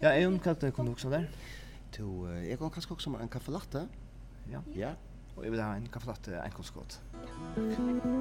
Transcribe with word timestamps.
Ja, 0.00 0.14
jeg 0.16 0.40
kan 0.40 0.56
ikke 0.56 0.70
kunne 0.70 0.90
også 0.90 1.10
der. 1.10 1.24
To, 1.92 2.28
jeg 2.28 2.58
kan 2.58 2.70
kanskje 2.70 2.94
også 2.94 3.10
ha 3.10 3.22
en 3.22 3.28
kaffelatte. 3.28 3.88
Ja. 4.50 4.60
ja. 4.76 4.94
Og 5.36 5.44
jeg 5.44 5.52
vil 5.52 5.62
ha 5.62 5.74
en 5.76 5.88
kaffelatte, 5.92 6.40
en 6.40 6.56
kostskott. 6.56 7.00
Ja. 7.56 8.19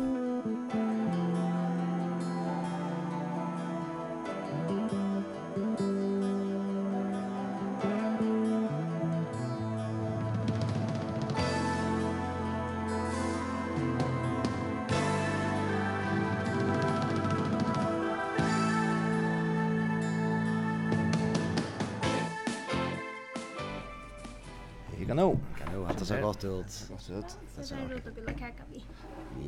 Gott 26.30 26.44
ut. 26.44 26.86
Gott 26.90 27.10
ut. 27.10 27.38
Så 27.66 27.76
det 27.76 27.82
är 27.82 27.88
roligt 27.88 28.08
att 28.08 28.18
vilja 28.18 28.34
kaka 28.34 28.64
vi. 28.72 28.84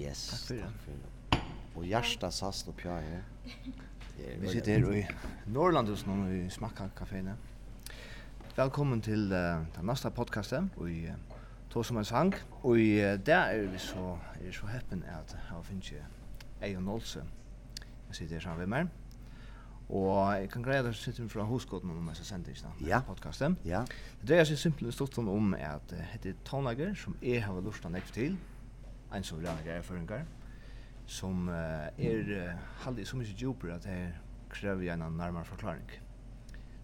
Yes. 0.01 0.29
Tack 0.29 0.39
för 0.39 0.55
det. 0.55 1.39
Och 1.75 1.85
hjärsta 1.85 2.31
sast 2.31 2.67
och 2.67 2.75
pjär 2.77 3.01
här. 3.01 3.23
Vi 4.39 4.47
sitter 4.47 4.71
här 4.71 4.95
i 4.95 5.07
Norrland 5.45 5.89
hos 5.89 6.05
någon 6.05 6.31
i 6.31 6.49
Smakka 6.49 6.89
kaféne. 6.97 7.33
Välkommen 8.55 9.01
till 9.01 9.33
uh, 9.33 9.63
den 9.75 9.85
nästa 9.85 10.11
podcasten 10.11 10.69
i 10.87 11.07
uh, 11.07 11.13
Tog 11.69 11.85
som 11.85 11.97
en 11.97 12.05
sang. 12.05 12.33
Och 12.61 12.75
uh, 12.75 13.13
där 13.13 13.53
är 13.53 13.67
vi 13.67 13.79
så, 13.79 14.19
är 14.47 14.51
så 14.51 14.65
häppen 14.65 15.03
att 15.21 15.35
jag 15.49 15.65
finns 15.65 15.91
ju 15.91 16.01
Ejon 16.61 16.89
Olsen. 16.89 17.27
Jag 18.07 18.15
sitter 18.15 18.33
här 18.33 18.41
sammen 18.41 18.59
med 18.59 18.69
mig. 18.69 18.87
Og 19.91 20.39
jeg 20.39 20.47
kan 20.53 20.63
greie 20.63 20.83
det 20.85 20.93
sitter 20.95 21.27
fra 21.27 21.43
hoskotten 21.43 21.91
om 21.91 22.07
jeg 22.13 22.23
sender 22.23 22.53
ikke 22.53 22.63
denne 22.63 22.87
ja. 22.87 23.01
podcasten. 23.03 23.57
Ja. 23.67 23.81
Det 24.21 24.29
dreier 24.29 24.47
seg 24.47 24.59
simpelthen 24.61 24.95
stort 24.95 25.17
om 25.19 25.53
at 25.57 25.91
uh, 25.91 26.13
det 26.23 26.31
er 26.31 26.37
tånager 26.47 26.93
som 26.95 27.17
jeg 27.21 27.43
har 27.43 27.59
lyst 27.65 27.83
til 27.83 27.89
å 27.89 27.95
nekve 27.97 28.15
til, 28.15 28.37
en 29.11 29.25
som 29.27 29.41
vil 29.41 29.49
er 29.51 29.81
føringer, 29.83 30.23
som 31.11 31.49
uh, 31.51 31.89
er 31.99 32.31
uh, 32.31 32.69
halvdig 32.85 33.07
så 33.07 33.19
mye 33.19 33.35
djupere 33.35 33.75
at 33.75 33.87
jeg 33.89 34.13
krever 34.51 34.93
en 34.93 35.03
nærmere 35.17 35.43
forklaring. 35.45 35.91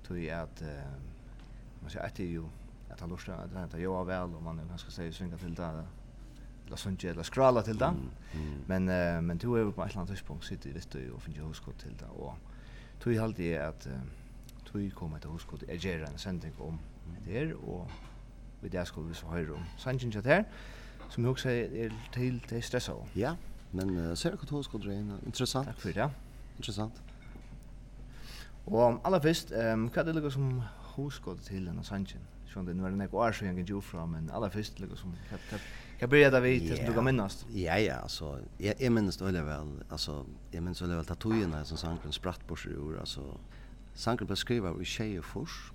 Tog 0.03 0.19
at, 0.27 0.63
uh, 0.67 1.79
man 1.81 1.93
sier 1.93 2.03
etter 2.03 2.27
jo, 2.27 2.49
at 2.91 2.99
han 2.99 3.15
lyst 3.15 3.29
til 3.29 3.37
at 3.37 3.55
han 3.55 3.79
jo 3.79 3.95
av 3.95 4.11
vel, 4.11 4.35
og 4.35 4.43
man 4.43 4.59
er 4.59 4.67
ganske 4.67 4.91
sier 4.91 5.15
svinga 5.15 5.39
til 5.39 5.55
det, 5.55 5.71
eller 6.65 6.83
sånt 6.83 7.07
eller 7.07 7.23
skrala 7.23 7.63
til 7.63 7.79
det. 7.79 7.93
Mm, 7.95 8.11
mm. 8.33 8.61
Men, 8.67 8.91
uh, 8.91 9.23
men 9.23 9.39
du 9.39 9.53
er 9.53 9.63
jo 9.63 9.71
på 9.71 9.83
et 9.85 9.93
eller 9.93 10.03
annet 10.03 10.17
tidspunkt 10.17 10.45
sitter 10.45 10.73
i 10.73 10.75
Vittøy 10.75 11.07
og 11.13 11.23
finner 11.23 11.47
hoskott 11.47 11.79
til 11.85 11.95
det, 11.95 12.11
og 12.11 12.35
tog 12.99 13.13
halte 13.13 13.23
alltid 13.23 13.53
at 13.53 13.87
uh, 13.91 13.99
tog 14.65 14.91
kom 14.95 15.15
etter 15.15 15.29
hoskot 15.29 15.63
jeg 15.67 15.79
gjør 15.79 16.07
en 16.07 16.17
sending 16.17 16.53
om 16.61 16.79
det 17.25 17.33
her 17.33 17.53
og 17.55 17.91
vi 18.61 18.69
der 18.69 18.83
skulle 18.83 19.09
vi 19.09 19.13
så 19.13 19.25
høre 19.25 19.53
om 19.53 19.65
sannsyn 19.77 20.11
til 20.11 20.25
her 20.25 20.43
som 21.09 21.23
jeg 21.23 21.29
også 21.29 21.49
er 21.49 21.93
til 22.13 22.39
til 22.47 22.63
stressa 22.63 22.93
ja 23.15 23.35
men 23.71 23.97
uh, 23.97 24.15
ser 24.17 24.35
du 24.35 24.37
dere 24.41 24.55
hoskot 24.55 24.85
er 24.85 25.03
interessant. 25.25 25.67
Takk 25.67 25.81
for 25.81 25.89
det 25.91 26.09
interessant. 26.57 27.03
Og 28.65 29.01
aller 29.05 29.21
først 29.21 29.51
um, 29.51 29.87
hva 29.87 30.01
er 30.01 30.11
det 30.11 30.33
som 30.33 30.61
hoskot 30.95 31.39
til 31.45 31.65
denne 31.65 31.83
sannsyn 31.83 32.23
Sjón 32.47 32.67
det 32.67 32.75
nu 32.75 32.85
er 32.87 32.95
nek 32.95 33.13
år 33.13 33.35
så 33.35 33.45
jeg 33.45 33.55
kan 33.55 33.65
jo 33.67 33.81
fra, 33.83 34.05
men 34.05 34.29
aller 34.33 34.49
først, 34.49 34.79
liksom, 34.79 35.13
hva, 35.29 35.59
Jag 35.99 36.09
började 36.09 36.39
vi 36.39 36.59
tills 36.59 36.79
du 36.79 36.93
kan 36.93 37.05
minnas. 37.05 37.45
Ja 37.53 37.77
ja, 37.77 37.95
alltså 37.95 38.39
jag 38.57 38.75
jag 38.79 38.91
minns 38.91 39.17
det 39.17 39.41
väl. 39.41 39.83
Alltså 39.89 40.25
jag 40.51 40.63
minns 40.63 40.81
väl 40.81 40.99
att 40.99 41.07
tatuerna 41.07 41.65
som 41.65 41.77
sanken 41.77 42.11
spratt 42.11 42.47
på 42.47 42.55
sig 42.55 42.71
ur 42.71 42.99
alltså 42.99 43.37
sanken 43.93 44.27
beskriver 44.27 44.69
skriven 44.69 44.81
i 44.81 44.85
tjejer 44.85 45.21
fors. 45.21 45.71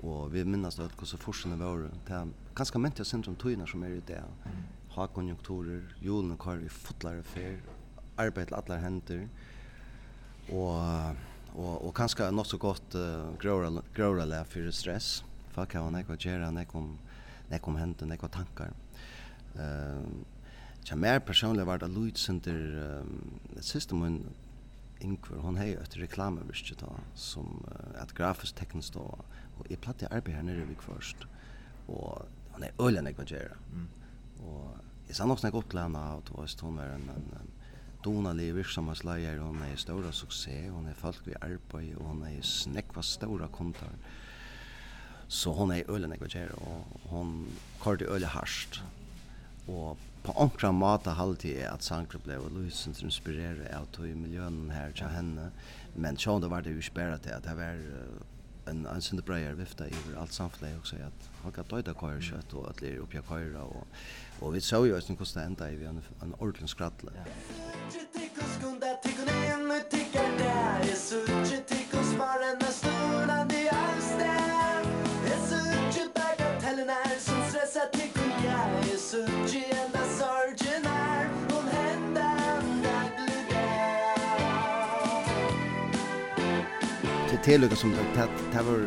Och 0.00 0.34
vi 0.34 0.44
minns 0.44 0.76
det 0.76 0.84
att 0.84 0.92
hur 0.98 1.06
så 1.06 1.18
forsen 1.18 1.58
var 1.58 1.90
det. 2.06 2.28
Ganska 2.54 2.78
ment 2.78 2.98
jag 2.98 3.06
syndrom 3.06 3.34
tatuerna 3.34 3.66
som 3.66 3.82
är 3.82 3.90
i 3.90 4.02
det. 4.06 4.24
Ha 4.88 5.06
konjunkturer, 5.06 5.96
julen 6.00 6.36
kvar 6.36 6.56
i 6.66 6.68
fotlare 6.68 7.22
fer, 7.22 7.60
arbete 8.16 8.46
till 8.46 8.54
alla 8.54 8.76
händer. 8.76 9.28
Och 10.48 11.16
och 11.56 11.88
och 11.88 11.96
kanske 11.96 12.30
något 12.30 12.46
så 12.46 12.56
gott 12.56 12.94
uh, 12.94 13.38
gråra 13.40 13.82
gråra 13.94 14.44
för 14.44 14.70
stress. 14.70 15.24
Fuck, 15.50 15.74
han 15.74 15.94
är 15.94 16.02
kvar, 16.02 16.40
han 16.40 16.56
är 16.56 16.64
kom, 16.64 16.98
när 17.48 17.58
kom 17.58 17.76
hänt, 17.76 18.00
nej 18.00 18.18
kom 18.18 18.28
tankar. 18.28 18.64
Mm 18.64 18.83
Ehm 19.58 20.24
Ja, 20.84 20.96
mer 21.00 21.18
personlig 21.24 21.64
var 21.64 21.80
det 21.80 21.88
lyd 21.88 22.18
sender 22.20 22.58
um, 23.00 23.38
et 23.56 23.64
system 23.64 24.02
hon 24.04 24.18
inkvar, 25.00 25.38
hun 25.40 25.56
hei 25.56 25.70
et 25.80 25.94
reklamevirke 25.96 26.76
da, 26.76 26.90
som 27.16 27.62
uh, 27.64 28.02
et 28.02 28.12
grafisk 28.16 28.58
teknisk 28.58 28.98
da, 28.98 29.04
og 29.56 29.70
jeg 29.70 29.80
platt 29.80 30.02
i 30.04 30.10
arbeid 30.10 30.36
her 30.36 30.44
nere 30.44 30.66
vik 30.68 30.84
først, 30.84 31.24
og 31.88 32.26
hon 32.52 32.66
er 32.66 32.76
øyla 32.84 33.00
nek 33.00 33.22
gjerra. 33.24 33.56
Mm. 33.72 33.86
Og 34.44 35.06
jeg 35.08 35.16
sa 35.16 35.28
nok 35.28 35.40
nek 35.44 35.56
opp 35.56 35.70
til 35.72 35.80
henne, 35.80 36.02
og 36.18 36.28
hon 36.28 36.42
var 36.42 36.50
stånd 36.52 36.82
en, 36.84 37.06
en, 37.14 37.30
en 37.40 37.54
donalig 38.04 38.50
virksomhetsleier, 38.58 39.40
hon 39.40 39.62
er 39.64 39.80
stora 39.80 40.12
suksess, 40.12 40.68
hon 40.68 40.90
er 40.90 40.98
folk 40.98 41.30
i 41.32 41.38
arbeid, 41.40 41.94
og 41.96 42.10
hon 42.10 42.20
er 42.28 42.44
snekva 42.44 43.02
stora 43.02 43.48
kontar. 43.48 43.96
Så 45.32 45.56
hon 45.56 45.72
er 45.72 45.88
øyla 45.88 46.12
nek 46.12 46.28
gjerra, 46.28 46.60
og 46.60 47.08
hon 47.08 47.32
kort 47.80 48.04
i 48.04 48.10
øyla 48.12 48.34
harsht 48.36 48.82
og 49.68 49.96
på 50.24 50.32
ankra 50.40 50.70
mata 50.72 51.12
halde 51.18 51.50
jeg 51.50 51.68
at 51.68 51.84
Sankra 51.84 52.18
blei 52.24 52.36
og 52.40 52.52
Luisen 52.52 52.96
som 52.96 53.10
inspirerer 53.10 53.66
av 53.76 53.88
tog 53.92 54.08
i 54.08 54.16
miljøen 54.16 54.70
her 54.72 54.94
til 54.96 55.12
henne 55.12 55.50
men 55.94 56.20
sjån 56.20 56.44
det 56.44 56.50
var 56.52 56.64
det 56.64 56.76
jo 56.76 56.84
sperra 56.84 57.18
til 57.20 57.36
at 57.36 57.44
det 57.44 57.56
var 57.58 57.80
en 58.70 58.86
en 58.88 59.02
sinde 59.04 59.22
breier 59.22 59.56
vifta 59.58 59.86
i 59.88 60.02
alt 60.16 60.32
samfunnet 60.32 60.80
også 60.80 61.00
at 61.06 61.30
han 61.42 61.52
kan 61.52 61.68
døyda 61.70 61.92
køyre 61.92 62.20
kjøtt 62.24 62.56
og 62.56 62.68
at 62.70 62.80
lir 62.80 63.02
oppja 63.04 63.24
køyre 63.28 63.64
og, 63.64 63.86
og 64.40 64.54
vi 64.54 64.60
så 64.60 64.84
jo 64.84 65.00
hvordan 65.00 65.34
det 65.34 65.46
enda 65.46 65.68
i 65.68 65.88
en, 65.88 66.02
en 66.22 66.34
ordentlig 66.40 66.68
skrattle. 66.68 67.12
Ja. 67.16 68.23
till 87.44 87.60
lukka 87.60 87.76
som 87.76 87.90
det 87.90 88.62
var 88.62 88.78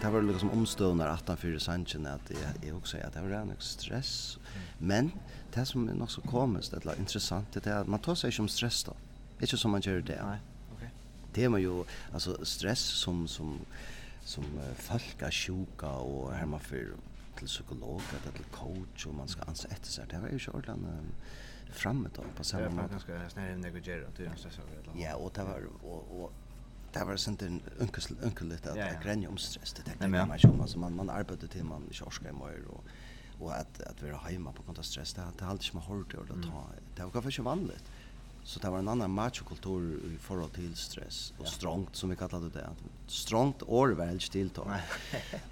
det 0.00 0.10
var 0.10 0.22
lukka 0.22 0.38
som 0.38 0.50
omstående 0.50 1.08
att 1.10 1.28
han 1.28 1.36
för 1.36 1.58
Sanchez 1.58 2.06
att 2.06 2.30
jag 2.30 2.68
är 2.68 2.76
också 2.76 2.96
att 2.96 3.12
det 3.12 3.20
var 3.20 3.30
en 3.30 3.52
stress. 3.58 4.38
Men 4.78 5.10
det 5.54 5.66
som 5.66 5.88
är 5.88 5.94
nog 5.94 6.10
så 6.10 6.20
komiskt 6.20 6.72
eller 6.72 6.98
intressant 6.98 7.52
det 7.52 7.66
är 7.66 7.76
att 7.76 7.88
man 7.88 8.00
tar 8.00 8.14
sig 8.14 8.32
som 8.32 8.48
stress 8.48 8.84
då 8.84 8.92
inte 9.40 9.56
som 9.56 9.70
man 9.70 9.80
gör 9.80 10.00
det 10.00 10.22
nej 10.24 10.38
okej 10.76 10.90
det 11.32 11.44
är 11.44 11.48
man 11.48 11.60
ju 11.60 11.84
alltså 12.12 12.44
stress 12.44 12.80
som 12.80 13.28
som 13.28 13.58
som 14.24 14.44
folk 14.76 15.22
är 15.22 15.30
sjuka 15.30 15.90
och 15.90 16.32
hemma 16.32 16.50
man 16.50 16.60
för 16.60 16.88
till 17.36 17.46
psykolog 17.46 18.00
eller 18.10 18.32
till 18.32 18.44
coach 18.44 19.06
och 19.06 19.14
man 19.14 19.28
ska 19.28 19.42
anse 19.42 19.68
efter 19.68 19.88
sig 19.88 20.04
det 20.10 20.18
var 20.18 20.28
ju 20.28 20.38
så 20.38 20.52
um, 20.52 20.86
framme 21.72 22.08
då 22.16 22.22
på 22.36 22.44
samma 22.44 22.68
måte. 22.68 22.76
Det 22.76 22.82
var 22.82 22.88
ganska 22.88 23.30
snäll 23.30 23.58
när 23.58 23.70
det 23.70 23.80
går 23.80 23.80
det. 24.94 25.02
Ja, 25.02 25.14
och 25.14 25.32
det 25.34 25.44
var 25.44 25.62
och, 25.82 26.22
och 26.22 26.32
det 26.92 27.04
var 27.04 27.16
sånt 27.16 27.42
en 27.42 27.62
unkel 27.78 28.02
unkel 28.22 28.48
lite 28.48 28.70
att 28.70 28.76
ja, 28.76 28.86
ja. 28.86 29.00
gränja 29.02 29.28
om 29.28 29.36
stress. 29.36 29.72
Det 29.72 29.82
tänkte 29.82 30.04
jag 30.04 30.10
mig 30.10 30.40
om. 30.44 30.60
Alltså 30.60 30.78
man 30.78 30.96
man 30.96 31.10
arbetade 31.10 31.48
till 31.48 31.64
man 31.64 31.88
körska 31.92 32.32
mer 32.32 32.64
och 32.68 32.84
och 33.38 33.54
att 33.54 33.82
att 33.82 34.02
vara 34.02 34.16
hemma 34.16 34.52
på 34.52 34.62
grund 34.62 34.78
av 34.78 34.82
stress 34.82 35.14
det 35.14 35.20
har 35.40 35.50
alltid 35.50 35.64
som 35.64 35.80
har 35.80 35.96
hårt 35.96 36.14
och 36.14 36.22
att 36.22 36.42
ta 36.42 36.64
det 36.96 37.04
var 37.04 37.22
kanske 37.22 37.42
vanligt. 37.42 37.84
Så 38.44 38.58
det 38.58 38.70
var 38.70 38.78
en 38.82 38.88
annan 38.88 39.10
machokultur 39.10 39.84
i 40.08 40.16
forhold 40.20 40.50
til 40.56 40.72
stress 40.76 41.30
og 41.38 41.44
ja. 41.46 41.50
strongt 41.50 41.96
som 41.96 42.10
vi 42.10 42.16
kallade 42.18 42.50
det. 42.50 42.64
Strongt 43.06 43.62
år 43.62 43.94
var 43.94 44.10
helst 44.10 44.32
tiltag. 44.32 44.82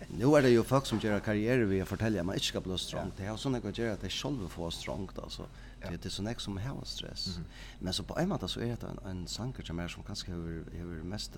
nu 0.08 0.26
er 0.36 0.42
det 0.42 0.54
jo 0.54 0.64
folk 0.66 0.86
som 0.86 0.98
gjør 0.98 1.22
karriere 1.22 1.68
ved 1.70 1.84
å 1.84 1.86
fortelle 1.86 2.18
at 2.18 2.26
man 2.26 2.40
ikke 2.40 2.50
skal 2.50 2.64
bli 2.66 2.78
strongt. 2.82 3.14
Ja. 3.14 3.22
Det 3.22 3.28
har 3.30 3.38
sånn 3.38 3.60
ikke 3.60 3.70
å 3.70 3.74
att 3.92 3.98
at 4.00 4.02
det 4.02 4.12
selv 4.12 4.48
får 4.50 4.74
strongt. 4.74 5.18
Altså. 5.22 5.46
Ja. 5.80 5.90
Det, 5.90 6.02
det 6.02 6.10
er 6.10 6.16
sånn 6.16 6.34
som 6.38 6.56
har 6.58 6.84
stress. 6.84 7.26
Mm 7.36 7.44
-hmm. 7.44 7.80
Men 7.80 7.92
så 7.92 8.02
på 8.02 8.18
en 8.18 8.28
måte 8.28 8.48
så 8.48 8.60
er 8.60 8.76
det 8.76 8.88
en, 8.88 8.98
en 9.10 9.26
sanker 9.26 9.64
som 9.64 9.78
er 9.78 9.88
som 9.88 10.02
kanskje 10.02 10.32
har 10.32 11.04
mest 11.04 11.36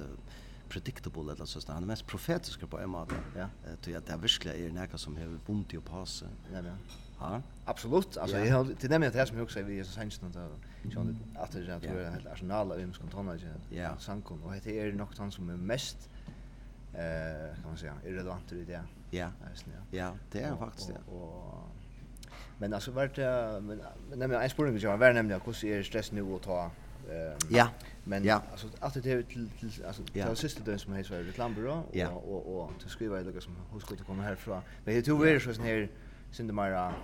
predictable 0.69 1.33
eller 1.33 1.45
så 1.45 1.61
där. 1.61 1.75
Han 1.75 1.83
är 1.83 1.87
mest 1.87 2.07
profetisk 2.07 2.71
på 2.71 2.79
en 2.79 2.91
måte. 2.91 3.15
Ja. 3.37 3.43
Eh, 3.43 3.77
det 3.85 3.95
är 3.95 4.01
det 4.01 4.17
verkligen 4.17 4.67
är 4.67 4.81
näka 4.81 4.99
som 4.99 5.17
har 5.17 5.25
i 5.73 5.77
och 5.77 5.85
passa. 5.85 6.27
Ja, 6.53 6.59
ja. 6.59 6.77
Ja. 7.23 7.43
Absolut. 7.65 8.17
Alltså 8.17 8.39
jag 8.39 8.67
det 8.81 8.89
till 8.89 9.03
jag 9.03 9.13
det 9.13 9.27
som 9.27 9.37
jag 9.37 9.45
också 9.45 9.63
vi 9.63 9.79
är 9.79 9.85
så 9.85 9.93
sent 9.93 10.21
jag 10.23 10.45
att 10.45 10.93
John 10.93 11.19
att 11.35 11.53
det 11.53 11.61
jag 11.61 11.83
tror 11.83 12.05
att 12.05 12.27
Arsenal 12.27 12.73
av 12.73 12.81
Ims 12.81 12.99
kontroll 12.99 13.41
Ja. 13.71 13.97
Sankon 13.99 14.43
och 14.43 14.53
det 14.65 14.81
är 14.81 14.93
nog 14.93 15.09
han 15.19 15.33
som 15.33 15.51
är 15.51 15.57
mest 15.57 16.09
eh 16.95 17.55
kan 17.55 17.69
man 17.69 17.77
säga 17.77 17.95
irrelevant 18.07 18.53
i 18.53 18.65
det. 18.65 18.83
Ja. 19.11 19.29
Ja, 19.91 20.15
det 20.33 20.41
är 20.43 20.57
faktiskt 20.57 20.89
det. 20.89 21.13
Och 21.13 21.69
men 22.59 22.75
alltså 22.75 22.91
vart 22.91 23.17
men 23.17 23.83
nämligen 24.15 24.43
en 24.43 24.51
spårning 24.51 24.79
jag 24.79 24.99
var 24.99 25.13
nämligen 25.13 25.41
hur 25.45 25.65
är 25.65 25.83
stress 25.83 26.13
nu 26.13 26.35
att 26.35 26.43
ta 26.43 26.71
Eh 27.11 27.37
ja. 27.49 27.69
Men 28.05 28.25
ja. 28.25 28.43
alltså 28.53 28.67
att 28.81 28.95
det 28.95 29.07
är 29.13 29.23
till 29.23 29.49
alltså 29.87 30.03
det 30.13 30.21
är 30.21 30.35
sista 30.35 30.65
dagen 30.65 30.79
som 30.79 30.97
jag 30.97 31.05
har 31.05 31.17
varit 31.17 31.35
i 31.35 31.39
Lambro 31.39 31.83
och 32.13 32.35
och 32.35 32.65
och 32.65 32.71
till 32.81 32.91
skriva 32.91 33.21
i 33.21 33.25
det 33.25 33.41
som 33.41 33.57
hur 33.73 33.81
ska 33.81 33.95
det 33.95 34.05
komma 34.05 34.23
härifrån. 34.23 34.63
Men 34.85 34.95
det 34.95 35.03
tror 35.03 35.25
vi 35.25 35.31
är 35.31 35.39
så 35.39 35.63
här 35.63 35.89
synte 36.33 36.53
mer 36.53 36.95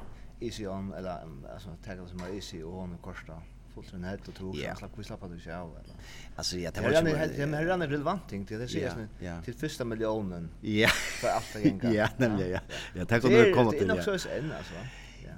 easy 0.40 0.66
on 0.66 0.92
eller 0.92 1.10
alltså 1.54 1.68
tagga 1.84 2.06
som 2.06 2.20
är 2.20 2.34
easy 2.34 2.62
och 2.62 2.72
hon 2.72 2.98
korsta 2.98 3.42
fullt 3.74 3.92
en 3.92 4.04
helt 4.04 4.28
och 4.28 4.34
tog 4.34 4.56
yeah. 4.56 4.76
slapp 4.76 4.90
vi 4.96 5.04
slapp 5.04 5.22
att 5.22 5.30
du 5.30 5.40
ser 5.40 5.50
eller? 5.50 5.94
Alltså 6.36 6.58
jag 6.58 6.74
det 6.74 6.80
var 6.80 6.90
ju 6.90 6.94
det 6.94 7.42
är 7.42 7.62
redan 7.62 7.82
relevant 7.82 8.28
ting 8.28 8.44
det 8.44 8.68
ser 8.68 9.08
jag 9.20 9.44
till 9.44 9.54
första 9.54 9.84
miljonen 9.84 10.50
ja. 10.60 10.88
för 10.88 11.28
allt 11.28 11.52
det 11.52 11.60
gänga 11.60 11.92
ja 11.92 12.08
nämligen 12.16 12.50
ja. 12.50 12.60
Jag 12.94 13.08
tänker 13.08 13.28
när 13.28 13.44
det 13.44 13.52
kommer 13.52 13.70
till 13.70 13.88
det 13.88 13.94
är 13.94 14.14
också 14.14 14.28
en 14.28 14.52
alltså 14.52 14.74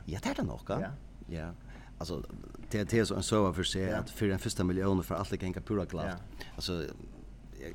ja. 0.07 0.19
Det 0.23 0.31
är 0.31 0.35
det 0.35 0.43
nog 0.43 0.61
ja. 0.69 0.81
Ja. 1.29 1.53
Alltså 1.99 2.25
det 2.71 2.93
är 2.93 3.05
så 3.05 3.15
en 3.15 3.23
server 3.23 3.53
för 3.53 3.63
sig 3.63 3.93
att 3.93 4.11
för 4.11 4.27
den 4.27 4.39
första 4.39 4.65
miljonen 4.65 5.05
för 5.05 5.15
allt 5.15 5.31
det 5.31 5.43
gänga 5.43 5.61
pura 5.61 5.87
klart 5.87 6.17
alltså 6.55 6.87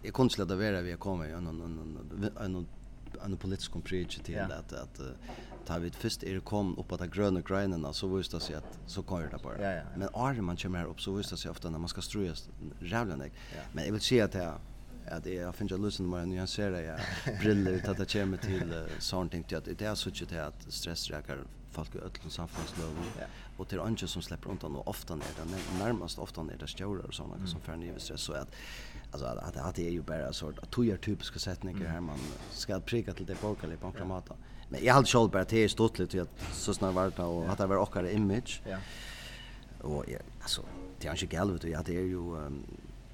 jag 0.04 0.14
kunde 0.14 0.34
släda 0.34 0.56
vara 0.56 0.82
vi 0.82 0.94
kommer 0.94 1.26
ju 1.26 1.42
någon 1.42 1.58
någon 1.60 2.38
en 2.40 2.68
en 3.26 3.38
politisk 3.38 3.72
kompris 3.72 4.20
till 4.24 4.40
att 4.40 4.74
att 4.74 5.00
tar 5.66 5.80
vi 5.80 5.92
först 5.92 6.24
är 6.24 6.34
det 6.34 6.40
kom 6.40 6.78
upp 6.80 6.92
att 6.92 7.00
de 7.00 7.08
gröna 7.08 7.42
grönorna 7.42 7.94
så 7.94 8.08
visst 8.08 8.32
det 8.32 8.40
sig 8.40 8.56
att 8.56 8.80
så 8.86 9.04
kommer 9.04 9.28
det 9.28 9.38
bara. 9.44 9.62
Ja, 9.62 9.72
ja, 9.72 9.76
ja. 9.76 9.84
Men 9.96 10.38
är 10.38 10.42
man 10.42 10.58
kommer 10.58 10.80
här 10.80 10.86
upp 10.86 11.02
så 11.02 11.14
visst 11.14 11.30
det 11.30 11.38
sig 11.38 11.52
ofta 11.52 11.70
när 11.70 11.80
man 11.80 11.90
ska 11.90 12.02
ströja 12.02 12.34
jävla 12.80 13.16
nek. 13.16 13.34
Ja. 13.56 13.62
Men 13.74 13.86
jag 13.86 13.92
vill 13.92 14.02
se 14.02 14.22
att 14.22 14.32
det 14.32 14.54
att 15.08 15.26
jag 15.26 15.56
finns 15.56 15.72
jag 15.72 15.80
lösen 15.80 16.10
med 16.10 16.28
nyansera 16.28 16.82
jag 16.82 17.00
briller 17.40 17.72
ut 17.72 17.88
att 17.88 17.98
det 17.98 18.14
kommer 18.14 18.38
till 18.38 18.74
uh, 18.74 18.86
sånt 19.00 19.32
tänkte 19.32 19.56
jag 19.56 19.60
att 19.60 19.80
det 19.80 19.86
är 19.86 19.96
så 19.96 20.12
tjut 20.12 20.32
att 20.32 20.66
stressräkar 20.70 21.40
folk 21.72 21.96
i 21.96 21.98
öllum 21.98 22.30
samfunnslöven 22.30 23.04
ja. 23.20 23.26
och 23.58 23.68
till 23.68 23.80
andra 23.80 24.08
som 24.08 24.22
släpper 24.22 24.50
undan 24.50 24.76
och 24.76 24.88
ofta 24.88 25.16
ner 25.16 25.28
den 25.38 25.80
närmast 25.80 26.20
ofta 26.20 26.44
ner 26.44 26.58
där 26.58 26.68
stjårar 26.68 27.04
och 27.04 27.14
sådana 27.14 27.36
mm. 27.36 27.48
som 27.48 27.62
färn 27.62 27.80
ner 27.80 27.98
stress 27.98 28.22
så 28.22 28.34
att 28.34 28.56
alltså 29.12 29.28
att, 29.28 29.38
att, 29.38 29.58
att 29.58 29.76
det 29.76 29.88
är 29.88 29.92
ju 29.92 30.02
bara 30.02 30.34
så 30.34 30.50
att 30.50 30.72
tojar 30.72 30.98
typiska 30.98 31.40
sättningar 31.40 31.88
här 31.88 32.02
man 32.02 32.20
ska 32.52 32.80
prika 32.80 33.14
till 33.14 33.26
det 33.26 33.42
borgerliga 33.42 33.78
på 33.78 33.88
en. 33.88 34.24
Ja. 34.30 34.36
Men 34.70 34.84
jag 34.84 34.94
hade 34.94 35.08
själv 35.08 35.30
bara 35.30 35.46
till 35.46 35.70
stort 35.70 36.00
lite 36.00 36.22
att 36.22 36.30
så 36.54 36.74
snar 36.74 36.92
var 36.92 37.12
det 37.16 37.24
och 37.24 37.50
att 37.50 37.58
det 37.58 37.66
var 37.66 37.76
också 37.76 38.10
image. 38.10 38.62
Ja. 38.70 38.78
Och 39.82 40.06
ja, 40.08 40.20
alltså 40.42 40.62
det 41.00 41.08
är 41.08 41.12
inte 41.12 41.26
galt 41.26 41.64
och 41.64 41.70
jag 41.70 41.86
det 41.86 41.98
är 41.98 42.02
ju 42.02 42.18
um, 42.18 42.64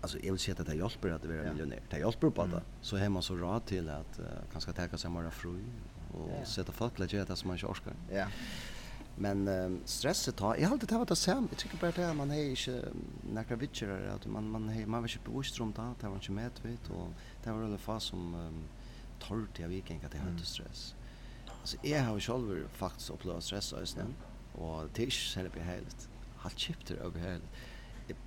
alltså 0.01 0.17
jag 0.19 0.31
vill 0.31 0.39
säga 0.39 0.55
att 0.59 0.67
det 0.67 0.75
hjälper 0.75 1.09
att 1.09 1.25
vara 1.25 1.51
miljonär. 1.51 1.79
Det 1.89 1.99
hjälper 1.99 2.29
på 2.29 2.45
det. 2.45 2.61
Så 2.81 2.97
hemma 2.97 3.21
så 3.21 3.35
råd 3.35 3.65
till 3.65 3.89
att 3.89 4.19
uh, 4.19 4.25
kanske 4.51 4.71
ta 4.73 4.97
sig 4.97 5.09
mer 5.09 5.29
fri 5.29 5.63
och 6.13 6.47
sätta 6.47 6.71
folk 6.71 6.99
lägga 6.99 7.25
det 7.25 7.35
som 7.35 7.47
man 7.47 7.57
inte 7.57 7.67
orkar. 7.67 7.93
Ja. 8.11 8.27
Men 9.15 9.47
um, 9.47 9.81
stresset 9.85 10.39
har 10.39 10.55
jag 10.55 10.71
alltid 10.71 10.91
haft 10.91 11.09
det 11.09 11.15
sam. 11.15 11.47
Jag 11.51 11.57
tycker 11.57 11.77
bara 11.77 11.91
det 11.91 12.13
man 12.13 12.31
är 12.31 12.49
inte 12.49 12.87
några 13.33 13.55
vitcher 13.55 14.11
att 14.15 14.25
man 14.25 14.49
man 14.49 14.69
är 14.69 14.85
man 14.85 15.03
vet 15.03 15.11
inte 15.11 15.31
bevisst 15.31 15.61
om 15.61 15.71
det, 15.71 15.93
det 16.01 16.07
var 16.07 16.15
inte 16.15 16.31
med 16.31 16.51
vet 16.63 16.89
och 16.89 17.07
det 17.43 17.51
var 17.51 17.59
väl 17.59 17.77
fast 17.77 18.07
som 18.07 18.35
um, 18.35 18.63
torrt 19.19 19.59
jag 19.59 19.67
vet 19.67 19.89
inte 19.89 20.05
att 20.05 20.11
det 20.11 20.17
hade 20.17 20.45
stress. 20.45 20.95
Alltså 21.61 21.77
jag 21.81 22.03
har 22.03 22.19
själv 22.19 22.67
faktiskt 22.73 23.09
upplevt 23.09 23.43
stress 23.43 23.73
och 23.73 23.87
sånt. 23.87 24.15
Och 24.53 24.83
det 24.93 25.01
är 25.01 25.05
inte 25.05 25.15
så 25.15 25.39
helt 25.39 26.09
Halt 26.37 26.59
chipter 26.59 26.95
över 26.95 27.19
helt. 27.19 27.43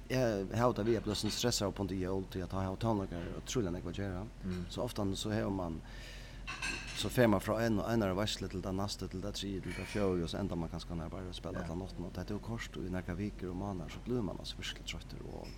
Jag 0.08 0.46
har 0.56 0.56
haft 0.56 0.78
vi 0.78 1.00
plötsligt 1.00 1.32
stressar 1.32 1.70
på 1.70 1.84
det 1.84 1.94
jag 1.94 2.31
till 2.31 2.42
att 2.42 2.52
ha 2.52 2.62
haft 2.62 2.81
tonlagar 2.81 3.22
och 3.36 3.44
tror 3.44 3.64
jag 3.64 3.81
vad 3.84 3.98
göra. 3.98 4.26
Så 4.69 4.82
ofta 4.82 5.14
så 5.14 5.31
har 5.31 5.50
man 5.50 5.81
så 6.96 7.08
fer 7.08 7.26
man 7.26 7.40
från 7.40 7.62
en 7.62 7.78
och 7.78 7.92
en 7.92 8.02
av 8.02 8.16
varslet 8.16 8.50
till 8.50 8.62
den 8.62 8.76
nästa 8.76 9.08
till 9.08 9.20
det 9.20 9.32
tredje 9.32 9.60
till 9.60 9.75
det 9.78 9.84
fjärde 9.84 10.25
och 10.25 10.30
så 10.30 10.37
ändar 10.37 10.56
man 10.56 10.69
kanske 10.69 10.94
när 10.94 11.08
bara 11.08 11.32
spela 11.32 11.64
alla 11.64 11.75
natten 11.75 12.04
och 12.04 12.12
det 12.14 12.20
är 12.20 12.34
ju 12.34 12.38
kort 12.38 12.76
och 12.76 12.84
i 12.84 12.90
några 12.90 13.14
veckor 13.14 13.48
och 13.48 13.56
månader 13.56 13.90
så 13.90 13.98
blir 14.04 14.22
man 14.22 14.38
alltså 14.38 14.56
verkligen 14.56 14.87
trött 14.87 15.14
och 15.32 15.48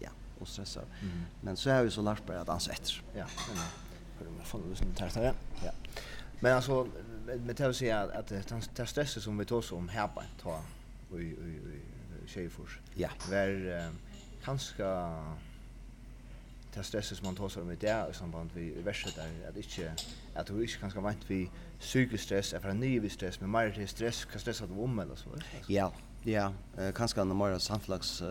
ja 0.00 0.10
och 0.40 0.48
stressad. 0.48 0.84
Mm. 1.02 1.22
Men 1.40 1.56
så 1.56 1.70
är 1.70 1.82
ju 1.82 1.90
så 1.90 2.02
lärt 2.02 2.26
bara 2.26 2.40
att 2.40 2.48
ansa 2.48 2.72
efter. 2.72 3.02
Ja, 3.14 3.26
men 3.48 3.56
för 4.18 4.24
det 4.24 4.44
får 4.44 4.60
du 4.68 4.74
som 4.74 4.92
tar 4.94 5.22
det. 5.22 5.34
Ja. 5.64 5.72
Men 6.40 6.56
alltså 6.56 6.86
med 7.26 7.56
det 7.56 7.66
att 7.68 7.76
säga 7.76 8.00
att 8.00 8.26
det 8.26 8.42
det 8.76 8.86
största 8.86 9.20
som 9.20 9.38
vi 9.38 9.44
tar 9.44 9.74
om 9.74 9.88
här 9.88 10.08
på 10.08 10.22
ta 10.42 10.62
i 11.12 11.22
i 11.22 11.60
i 12.24 12.28
Schäfers. 12.28 12.78
Ja. 12.94 13.08
Var 13.30 13.92
kanske 14.44 14.82
det 16.74 16.82
största 16.82 17.14
som 17.14 17.26
man 17.26 17.36
tar 17.36 17.48
om 17.60 17.66
med 17.66 17.78
det 17.78 18.06
i 18.10 18.14
samband 18.14 18.50
med 18.54 18.84
verset 18.84 19.14
där 19.14 19.48
att 19.48 19.56
inte 19.56 19.94
att 20.34 20.46
du 20.46 20.62
inte 20.62 20.78
kanske 20.78 21.00
vant 21.00 21.24
vi 21.26 21.50
psykisk 21.80 22.24
stress 22.24 22.52
eller 22.52 22.74
ny 22.74 23.00
en 23.00 23.10
stress 23.10 23.40
men 23.40 23.50
mer 23.50 23.70
till 23.70 23.88
stress 23.88 24.24
kan 24.24 24.40
stressa 24.40 24.64
av 24.64 24.80
om 24.80 24.98
eller 24.98 25.16
så. 25.16 25.28
Ja. 25.66 25.92
Ja, 26.22 26.52
eh 26.76 26.92
kanske 26.92 27.20
en 27.20 27.36
mer 27.36 27.58
samflags 27.58 28.22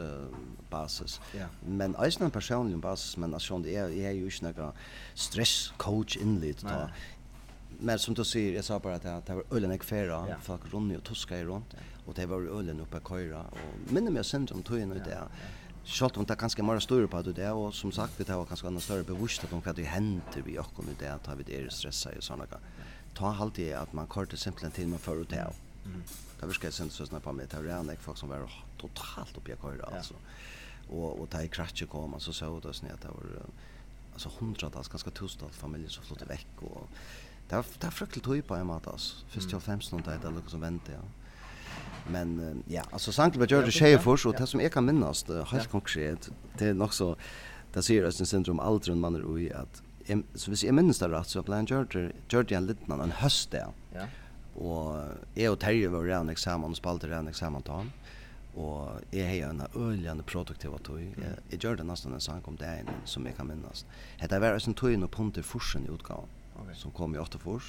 basis. 0.69 1.21
Ja. 1.37 1.45
Men 1.67 1.95
eisen 1.95 2.23
en 2.25 2.31
personlig 2.31 2.79
basis, 2.79 3.17
men 3.17 3.33
alltså 3.33 3.57
det 3.57 3.75
är 3.75 3.89
är 3.89 4.11
ju 4.11 4.25
inte 4.25 4.41
några 4.41 4.73
stress 5.13 5.73
coach 5.77 6.17
inlit 6.17 6.61
då 6.61 6.89
men 7.79 7.99
som 7.99 8.13
du 8.13 8.23
säger, 8.23 8.55
jag 8.55 8.65
sa 8.65 8.79
bara 8.79 8.95
att 8.95 9.03
det, 9.03 9.21
det 9.25 9.35
var 9.35 9.43
ölen 9.51 9.71
ekfera 9.71 10.25
ja. 10.29 10.35
folk 10.41 10.61
runt 10.73 10.97
och 10.97 11.03
tuska 11.03 11.39
i 11.39 11.43
runt. 11.43 11.75
Och 12.05 12.13
det 12.13 12.25
var 12.25 12.41
ölen 12.41 12.79
uppe 12.79 12.97
i 12.97 12.99
Kajra. 13.05 13.41
Och 13.41 13.91
minne 13.93 14.11
mig 14.11 14.23
sen 14.23 14.47
om 14.51 14.63
tog 14.63 14.79
in 14.79 14.91
ut 14.91 15.05
det. 15.05 15.19
Sjalt 15.85 16.17
om 16.17 16.25
det 16.25 16.33
er 16.33 16.41
ganske 16.41 16.63
mer 16.65 16.79
større 16.81 17.07
på 17.07 17.21
det, 17.21 17.51
og 17.53 17.73
som 17.73 17.91
sagt, 17.91 18.17
det 18.17 18.33
var 18.33 18.47
ganske 18.49 18.67
annet 18.67 18.83
større 18.83 19.03
bevissthet 19.05 19.51
om 19.53 19.61
hva 19.61 19.73
det 19.77 19.85
henter 19.85 20.41
vi 20.41 20.57
åkken 20.57 20.89
i 20.89 20.95
det, 20.97 21.11
at 21.13 21.29
vi 21.37 21.45
er 21.53 21.69
stressa 21.69 22.09
i 22.09 22.23
sånne 22.25 22.47
ganger. 22.49 22.87
Ta 23.13 23.29
halt 23.37 23.59
i 23.61 23.69
at 23.69 23.93
man 23.93 24.07
kortet 24.07 24.41
simpelthen 24.41 24.73
til 24.73 24.89
man 24.89 24.99
fører 24.99 25.29
til. 25.29 25.59
Mm. 25.85 26.01
Det 26.39 26.49
virker 26.49 26.71
jeg 26.71 26.73
synes 26.73 27.13
på 27.21 27.31
meg, 27.31 27.51
det 27.51 27.61
var 27.61 27.95
folk 28.01 28.17
som 28.17 28.33
var 28.33 28.49
totalt 28.81 29.37
oppe 29.37 29.53
i 29.53 29.59
køyre, 29.61 29.93
altså. 29.93 30.17
Og, 30.89 31.21
og 31.21 31.29
da 31.31 31.43
i 31.45 31.53
kratje 31.53 31.85
kom, 31.85 32.19
så 32.19 32.33
så 32.33 32.49
det 32.59 32.69
oss 32.69 32.81
det 32.81 32.97
var 33.03 33.45
altså 34.13 34.29
hundratals, 34.39 34.89
ganske 34.89 35.11
tusental 35.11 35.53
familier 35.53 35.89
som 35.89 36.03
flyttet 36.03 36.29
vekk, 36.29 36.61
og 36.63 36.87
det 37.49 37.59
var, 37.59 37.65
det 37.65 37.87
var 37.87 37.93
fryktelig 37.93 38.23
tøy 38.25 38.41
på 38.41 38.57
en 38.57 38.67
måte, 38.67 38.91
altså. 38.91 39.21
Først 39.33 39.51
til 39.51 39.59
15 39.59 39.93
noen 39.93 40.05
det 40.07 40.17
er 40.17 40.33
noe 40.33 40.51
som 40.51 40.63
venter, 40.63 40.97
ja. 40.97 41.03
Men 42.09 42.35
uh, 42.37 42.51
ja, 42.69 42.83
altså 42.93 43.11
Sankelberg 43.13 43.49
gjør 43.49 43.65
det 43.65 43.73
skje 43.73 43.95
for 44.01 44.27
og 44.29 44.37
det 44.37 44.45
som 44.49 44.61
jeg 44.61 44.73
kan 44.73 44.85
minnes, 44.85 45.23
det 45.25 45.39
er 45.41 45.49
helt 45.49 45.71
konkret, 45.71 46.29
det 46.59 46.69
er 46.69 46.77
nok 46.77 46.93
så, 46.93 47.15
det 47.73 47.81
sier 47.85 48.05
Østen 48.05 48.29
Sindrom 48.29 48.61
alderen 48.61 49.01
man 49.01 49.17
er 49.17 49.25
ui, 49.25 49.47
at 49.49 49.81
jeg, 50.05 50.21
så 50.37 50.51
hvis 50.53 50.63
jeg 50.63 50.75
minnes 50.77 51.01
det 51.01 51.09
rett, 51.09 51.31
så 51.31 51.41
ble 51.45 51.57
han 51.57 51.69
gjør 51.69 51.87
det, 51.93 52.05
gjør 52.29 52.45
det 52.45 52.57
en 52.59 52.69
liten 52.69 52.93
en 52.93 53.15
høst 53.23 53.51
det. 53.55 53.63
Ja. 53.95 54.05
Og 54.55 55.01
jeg 55.35 55.51
og 55.51 55.59
Terje 55.59 55.89
var 55.91 56.05
redan 56.05 56.29
eksamen, 56.31 56.75
og 56.75 56.79
spalte 56.79 57.09
redan 57.09 57.31
eksamen 57.31 57.65
til 57.65 57.81
han. 57.81 57.89
Og 58.55 59.01
jeg 59.11 59.27
har 59.27 59.49
en 59.49 59.65
øljende 59.75 60.23
produktiv 60.23 60.77
tog. 60.85 61.01
Jeg, 61.01 61.33
jeg 61.51 61.59
gjør 61.59 61.81
det 61.81 61.87
nesten 61.89 62.13
en 62.15 62.23
sang 62.23 62.45
om 62.47 62.55
det 62.57 62.85
som 63.09 63.25
jeg 63.27 63.35
kan 63.35 63.49
minnes. 63.49 63.83
Hette 64.21 64.39
var 64.39 64.55
en 64.55 64.77
Tøyen 64.77 65.03
og 65.03 65.11
Punter 65.11 65.43
Forsen 65.43 65.89
i 65.89 65.91
utgaven 65.91 66.29
okay. 66.61 66.75
som 66.75 66.91
kom 66.91 67.15
i 67.15 67.17
84. 67.17 67.61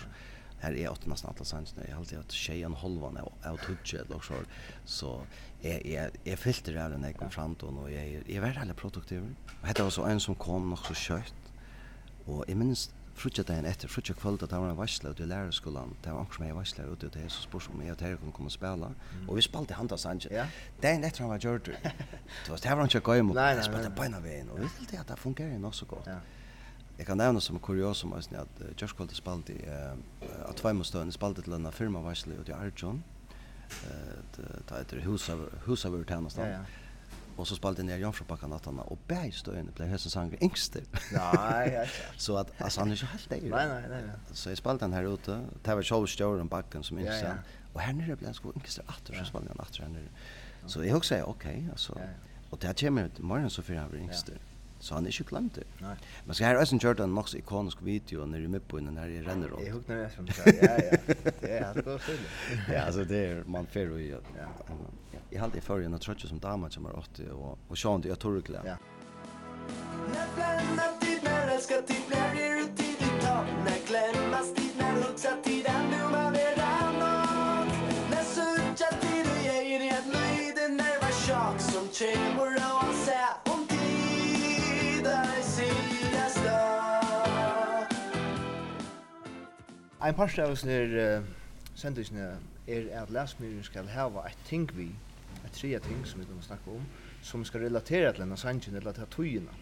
Här 0.58 0.72
är 0.72 0.90
åtta 0.90 1.10
nästan 1.10 1.34
alla 1.36 1.44
sanns 1.44 1.76
när 1.76 1.92
har 1.92 1.98
alltid 1.98 2.18
att 2.18 2.32
tjejen 2.32 2.74
halvan 2.74 3.16
är 3.16 3.50
av 3.50 3.56
tudje 3.56 4.00
eller 4.00 4.20
så. 4.20 4.34
Så 4.84 5.26
jag 5.60 5.86
jag 5.86 6.10
jag 6.24 6.38
fyllde 6.38 6.72
det 6.72 6.98
när 6.98 7.08
jag 7.08 7.16
kom 7.16 7.30
fram 7.30 7.56
då 7.58 7.66
och 7.66 7.90
jag 7.90 8.22
jag 8.26 8.42
var 8.42 8.48
väldigt 8.48 8.76
produktiv. 8.76 9.34
Och 9.62 9.80
var 9.80 9.90
så 9.90 10.02
en 10.04 10.20
som 10.20 10.34
kom 10.34 10.70
nog 10.70 10.78
så 10.78 10.94
kött. 10.94 11.34
Och 12.24 12.48
i 12.48 12.54
minst 12.54 12.94
frutja 13.16 13.42
dagen 13.42 13.64
etter, 13.64 13.88
frutja 13.88 14.14
kvöld 14.14 14.42
at 14.42 14.50
det 14.50 14.58
var 14.60 14.70
en 14.70 14.76
varsla 14.76 15.10
ute 15.10 15.24
i 15.24 15.26
lærerskolan, 15.26 15.94
det 16.04 16.12
var 16.12 16.20
anker 16.20 16.36
som 16.36 16.44
jeg 16.44 16.56
varsla 16.56 16.84
ute, 16.84 17.08
det 17.08 17.22
er 17.24 17.30
så 17.32 17.42
spørs 17.46 17.68
om 17.72 17.82
jeg 17.82 17.94
og 17.94 17.98
Terje 17.98 18.18
kunne 18.20 18.32
komme 18.36 18.52
og 18.52 18.54
spela, 18.54 18.90
og 19.26 19.38
vi 19.38 19.44
spalte 19.46 19.72
i 19.72 19.78
handa 19.78 19.96
sanje, 20.00 20.32
ja. 20.32 20.46
dagen 20.82 21.04
etter 21.04 21.24
han 21.24 21.32
var 21.32 21.40
gjørt, 21.40 21.70
det 22.44 22.50
var 22.50 22.60
det 22.60 22.70
var 22.70 22.82
han 22.82 22.92
ikke 22.92 23.04
gøy 23.08 23.24
mot, 23.24 23.40
jeg 23.40 23.64
spalte 23.64 23.92
beina 23.96 24.20
veien, 24.24 24.50
og 24.52 24.60
vi 24.60 24.68
ville 24.68 24.90
det 24.90 25.00
at 25.00 25.12
det 25.12 25.18
fungerer 25.18 25.58
nok 25.58 25.74
så 25.74 25.88
godt. 25.88 26.10
Ja. 26.12 26.20
Jeg 26.98 27.06
kan 27.06 27.18
nevne 27.20 27.40
som 27.40 27.58
kuriosum 27.60 28.14
at 28.16 28.28
uh, 28.32 28.70
Gjørskvalde 28.76 29.14
spalte 29.14 29.52
uh, 29.52 29.98
at 30.48 30.56
Tveimostøen 30.56 31.12
spalte 31.12 31.42
til 31.42 31.52
denne 31.52 31.72
firmavarsle 31.72 32.38
ute 32.40 32.52
i 32.52 32.56
Arjun. 32.56 33.04
Uh, 33.84 34.38
det 34.38 34.78
heter 34.78 35.04
Husavurtjenest. 35.66 36.38
Ja, 36.38 36.46
ja. 36.46 36.64
Och 37.36 37.48
så 37.48 37.56
spalt 37.56 37.78
ner 37.78 37.96
Jan 37.96 38.12
från 38.12 38.26
backa 38.28 38.46
nattarna 38.46 38.82
och 38.82 38.98
bergstøyene 39.08 39.72
blev 39.72 39.88
hälsan 39.88 40.10
sanger 40.10 40.38
yngster. 40.42 40.82
Nej, 41.12 41.72
ja. 41.72 41.84
så 42.16 42.36
att 42.36 42.52
alltså 42.58 42.80
han 42.80 42.90
är 42.90 42.94
ju 42.96 43.06
helt 43.06 43.30
där. 43.30 43.40
Nej, 43.40 43.68
nej, 43.68 43.88
nej. 43.88 44.16
Så 44.32 44.48
jag 44.48 44.58
spalt 44.58 44.80
den 44.80 44.92
här 44.92 45.14
ute. 45.14 45.44
Det 45.62 45.74
var 45.74 45.82
Charles 45.82 46.10
Stewart 46.10 46.40
och 46.40 46.46
backen 46.46 46.82
som 46.82 46.98
yngst. 46.98 47.22
Ja, 47.22 47.28
ja. 47.28 47.34
Och 47.72 47.80
här 47.80 47.92
nere 47.92 48.16
blev 48.16 48.24
han 48.24 48.34
så 48.34 48.52
yngster 48.56 48.84
åter 48.88 49.14
så 49.14 49.24
spalt 49.24 49.48
han 49.48 49.60
åter 49.60 49.82
här 49.82 49.88
nere. 49.88 50.08
Så 50.66 50.84
jag 50.84 50.96
också 50.96 51.14
okej, 51.14 51.56
okay, 51.56 51.70
alltså. 51.70 51.92
Ja, 51.96 52.04
ja. 52.04 52.10
Och 52.50 52.58
det 52.58 52.66
här 52.66 52.74
kommer 52.74 53.10
morgonen 53.18 53.50
så 53.50 53.62
för 53.62 53.74
han 53.74 53.90
blir 53.90 54.00
yngster. 54.00 54.32
Ja. 54.32 54.55
Så 54.86 54.94
han 54.94 55.06
är 55.06 55.10
ju 55.10 55.24
glömt 55.24 55.58
Nej. 55.78 55.96
Men 56.24 56.34
så 56.34 56.44
här 56.44 56.54
är 56.54 56.72
en 56.72 56.78
Jordan 56.78 57.10
så 57.10 57.36
ikonisk 57.36 57.82
video 57.82 58.26
när 58.26 58.38
du 58.38 58.48
med 58.48 58.68
på 58.68 58.76
den 58.76 58.96
här 58.96 59.08
i 59.08 59.22
renner 59.22 59.48
runt. 59.48 59.66
Jag 59.66 59.72
hugnar 59.72 59.96
det 59.96 60.10
som 60.10 60.28
så. 60.28 60.42
Ja 60.62 60.78
ja. 60.90 61.14
Det 61.40 61.58
är 61.58 61.64
alltså 61.64 61.82
då 61.82 61.98
Ja, 62.72 62.80
alltså 62.80 63.04
det 63.04 63.16
är 63.16 63.44
man 63.46 63.66
fair 63.66 63.92
och 63.92 64.00
ja. 64.00 64.16
Ja. 64.38 64.78
Jag 65.30 65.40
hade 65.40 65.60
för 65.60 65.80
en 65.80 65.98
tröja 65.98 66.18
som 66.18 66.38
damer 66.38 66.68
som 66.68 66.86
är 66.86 66.98
80 66.98 67.28
och 67.30 67.58
och 67.68 67.78
Sean 67.78 68.00
det 68.00 68.08
jag 68.08 68.18
tror 68.18 68.42
det. 68.52 68.62
Ja. 68.64 68.76
När 70.12 70.26
glömmas 70.36 71.00
tid 71.00 71.20
när 71.24 71.48
älskar 71.48 71.82
tid, 71.82 72.02
när 72.10 72.32
blir 72.34 72.62
ut 72.62 72.80
i 72.80 72.90
ditt 73.00 73.22
När 73.64 73.86
glömmas 73.88 74.54
tid 74.54 74.72
när 74.78 74.92
huxa 74.92 75.36
tid 75.44 75.66
än 75.66 75.90
du 75.90 76.08
man 76.16 76.34
är 76.34 76.62
annat 76.62 77.68
När 78.10 78.24
sutja 78.36 78.90
tid 79.00 79.26
du 79.26 79.48
ger 79.48 79.80
i 79.80 79.88
ett 79.88 80.06
nöjden 80.06 80.76
när 80.76 81.00
var 81.02 81.14
tjock 81.26 81.60
som 81.60 81.88
tjejmor 81.92 82.54
och 82.54 82.94
sätt 82.94 83.45
Ein 90.06 90.14
par 90.14 90.30
av 90.38 90.52
oss 90.54 90.62
nir 90.62 90.92
sendisene 91.74 92.26
er 92.70 92.84
at 92.94 93.08
lesmyren 93.10 93.64
skal 93.66 93.88
hava 93.90 94.22
eit 94.28 94.44
ting 94.46 94.68
vi, 94.76 94.84
eit 95.40 95.56
trea 95.58 95.80
ting 95.82 96.04
som 96.06 96.20
vi 96.20 96.26
kan 96.28 96.44
snakka 96.46 96.76
om, 96.76 96.84
som 97.26 97.42
skal 97.42 97.64
relatera 97.64 98.12
til 98.12 98.22
denne 98.22 98.38
sangen 98.38 98.78
eller 98.78 98.94
til 98.94 99.08
tøyina. 99.10 99.56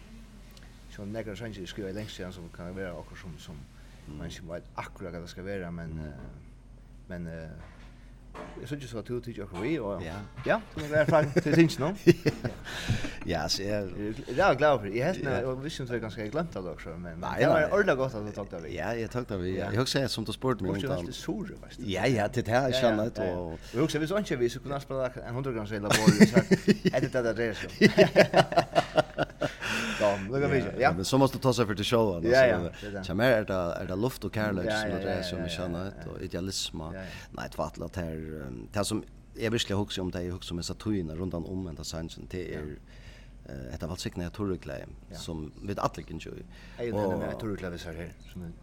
Så 0.93 1.07
negra 1.09 1.33
sangen 1.33 1.57
er 1.63 1.71
skriva 1.71 1.89
i 1.89 1.97
lengst 1.97 2.19
siden 2.19 2.35
som 2.35 2.45
kan 2.53 2.69
vera 2.77 2.93
akkur 2.93 3.17
som, 3.23 3.33
som 3.41 3.57
man 4.05 4.29
ikke 4.29 4.45
vet 4.51 4.69
akkurat 4.83 5.17
hva 5.17 5.23
det 5.23 5.33
skal 5.33 5.47
vera, 5.49 5.71
men, 5.73 5.97
men 7.09 7.25
Jeg 8.59 8.67
synes 8.67 8.83
ikke 8.83 8.91
så 8.91 8.97
at 8.97 9.07
du 9.07 9.19
tykker 9.19 9.43
akkurat 9.43 9.63
vi, 9.63 9.79
og 9.79 10.01
ja, 10.03 10.13
Ja, 10.45 10.59
du 10.75 10.79
må 10.81 10.87
være 10.89 11.05
fram 11.05 11.31
til 11.31 11.53
tins 11.53 11.79
nå. 11.79 11.91
Ja, 13.33 13.47
så 13.47 13.63
jeg... 13.63 13.83
Det 14.27 14.39
er 14.39 14.47
jeg 14.47 14.57
glad 14.57 14.79
for. 14.79 14.85
Jeg 14.85 15.13
heter, 15.13 15.45
og 15.45 15.63
visste 15.63 15.83
ikke 15.83 15.99
ganske 15.99 16.21
jeg 16.21 16.31
glemte 16.31 16.59
det 16.59 16.69
også, 16.69 16.89
men 16.89 17.19
nei, 17.19 17.39
det 17.39 17.47
var 17.49 17.69
ordentlig 17.71 17.95
godt 17.97 18.15
at 18.15 18.27
du 18.27 18.31
tok 18.31 18.51
det 18.51 18.63
vi. 18.63 18.73
Ja, 18.75 18.89
jeg 18.89 19.09
tok 19.09 19.29
det 19.29 19.39
vi. 19.43 19.55
Jeg 19.57 19.77
husker 19.77 19.99
jeg 19.99 20.09
som 20.09 20.25
du 20.25 20.31
spurte 20.31 20.63
meg 20.63 20.75
om 20.75 20.81
det. 20.81 20.89
Du 20.89 20.93
husker 20.93 21.13
sore, 21.13 21.57
veist 21.63 21.79
du? 21.79 21.87
Ja, 21.89 22.05
ja, 22.07 22.27
det 22.27 22.47
er 22.47 22.67
jeg 22.69 22.73
kjenner 22.81 23.09
det, 23.09 23.29
og... 23.33 23.59
Jeg 23.73 23.81
husker, 23.81 23.99
hvis 23.99 24.11
ikke 24.19 24.39
vi, 24.39 24.49
så 24.49 24.59
kunne 24.59 24.73
jeg 24.73 24.81
spille 24.81 25.09
en 25.27 25.33
hundregrams 25.33 25.71
eller 25.71 25.89
bare, 25.89 26.27
så 26.27 26.37
er 26.93 26.99
det 26.99 27.13
det 27.13 27.25
der 27.25 27.33
dreier 27.33 27.53
seg? 27.53 27.69
dam. 29.99 30.27
Lukka 30.31 30.47
mig. 30.47 30.75
Ja. 30.79 30.93
Men 30.93 31.05
så 31.05 31.17
måste 31.17 31.37
du 31.37 31.41
ta 31.41 31.53
sig 31.53 31.65
för 31.65 31.75
till 31.75 31.85
showen 31.85 32.15
alltså. 32.15 32.31
Ja, 32.31 32.69
ja. 32.93 33.03
Kan 33.03 33.17
mer 33.17 33.31
är 33.31 33.45
det 33.45 33.53
är 33.53 33.87
det 33.87 33.95
luft 33.95 34.23
och 34.23 34.35
kärlek 34.35 34.71
som 34.71 34.89
det 34.89 35.11
är 35.11 35.23
som 35.23 35.43
vi 35.43 35.49
känner 35.49 35.93
och 36.11 36.21
idealism. 36.21 36.81
Nej, 37.31 37.49
det 37.51 37.57
var 37.57 37.65
att 37.65 37.95
här 37.95 38.45
det 38.71 38.85
som 38.85 39.03
jag 39.33 39.51
visste 39.51 39.75
också 39.75 40.01
om 40.01 40.11
det 40.11 40.23
jag 40.23 40.35
också 40.35 40.53
med 40.53 40.65
Saturn 40.65 41.11
runt 41.11 41.33
om 41.33 41.67
ända 41.67 41.83
sen 41.83 42.09
det 42.29 42.55
är 42.55 42.77
Hetta 43.45 43.87
var 43.87 43.99
vi 44.01 44.25
turklæði 44.33 44.85
sum 45.21 45.41
við 45.61 45.77
atlikin 45.83 46.17
jo. 46.23 46.31
Ei 46.81 46.87
nei 46.89 47.17
nei 47.21 47.33
turklæði 47.37 47.77
sær 47.77 47.99
her. 47.99 48.13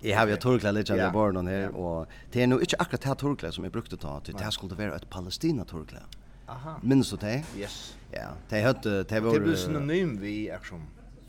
Eg 0.02 0.16
havi 0.18 0.38
turklæði 0.42 0.74
liggja 0.80 0.96
av 1.06 1.12
born 1.14 1.38
on 1.38 1.50
her 1.50 1.70
og 1.70 2.10
det 2.34 2.42
er 2.42 2.50
nú 2.50 2.58
ikki 2.58 2.80
akkurat 2.82 2.98
det 2.98 3.06
tað 3.06 3.20
turklæði 3.20 3.56
som 3.58 3.68
eg 3.68 3.74
brukte 3.76 3.98
ta 4.02 4.16
til 4.26 4.34
tað 4.34 4.56
skulle 4.56 4.78
vera 4.78 4.96
eitt 4.98 5.06
Palestina 5.12 5.66
turklæði. 5.70 6.18
Aha. 6.50 6.74
Minns 6.82 7.12
du 7.14 7.16
det? 7.22 7.44
Yes. 7.56 7.94
Ja, 8.10 8.32
det 8.50 8.64
hade 8.64 8.96
det 9.06 9.22
var 9.22 9.38
Det 9.38 9.44
blev 9.46 9.56
synonym 9.56 10.16
vi 10.20 10.50
action 10.50 10.82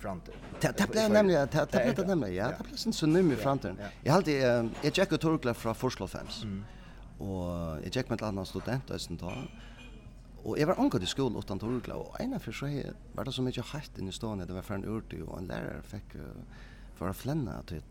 framtiden. 0.03 0.39
Det 0.62 0.77
det 0.77 0.88
blev 0.91 1.10
nämligen 1.12 1.48
det 1.51 1.67
det 1.72 1.83
blev 1.83 1.95
det 1.95 2.07
nämligen 2.07 2.36
ja, 2.36 2.48
det 2.57 2.63
blev 2.63 2.79
en 2.86 2.93
synonym 2.93 3.31
i 3.31 3.36
framtiden. 3.36 3.77
Jag 4.03 4.13
hade 4.13 4.31
jag 4.83 4.95
checkade 4.95 5.17
Torkla 5.17 5.53
från 5.53 5.75
Forslofems. 5.75 6.45
Och 7.17 7.48
jag 7.83 7.93
checkade 7.93 8.10
med 8.10 8.15
ett 8.22 8.27
annat 8.27 8.48
student 8.48 8.89
och 8.89 9.01
sånt 9.01 9.19
där. 9.19 9.48
Og 10.43 10.57
jeg 10.60 10.67
var 10.67 10.75
angat 10.79 11.03
i 11.03 11.05
skolan 11.05 11.38
utan 11.39 11.60
Torkla, 11.60 11.95
och 11.95 12.22
ena 12.22 12.39
för 12.39 12.51
så 12.51 12.65
här 12.65 12.93
var 13.15 13.25
det 13.25 13.31
så 13.31 13.41
mycket 13.41 13.65
hett 13.65 13.98
inn 13.98 14.10
i 14.10 14.12
stan 14.12 14.38
det 14.38 14.53
var 14.53 14.62
för 14.62 14.75
en 14.75 14.86
urti, 14.86 15.22
och 15.27 15.38
en 15.38 15.45
lärare 15.45 15.81
fick 15.81 16.15
uh, 16.15 16.22
for 16.95 17.10
å 17.10 17.13
flenna 17.13 17.62
til 17.67 17.81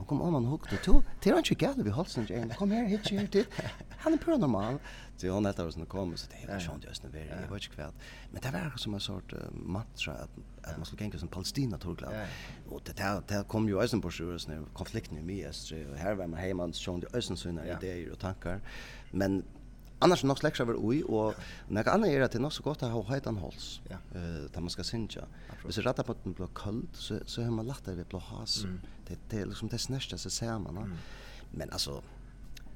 Hon 0.00 0.06
kom 0.06 0.22
om 0.22 0.34
han 0.34 0.44
hukte 0.48 0.78
to. 0.80 1.02
Det 1.20 1.28
er 1.28 1.34
han 1.36 1.44
ikke 1.44 1.60
gale 1.60 1.84
vi 1.84 1.92
hålls 1.92 2.16
inte 2.18 2.34
en. 2.34 2.50
Kom 2.56 2.70
här 2.70 2.86
hit 2.88 3.10
ju 3.12 3.26
till. 3.26 3.44
Han 3.98 4.12
är 4.12 4.18
pura 4.18 4.36
normal. 4.36 4.78
Så 5.16 5.28
hon 5.28 5.46
heter 5.46 5.66
oss 5.66 5.76
när 5.76 5.84
kom 5.84 6.16
så 6.16 6.26
det 6.30 6.52
var 6.52 6.58
sånn 6.58 6.80
just 6.88 7.02
nu 7.02 7.10
det 7.12 7.50
var 7.50 7.58
kväll. 7.58 7.92
Men 8.32 8.42
det 8.42 8.50
var 8.50 8.72
som 8.76 8.94
en 8.94 9.00
sort 9.00 9.34
mantra 9.52 10.12
att 10.12 10.30
att 10.62 10.76
man 10.76 10.86
skulle 10.86 11.02
gänga 11.02 11.18
som 11.18 11.28
Palestina 11.28 11.78
torklad. 11.78 12.14
Och 12.70 12.80
det 12.84 12.96
där 12.96 13.22
det 13.28 13.44
kom 13.48 13.68
ju 13.68 13.82
ösen 13.82 14.00
på 14.00 14.10
sjön 14.10 14.38
nu 14.48 14.64
konflikten 14.72 15.30
i 15.30 15.46
Östra 15.46 15.78
og 15.90 15.98
här 15.98 16.14
var 16.14 16.26
man 16.26 16.40
hemma 16.40 16.72
sånn, 16.72 17.00
sjönd 17.00 17.04
ösen 17.14 17.36
såna 17.36 17.66
idéer 17.66 18.12
och 18.12 18.18
tankar. 18.18 18.60
Men 19.10 19.42
annars 20.00 20.24
nok 20.24 20.38
släckar 20.38 20.64
väl 20.64 20.76
oj 20.76 21.02
och 21.02 21.34
när 21.68 22.06
er 22.06 22.20
är 22.20 22.28
det 22.28 22.38
nog 22.38 22.52
så 22.52 22.62
gott 22.62 22.82
att 22.82 22.90
ha 22.90 23.02
høytan 23.02 23.36
an 23.36 23.42
hals. 23.42 23.80
Ja. 23.88 23.96
Eh 24.14 24.52
där 24.52 24.60
man 24.60 24.70
ska 24.70 24.84
synja. 24.84 25.24
Hvis 25.64 25.76
det 25.76 25.82
rattar 25.82 26.02
på 26.02 26.14
den 26.24 26.32
blir 26.32 26.48
kallt 26.54 26.96
så 26.96 27.18
så 27.26 27.42
har 27.42 27.50
man 27.50 27.66
lagt 27.66 27.84
det 27.86 27.96
ved 27.96 28.04
blå 28.04 28.18
has. 28.18 28.64
Mm. 28.64 28.80
Det 29.08 29.18
det 29.30 29.40
er 29.40 29.44
liksom 29.46 29.68
det 29.68 29.78
snästa 29.78 30.18
så 30.18 30.30
ser 30.30 30.58
man. 30.58 30.76
Mm. 30.76 30.96
Men 31.50 31.70
alltså 31.70 32.02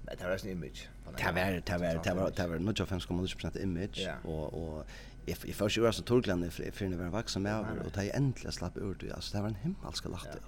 Men 0.05 0.17
det 0.19 0.25
var 0.25 0.45
en 0.45 0.51
image. 0.51 0.89
Det 1.17 1.33
var 1.33 1.61
det 1.67 1.79
var 1.79 2.03
det 2.05 2.15
var 2.15 2.31
det 2.31 2.47
var 2.47 2.59
nog 2.59 2.81
jag 2.81 2.89
fanns 2.89 3.07
kommer 3.07 3.63
image 3.63 4.09
och 4.25 4.55
och 4.55 4.87
if 5.27 5.45
if 5.45 5.61
jag 5.61 5.71
skulle 5.71 5.93
så 5.93 6.03
Torgland 6.03 6.53
för 6.53 6.89
när 6.89 6.97
jag 6.97 7.11
var 7.11 7.19
vuxen 7.19 7.43
med 7.43 7.65
och 7.87 7.93
ta 7.93 8.03
äntligen 8.03 8.53
slapp 8.53 8.77
ur 8.77 8.95
det 9.01 9.13
alltså 9.13 9.37
det 9.37 9.43
var 9.43 9.49
en 9.49 9.55
himmelska 9.55 10.09
latte. 10.09 10.39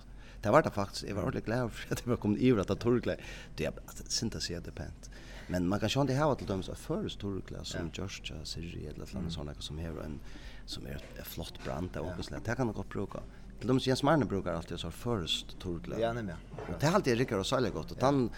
Det 0.42 0.50
var 0.50 0.62
det 0.62 0.71
faktiskt. 0.71 1.04
Jag 1.09 1.14
var 1.14 1.23
ordentligt 1.23 1.45
glad 1.45 1.73
för 1.73 1.92
att 1.92 2.06
var 2.06 2.16
kommet 2.16 2.40
i 2.40 2.52
vrat 2.52 2.71
att 2.71 2.80
Torgland, 2.80 3.21
Det 3.56 3.64
är 3.64 3.73
synta 4.09 4.40
sig 4.40 4.61
det 4.61 4.73
pent. 4.73 5.11
Men 5.46 5.68
man 5.68 5.80
kan 5.80 5.88
ju 5.88 6.00
inte 6.00 6.14
ha 6.14 6.34
till 6.34 6.46
döms 6.46 6.68
av 6.68 6.74
först 6.74 7.20
Turkla 7.20 7.64
som 7.64 7.90
Georgia 7.94 8.44
Siri 8.44 8.86
eller 8.86 8.98
något 8.98 9.32
sånt 9.32 9.62
som 9.62 9.78
här 9.78 10.02
en 10.04 10.20
som 10.66 10.86
är 10.86 10.94
ett 11.18 11.26
flott 11.26 11.64
brand 11.64 11.96
och 11.96 12.24
så 12.24 12.34
där 12.44 12.54
kan 12.54 12.66
man 12.66 12.74
gå 12.74 12.82
bruka. 12.82 13.20
Till 13.58 13.68
döms 13.68 13.86
Jens 13.86 14.02
Marne 14.02 14.24
brukar 14.24 14.52
alltid 14.54 14.78
så 14.78 14.90
först 14.90 15.58
Turkla. 15.60 16.00
Ja, 16.00 16.12
nej 16.12 16.22
men. 16.22 16.36
Det 16.80 16.86
är 16.86 16.92
alltid 16.92 17.18
Rickard 17.18 17.38
och 17.38 17.46
Sally 17.46 17.70
gott 17.70 17.92
och 17.92 18.00
han 18.00 18.30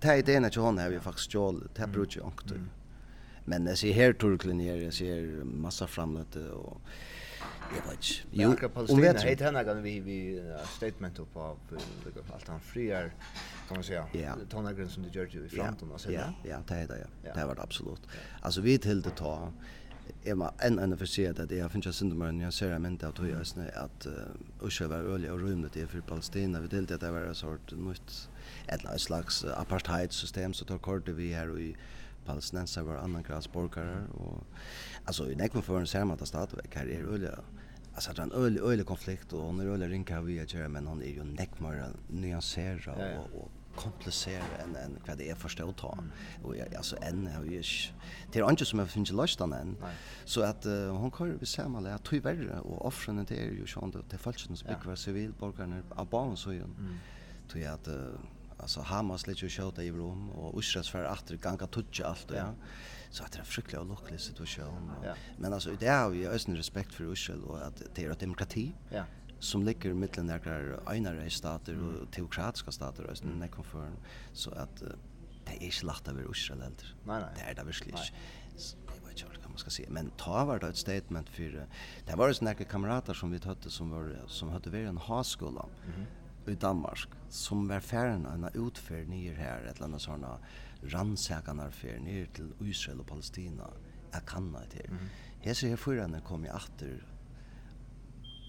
tar 0.00 0.14
idén 0.14 0.44
att 0.44 0.54
hon 0.54 0.78
har 0.78 0.92
han 0.92 1.00
faktiskt 1.00 1.34
jag 1.34 1.62
tar 1.74 1.86
brukar 1.86 2.20
jag 2.20 2.32
inte. 2.42 2.60
Men 3.44 3.66
jag 3.66 3.78
ser 3.78 3.92
här 3.92 4.12
Turkla 4.12 4.52
ner, 4.52 4.76
jag 4.76 4.94
ser 4.94 5.44
massa 5.44 5.86
framlöte 5.86 6.50
och 6.50 6.80
Jeg 7.74 7.82
vet 7.86 7.92
ikke. 7.92 8.42
Jo, 8.42 8.48
om 8.48 9.00
det 9.00 9.16
tror. 9.16 9.44
henne 9.44 9.64
kan 9.64 9.82
vi, 9.82 9.98
vi 10.00 10.18
statement 10.76 11.18
upp 11.18 11.36
av 11.36 11.58
allt 12.34 12.48
han 12.48 12.60
friar, 12.60 13.10
kan 13.68 13.76
man 13.76 13.84
säga, 13.84 14.06
ja. 14.12 14.34
tonagren 14.50 14.88
som 14.88 15.02
du 15.02 15.08
gör 15.08 15.26
ju 15.26 15.44
i 15.44 15.48
framtiden. 15.48 15.92
Ja, 16.04 16.10
ja, 16.10 16.32
ja, 16.44 16.58
det 16.68 16.74
är 16.74 16.86
det, 16.86 17.06
ja. 17.24 17.34
Det 17.34 17.46
var 17.46 17.54
det 17.54 17.62
absolut. 17.62 18.00
Alltså 18.40 18.60
vi 18.60 18.78
till 18.78 19.02
det 19.02 19.10
tar, 19.10 19.52
är 20.24 20.34
man 20.34 20.52
en 20.58 20.78
enda 20.78 20.96
för 20.96 21.06
sig 21.06 21.26
att 21.26 21.50
jag 21.50 21.72
finns 21.72 21.86
jag 21.86 21.94
synder 21.94 22.42
jag 22.42 22.52
ser 22.52 22.70
jag 22.70 22.86
inte 22.86 23.08
att 23.08 23.20
hur 23.20 23.28
jag 23.28 23.46
snö 23.46 23.68
att 23.74 24.06
Usha 24.62 24.88
var 24.88 24.96
öliga 24.96 25.32
och 25.32 25.40
rymdet 25.40 25.76
i 25.76 25.86
för 25.86 26.00
Palestina. 26.00 26.60
Vi 26.60 26.68
till 26.68 26.86
det 26.86 27.10
var 27.10 27.20
en 27.20 27.34
sort 27.34 27.72
nytt, 27.72 28.28
ett 28.66 29.00
slags 29.00 29.44
apartheidsystem 29.44 30.52
så 30.54 30.64
tar 30.64 30.78
kortet 30.78 31.14
vi 31.14 31.32
här 31.32 31.60
i 31.60 31.76
palestinenser 32.28 32.82
var 32.82 32.96
annan 32.96 33.22
grads 33.22 33.52
borgare 33.52 34.06
och 34.14 34.44
alltså 35.04 35.30
i 35.30 35.34
näkmen 35.34 35.62
för 35.62 35.96
en 35.96 36.10
att 36.10 36.28
statväck 36.28 36.76
här 36.76 36.86
är 36.86 37.02
öliga 37.14 37.38
alltså 37.94 38.12
det 38.12 38.22
är 38.22 38.22
en 38.22 38.32
ölig 38.32 38.60
ölig 38.60 38.86
konflikt 38.86 39.32
och 39.32 39.42
hon 39.42 39.60
är 39.60 39.66
ölig 39.66 39.90
rinka 39.90 40.20
vi 40.20 40.40
att 40.40 40.54
göra 40.54 40.68
men 40.68 40.86
hon 40.86 41.02
är 41.02 41.06
ju 41.06 41.24
näkmare 41.24 41.86
nyansera 42.08 42.94
ja, 42.98 43.06
ja. 43.06 43.18
och, 43.18 43.40
och 43.40 43.50
komplicera 43.78 44.44
än 44.62 44.76
än 44.76 44.98
vad 45.06 45.18
det 45.18 45.30
är 45.30 45.34
förstå 45.34 45.72
ta. 45.72 45.92
Mm. 45.92 46.10
Och 46.42 46.56
jag 46.56 46.74
alltså 46.74 46.96
än 47.02 47.26
har 47.26 47.44
ju 47.44 47.62
det 48.32 48.38
är 48.38 48.50
inte 48.50 48.64
som 48.64 48.78
jag 48.78 48.88
finns 48.88 49.12
lust 49.12 49.40
an 49.40 49.52
än. 49.52 49.76
Så 50.24 50.42
att 50.42 50.66
uh, 50.66 50.90
hon 50.90 51.10
kan 51.10 51.38
vi 51.38 51.46
se 51.46 51.68
man 51.68 51.86
att 51.86 52.04
tog 52.04 52.22
värre 52.22 52.60
och 52.60 52.86
offren 52.86 53.24
det 53.28 53.36
är 53.36 53.50
ju 53.50 53.66
sånt 53.66 53.96
det 54.10 54.18
falskt 54.18 54.46
som 54.46 54.56
bygger 54.68 54.96
civilborgarna 54.96 55.82
av 55.90 56.08
barn 56.08 56.36
så 56.36 56.52
ju. 56.52 56.62
Mm. 56.62 56.94
jag 57.60 57.74
att 57.74 57.88
uh, 57.88 57.94
alltså 58.58 58.80
Hamas 58.80 59.26
lite 59.26 59.46
och 59.46 59.52
skjuta 59.52 59.82
i 59.82 59.90
rum 59.90 60.30
och 60.30 60.60
Israels 60.60 60.88
för 60.88 61.04
att 61.04 61.28
ganga 61.28 61.66
toucha 61.66 62.04
allt 62.04 62.26
ja. 62.34 62.54
Så 63.10 63.24
att 63.24 63.32
det 63.32 63.38
är 63.38 63.74
en 63.74 63.90
och 63.90 63.98
olycklig 64.00 64.20
situation. 64.20 64.90
Ja. 65.04 65.14
Men 65.38 65.52
alltså 65.52 65.70
det 65.80 65.88
har 65.88 66.10
vi 66.10 66.26
ösn 66.26 66.54
respekt 66.54 66.94
för 66.94 67.12
Israel 67.12 67.42
och 67.42 67.66
att 67.66 67.82
det 67.94 68.04
är 68.04 68.10
ett 68.10 68.20
demokrati. 68.20 68.74
Ja 68.90 69.04
som 69.38 69.62
ligger 69.62 69.94
mellan 69.94 70.26
några 70.26 70.80
einare 70.86 71.30
stater 71.30 71.78
och 71.82 72.12
teokratiska 72.12 72.72
stater 72.72 73.10
och 73.10 73.16
sån 73.16 73.40
där 73.40 73.48
konfern 73.48 73.96
så 74.32 74.50
att 74.50 74.82
uh, 74.82 74.88
det 75.44 75.52
är 75.52 75.62
inte 75.62 75.86
lätt 75.86 76.08
över 76.08 76.30
Israel 76.30 76.62
heller. 76.62 76.96
Nej 77.04 77.20
nej. 77.20 77.30
Det 77.36 77.42
är 77.50 77.54
det 77.54 77.64
verkligen. 77.64 77.98
Det 78.86 79.00
var 79.04 79.10
ju 79.10 79.40
kan 79.42 79.50
man 79.50 79.58
ska 79.58 79.70
se 79.70 79.84
men 79.88 80.10
ta 80.10 80.44
var 80.44 80.58
det 80.58 80.68
ett 80.68 80.76
statement 80.76 81.28
för 81.28 81.66
det 82.06 82.16
var 82.16 82.28
ju 82.28 82.34
några 82.40 82.54
kamrater 82.54 83.14
som 83.14 83.30
vi 83.30 83.38
hade 83.38 83.70
som 83.70 83.90
var 83.90 84.16
som 84.26 84.48
hade 84.48 84.70
varit 84.70 84.88
en 84.88 84.98
haskola. 84.98 85.66
Mm 85.86 86.06
i 86.50 86.54
Danmark 86.54 87.14
som 87.28 87.68
var 87.68 87.84
færen 87.84 88.26
av 88.26 88.38
en 88.38 88.62
utferd 88.64 89.10
nyer 89.10 89.36
her, 89.36 89.66
et 89.66 89.76
eller 89.76 89.88
annet 89.90 90.04
sånne 90.04 90.32
rannsækanarfer 90.94 92.00
nyer 92.00 92.30
til 92.36 92.52
Israel 92.64 93.02
og 93.02 93.08
Palestina, 93.10 93.68
jeg 94.12 94.24
kan 94.26 94.52
det 94.54 94.68
til. 94.72 94.90
Mm. 94.90 95.54
ser 95.54 95.68
her 95.68 95.76
fyrene 95.76 96.20
kom 96.24 96.44
i 96.44 96.48
atter 96.48 97.04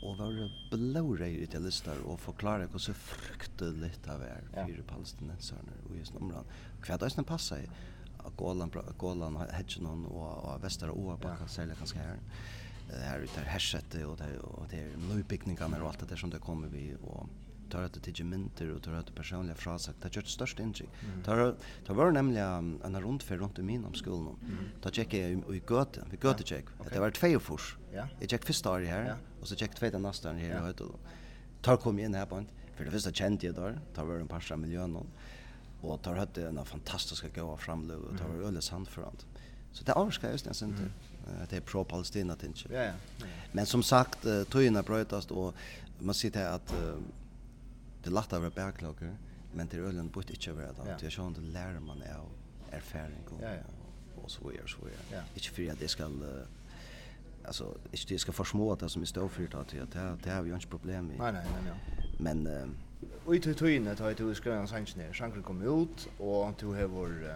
og 0.04 0.16
var 0.18 0.52
blårei 0.72 1.44
ut 1.44 1.56
i 1.56 1.60
listar 1.60 2.00
og 2.08 2.22
forklare 2.24 2.70
hva 2.72 2.80
så 2.80 2.94
fryktelig 2.96 3.92
det 4.06 4.16
var 4.22 4.46
fyrir 4.54 4.86
palestinenserne 4.88 5.76
og 5.90 5.98
i 5.98 6.04
området. 6.16 6.46
Hva 6.86 6.94
er 6.94 7.02
det 7.04 7.12
som 7.12 7.28
passer 7.28 7.66
i 7.66 7.70
Golan, 8.38 8.72
Golan, 8.98 9.36
Hedgenon 9.52 10.06
og, 10.06 10.44
og 10.46 10.64
Vestara 10.64 10.96
Oarbakka, 10.96 11.44
ja. 11.44 11.48
særlig 11.48 11.78
kanskje 11.78 12.00
her 12.00 12.20
här 12.90 13.20
ute 13.20 13.42
här 13.42 13.60
sättet 13.60 14.06
och 14.06 14.18
det 14.18 14.40
och 14.40 14.66
det 14.70 14.80
är 14.80 15.16
nybygningarna 15.16 15.82
och 15.82 15.88
allt 15.88 16.00
det 16.00 16.06
där 16.06 16.16
som 16.16 16.30
det 16.30 16.40
kommer 16.40 16.68
vi 16.68 16.96
och 17.02 17.30
tar 17.70 17.84
att 17.84 17.94
det 17.94 18.00
till 18.00 18.26
mynter 18.26 18.70
och 18.76 18.84
tar 18.84 18.94
att 18.94 19.16
personliga 19.16 19.56
fraser 19.56 19.94
det 20.02 20.16
gör 20.16 20.24
störst 20.24 20.60
intryck 20.60 20.90
tar 21.26 21.56
tar 21.86 21.94
var 21.94 22.12
nämligen 22.12 22.82
en 22.84 23.02
runt 23.02 23.24
för 23.24 23.38
runt 23.38 23.60
i 23.60 23.62
min 23.62 23.86
om 23.86 23.94
skolan 23.94 24.36
mm. 24.42 24.58
tar 24.82 24.92
checka 24.92 25.18
i 25.18 25.32
i 25.32 25.62
gott 25.68 26.00
vi 26.12 26.18
gott 26.18 26.48
check 26.48 26.66
det 26.94 27.00
var 27.00 27.12
två 27.12 27.40
fors 27.40 27.78
ja 27.94 28.08
jag 28.20 28.30
check 28.30 28.46
första 28.46 28.72
år 28.72 28.80
här 28.80 29.16
och 29.42 29.48
så 29.48 29.56
check 29.56 29.76
två 29.76 30.00
nästa 30.00 30.30
år 30.30 30.34
här 30.34 30.70
och 30.70 30.76
då 30.76 30.86
tar 31.62 31.78
kom 31.78 32.00
in 32.00 32.14
här 32.14 32.26
på 32.26 32.44
för 32.76 32.86
det 32.86 32.92
första 32.92 33.12
kände 33.12 33.46
jag 33.46 33.56
där 33.56 33.80
tar 33.96 34.06
var 34.06 34.16
en 34.16 34.28
passa 34.28 34.58
miljön 34.58 34.98
och 35.82 36.02
tar 36.02 36.16
hade 36.16 36.48
en 36.48 36.66
fantastisk 36.66 37.36
gåva 37.36 37.58
framlöv 37.58 38.00
och 38.00 38.18
tar 38.18 38.28
var 38.28 38.48
öle 38.48 38.62
sand 38.62 38.88
förant 38.88 39.26
så 39.72 39.84
det 39.84 39.94
avskar 39.94 40.32
just 40.32 40.46
nästan 40.46 40.70
inte 40.70 40.92
det 41.50 41.56
är 41.56 41.62
pro 41.62 41.84
Palestina 41.84 42.36
tinge. 42.36 42.66
Ja 42.70 42.84
ja. 42.84 42.94
Men 43.52 43.66
som 43.66 43.84
sagt 43.84 44.26
tøyna 44.50 44.82
brøtast 44.82 45.32
og 45.32 45.54
man 46.00 46.16
sitter 46.16 46.48
at 46.54 46.74
det 48.04 48.10
lätt 48.10 48.34
att 48.34 48.42
vara 48.42 48.50
backlogger 48.50 49.18
men 49.54 49.68
det 49.68 49.78
är 49.78 49.82
väl 49.82 50.04
bort 50.04 50.30
inte 50.30 50.54
vara 50.54 50.68
det. 50.68 50.98
Jag 51.02 51.12
tror 51.12 51.28
inte 51.28 51.42
lära 51.42 51.80
man 51.80 52.02
är 52.02 52.20
erfaring 52.72 53.24
och 53.26 53.42
ja, 53.42 53.50
ja. 53.50 54.22
och 54.24 54.32
så 54.32 54.50
vidare 54.50 54.68
så 54.68 54.78
vidare 54.86 55.02
Ja. 55.12 55.22
Inte 55.34 55.50
för 55.50 55.72
att 55.72 55.80
det 55.80 55.88
ska 55.88 56.10
alltså 57.46 57.78
inte 57.92 58.14
det 58.14 58.20
ska 58.20 58.32
försmå 58.32 58.76
det 58.76 58.90
som 58.90 59.02
är 59.02 59.06
stå 59.06 59.30
för 59.30 59.56
att 59.56 59.70
det 59.70 60.18
det 60.24 60.30
har 60.30 60.42
vi 60.42 60.50
ju 60.50 60.56
inte 60.56 60.68
problem 60.68 61.08
med. 61.08 61.18
Nej 61.18 61.34
nej 61.34 61.46
nej. 61.64 61.74
Men 62.20 62.48
eh 62.48 62.68
och 63.26 63.36
i 63.36 63.40
tog 63.40 63.70
in 63.70 63.88
att 63.88 64.00
jag 64.00 64.18
tog 64.18 64.36
skrev 64.36 64.54
en 64.54 64.68
sanction 64.68 65.04
där. 65.04 65.14
Sjanker 65.14 65.42
kom 65.42 65.62
ut 65.62 66.10
och 66.18 66.58
tog 66.58 66.76
här 66.76 66.88
vår 66.88 67.36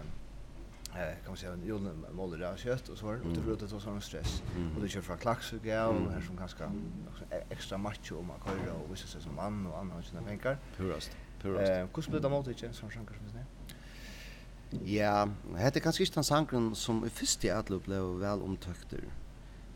eh 0.94 1.14
kan 1.22 1.28
man 1.28 1.36
säga 1.36 1.52
en 1.52 1.66
jorden 1.66 2.06
målar 2.12 2.38
där 2.38 2.56
kött 2.56 2.88
och 2.88 2.98
så 2.98 3.06
var 3.06 3.14
det 3.14 3.28
inte 3.28 3.42
förut 3.42 3.62
att 3.62 3.68
det 3.68 3.74
var 3.74 3.80
sån 3.80 4.00
stress. 4.00 4.42
Och 4.76 4.82
det 4.82 4.88
kör 4.88 5.00
från 5.00 5.18
ja, 5.62 5.86
och 5.86 6.12
här 6.12 6.20
som 6.20 6.36
ganska 6.36 6.72
extra 7.50 7.78
macho 7.78 8.18
om 8.18 8.26
man 8.26 8.38
kör 8.44 8.72
och 8.72 8.92
vissa 8.92 9.06
sig 9.06 9.22
som 9.22 9.34
man 9.34 9.66
och 9.66 9.78
andra 9.78 10.02
sina 10.02 10.22
bänkar 10.22 10.58
purast 10.76 11.16
purast. 11.42 11.70
Eh 11.70 11.86
hur 11.94 12.02
spelar 12.02 12.20
det 12.20 12.28
mot 12.28 12.46
det 12.46 12.74
som 12.74 12.90
sjunkar 12.90 13.14
som 13.14 13.24
det 13.26 13.46
Ja, 14.82 15.28
hette 15.56 15.80
kanskje 15.80 16.02
ikke 16.02 16.14
den 16.14 16.24
sangren 16.24 16.74
som 16.74 17.04
i 17.06 17.08
første 17.08 17.46
i 17.46 17.50
alle 17.50 17.78
ble 17.80 18.00
vel 18.20 18.42
omtøkter. 18.42 19.04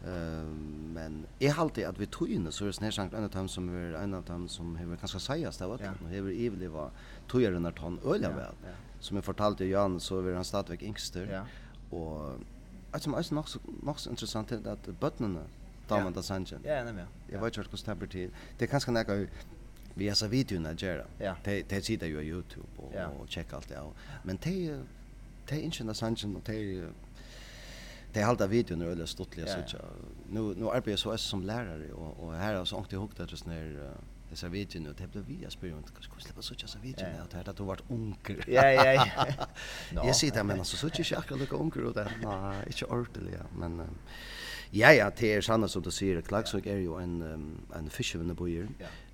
Um, 0.08 0.92
men 0.94 1.26
jeg 1.40 1.54
halte 1.54 1.82
at 1.86 1.98
vi 2.00 2.06
tog 2.06 2.30
inn 2.30 2.46
så 2.52 2.64
er 2.64 2.70
det 2.70 2.76
snedsankt 2.78 3.14
en 3.14 3.26
av 3.26 3.32
dem 3.34 3.48
som 3.50 3.66
er 3.74 3.96
en 3.98 4.14
av 4.14 4.24
dem 4.28 4.46
som 4.48 4.76
har 4.78 5.00
ganska 5.00 5.18
seiast 5.20 5.62
av 5.62 5.72
vatten 5.72 5.98
og 6.04 6.12
hever 6.12 6.30
ivelig 6.32 6.70
var 6.72 6.90
togjeren 7.28 7.66
av 7.66 7.72
när 7.72 8.14
øyla 8.14 8.28
vel 8.28 8.54
ja, 8.62 8.68
ja. 8.68 8.74
som 9.00 9.16
jeg 9.16 9.24
fortalte 9.24 9.64
Jan 9.64 10.00
så 10.00 10.20
er 10.20 10.34
han 10.34 10.44
stadigvæk 10.44 10.82
yngster 10.82 11.26
ja. 11.30 11.42
og 11.92 12.40
et 12.94 13.02
som 13.02 13.14
er 13.14 13.34
nok 13.34 13.48
så, 13.48 13.58
nok 13.82 13.98
så 13.98 14.10
interessant 14.10 14.48
til 14.48 14.68
at 14.68 14.88
bøttene 15.00 15.42
man 15.90 16.12
da 16.12 16.22
sanjen 16.22 16.60
ja, 16.64 16.84
ja, 16.84 17.06
jeg 17.28 17.40
vet 17.40 17.58
ikke 17.58 17.68
hvordan 17.68 17.90
det 17.90 17.98
blir 17.98 18.08
til. 18.08 18.30
Det 18.58 18.66
er 18.66 18.70
kanskje 18.70 18.92
nekka 18.92 19.26
vi 19.94 20.06
har 20.06 20.14
så 20.14 20.28
videoen 20.28 20.66
av 20.66 20.76
Gjera 20.76 21.04
ja. 21.20 21.34
de, 21.44 21.62
de 21.70 21.82
sitter 21.82 22.06
jo 22.06 22.18
på 22.18 22.24
YouTube 22.24 22.68
og, 22.78 22.92
ja. 22.94 23.08
og, 23.08 23.26
det 23.34 23.46
alt 23.52 23.68
det 23.68 23.76
men 24.24 24.36
de, 24.36 24.84
de 25.50 25.60
innkjenner 25.60 25.92
sanjen 25.92 26.36
og 26.36 26.46
de 26.46 26.92
det 28.18 28.24
halda 28.24 28.46
videon 28.46 28.82
är 28.82 28.86
väldigt 28.86 29.08
stort 29.08 29.36
läs 29.36 29.70
så 29.70 29.76
nu 30.28 30.40
nu 30.40 30.68
arbetar 30.68 30.90
jag 30.90 30.98
så 30.98 31.18
som 31.18 31.42
lärare 31.42 31.92
och 31.92 32.24
och 32.24 32.34
här 32.34 32.54
har 32.54 32.64
så 32.64 32.76
ångt 32.76 32.92
ihop 32.92 33.16
det 33.16 33.36
så 33.36 33.48
när 33.48 33.90
dessa 34.30 34.48
videon 34.48 34.86
och 34.86 34.94
det 34.94 35.06
blev 35.06 35.24
vi 35.24 35.38
jag 35.42 35.52
spelar 35.52 35.78
inte 35.78 35.92
kanske 35.92 36.20
släppa 36.20 36.42
så 36.42 36.54
tjasa 36.54 36.78
videon 36.78 37.20
och 37.22 37.28
det 37.30 37.36
hade 37.36 37.52
då 37.52 37.64
varit 37.64 37.82
onkel. 37.88 38.42
Ja 38.46 38.70
ja 38.70 38.92
ja. 38.92 39.06
Jag 39.90 40.16
ser 40.16 40.30
det 40.30 40.44
men 40.44 40.58
alltså 40.58 40.76
så 40.76 40.90
tjasa 40.90 41.14
jag 41.14 41.26
kan 41.26 41.38
lika 41.38 41.56
onkel 41.56 41.84
och 41.86 41.94
det 41.94 42.10
nej 42.22 42.62
inte 42.66 42.84
ordentligt 42.84 43.34
men 43.58 43.82
ja 44.70 44.92
ja 44.92 45.10
det 45.18 45.34
är 45.34 45.40
sanna 45.40 45.68
som 45.68 45.82
du 45.82 45.90
säger 45.90 46.20
Klaxvik 46.20 46.66
är 46.66 46.76
ju 46.76 47.02
en 47.02 47.22
en 47.76 47.90
fiskevinnabojer. 47.90 48.68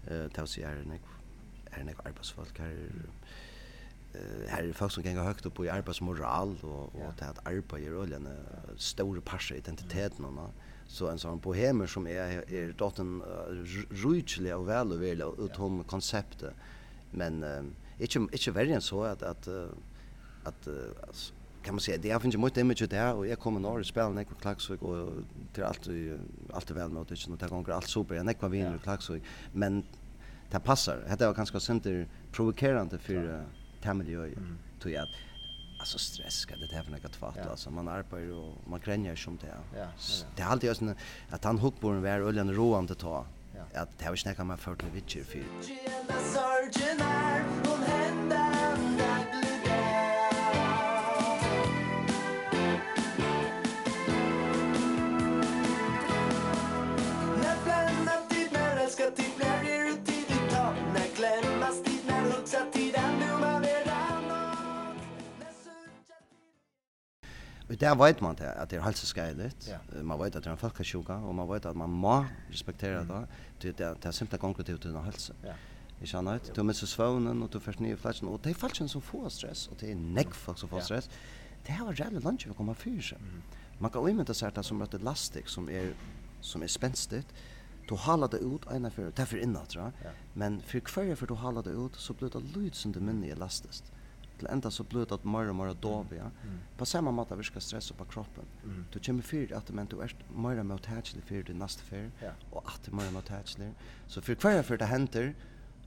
Eh 0.06 0.28
tar 0.28 0.46
sig 0.46 0.62
är 0.64 0.76
en 0.76 0.92
är 1.70 1.80
en 1.80 1.88
arbetsfolk 2.04 2.58
här 2.58 2.76
eh 4.14 4.49
här 4.49 4.62
är 4.62 4.73
folk 4.73 4.92
som 4.92 5.02
gänga 5.02 5.23
högt 5.23 5.47
upp 5.47 5.61
i 5.61 5.68
arbetsmoral 5.68 6.56
och 6.62 6.94
och 6.94 7.12
det 7.18 7.25
att 7.25 7.47
arbeta 7.47 7.78
gör 7.78 7.97
oljan 7.97 8.28
stora 8.76 9.21
passer 9.21 9.54
identiteten 9.54 10.25
och 10.25 10.50
så 10.87 11.09
en 11.09 11.18
sån 11.18 11.38
bohemer 11.38 11.87
som 11.87 12.06
är 12.06 12.52
är 12.52 12.73
dottern 12.73 13.23
rutlig 13.90 14.56
och 14.56 14.68
väl 14.68 14.92
och 14.92 15.02
väl 15.02 15.23
utom 15.38 15.85
konceptet 15.85 16.54
men 17.11 17.44
inte 17.99 18.18
inte 18.18 18.50
värre 18.50 18.75
än 18.75 18.80
så 18.80 19.04
att 19.04 19.23
att 19.23 19.49
att 20.44 20.68
kan 21.62 21.75
man 21.75 21.80
säga 21.80 21.99
det 21.99 22.23
finns 22.23 22.35
ju 22.35 22.38
mycket 22.38 22.59
image 22.59 22.88
där 22.90 23.14
och 23.14 23.26
jag 23.26 23.38
kommer 23.38 23.61
norr 23.61 23.80
och 23.80 23.87
spelar 23.87 24.11
Nick 24.11 24.28
Klaxvik 24.40 24.83
och 24.83 25.09
till 25.52 25.64
allt 25.64 25.88
allt 26.52 26.71
väl 26.71 26.90
med 26.90 27.06
det 27.09 27.26
inte 27.28 27.49
går 27.49 27.73
allt 27.73 27.88
super 27.88 28.14
jag 28.14 28.26
nekvar 28.26 28.49
vinner 28.49 28.78
Klaxvik 28.78 29.23
men 29.52 29.85
det 30.50 30.61
passar 30.61 31.16
det 31.18 31.26
var 31.26 31.35
ganska 31.35 31.61
center 31.61 32.09
provocerande 32.33 32.99
för 32.99 33.44
tämmer 33.84 34.04
ju 34.04 34.24
mm. 34.26 34.58
tror 34.80 34.94
jag 34.94 35.08
alltså 35.78 35.98
stress 35.98 36.34
ska 36.34 36.56
det 36.56 36.76
även 36.76 36.92
något 36.92 37.16
fatt 37.16 37.34
ja. 37.36 37.50
alltså 37.50 37.70
man 37.70 37.88
arbetar 37.88 38.32
och 38.32 38.54
man 38.70 38.80
kränjer 38.80 39.16
som 39.16 39.36
det 39.36 39.47
Ja. 39.47 39.78
Ja. 39.78 39.86
ja. 39.86 40.26
Det 40.36 40.42
är 40.42 40.47
alltid 40.47 40.76
sån 40.76 40.94
att 41.30 41.44
han 41.44 41.58
hookborn 41.58 42.02
var 42.02 42.32
den 42.32 42.54
roande 42.54 42.94
ta. 42.94 43.26
Ja. 43.54 43.80
Att 43.80 43.99
det 43.99 44.04
har 44.04 44.16
snackat 44.16 44.47
med 44.47 44.60
40 44.60 44.84
vitcher 44.94 45.25
för. 45.25 45.40
Och 67.75 67.80
där 67.80 67.95
vet 67.95 68.21
man 68.21 68.34
det, 68.34 68.52
att 68.52 68.71
det 68.71 68.76
är 68.76 68.80
hälsoskadligt. 68.80 69.71
Ja. 69.71 70.02
Man 70.02 70.19
vet 70.19 70.37
att 70.37 70.45
det 70.45 70.50
är 70.50 70.52
en 70.52 70.58
folksjuka 70.58 71.17
och 71.17 71.34
man 71.34 71.49
vet 71.49 71.67
att 71.67 71.76
man 71.76 71.91
må 71.91 72.26
respektera 72.50 73.00
mm. 73.00 73.08
det. 73.08 73.26
Det 73.60 73.80
är 73.80 73.97
det 74.00 74.08
är 74.08 74.13
simpelt 74.13 74.41
konkret 74.41 74.69
ut 74.69 74.82
den 74.82 74.97
hälsa. 74.97 75.34
Ja. 75.43 75.52
Jag 75.99 76.08
känner 76.08 76.37
att 76.37 76.54
du 76.54 76.63
missar 76.63 76.87
svånen 76.87 77.43
och 77.43 77.50
du 77.50 77.60
får 77.60 77.75
ner 77.78 77.97
flaskan 77.97 78.28
och 78.28 78.41
det 78.43 78.50
är 78.50 78.54
falskt 78.54 78.91
som 78.91 79.02
får 79.02 79.28
stress 79.28 79.69
och 79.69 79.76
det 79.80 79.91
är 79.91 79.95
neck 79.95 80.34
folk 80.34 80.58
som 80.58 80.69
får 80.69 80.80
stress. 80.80 81.10
Det 81.67 81.73
här 81.73 81.84
var 81.84 82.00
jävla 82.00 82.21
lunch 82.21 82.47
att 82.50 82.56
komma 82.56 82.75
för 82.75 83.00
sig. 83.00 83.19
Mm. 83.19 83.43
Man 83.78 83.91
kan 83.91 84.08
inte 84.08 84.34
säga 84.34 84.49
att 84.49 84.54
det 84.54 84.63
som 84.63 84.82
är 84.82 84.95
elastik 84.95 85.49
som 85.49 85.71
är 85.71 85.95
som 86.41 86.63
är 86.63 86.67
spänstigt. 86.67 87.28
Du 87.89 87.95
halar 87.95 88.28
det 88.28 88.39
ut 88.39 88.67
ena 88.73 88.91
för 88.91 89.13
därför 89.17 89.37
inåt, 89.37 89.75
jag. 89.75 89.93
Ja. 90.04 90.10
Men 90.32 90.60
för 90.60 90.80
kvar 90.80 91.15
för 91.15 91.26
du 91.26 91.34
halar 91.34 91.63
det 91.63 91.71
ut 91.71 91.95
så 91.95 92.13
blir 92.13 92.30
det 92.30 92.58
lite 92.58 92.76
som 92.76 92.93
det 92.93 93.00
minne 93.00 93.26
elastiskt. 93.26 93.84
Mm 93.89 94.03
till 94.38 94.47
ända 94.47 94.70
så 94.70 94.84
blöt 94.84 95.12
att 95.12 95.25
mer 95.25 95.49
och 95.49 95.54
mer 95.54 95.76
då 95.80 96.06
vi. 96.10 96.18
Mm. 96.18 96.32
På 96.76 96.86
samma 96.86 97.10
måte 97.10 97.36
viska 97.36 97.60
stress 97.60 97.90
på 97.90 98.04
kroppen. 98.04 98.44
Mm. 98.64 98.84
Du 98.92 98.99
kommer 98.99 99.23
för 99.23 99.54
att 99.54 99.70
men 99.70 99.86
du 99.86 100.00
är 100.00 100.14
mer 100.36 100.58
och 100.58 100.66
mer 100.66 100.75
attached 100.75 101.23
för 101.25 101.42
det 101.42 101.54
nästa 101.54 101.82
för 101.82 102.10
och 102.50 102.68
att 102.68 102.92
mer 102.92 103.06
och 103.06 103.12
mer 103.12 103.20
attached. 103.20 103.73
Så 104.06 104.20
för 104.23 104.34
kvar 104.34 104.62
för 104.62 104.76
det 104.76 104.84
händer 104.84 105.34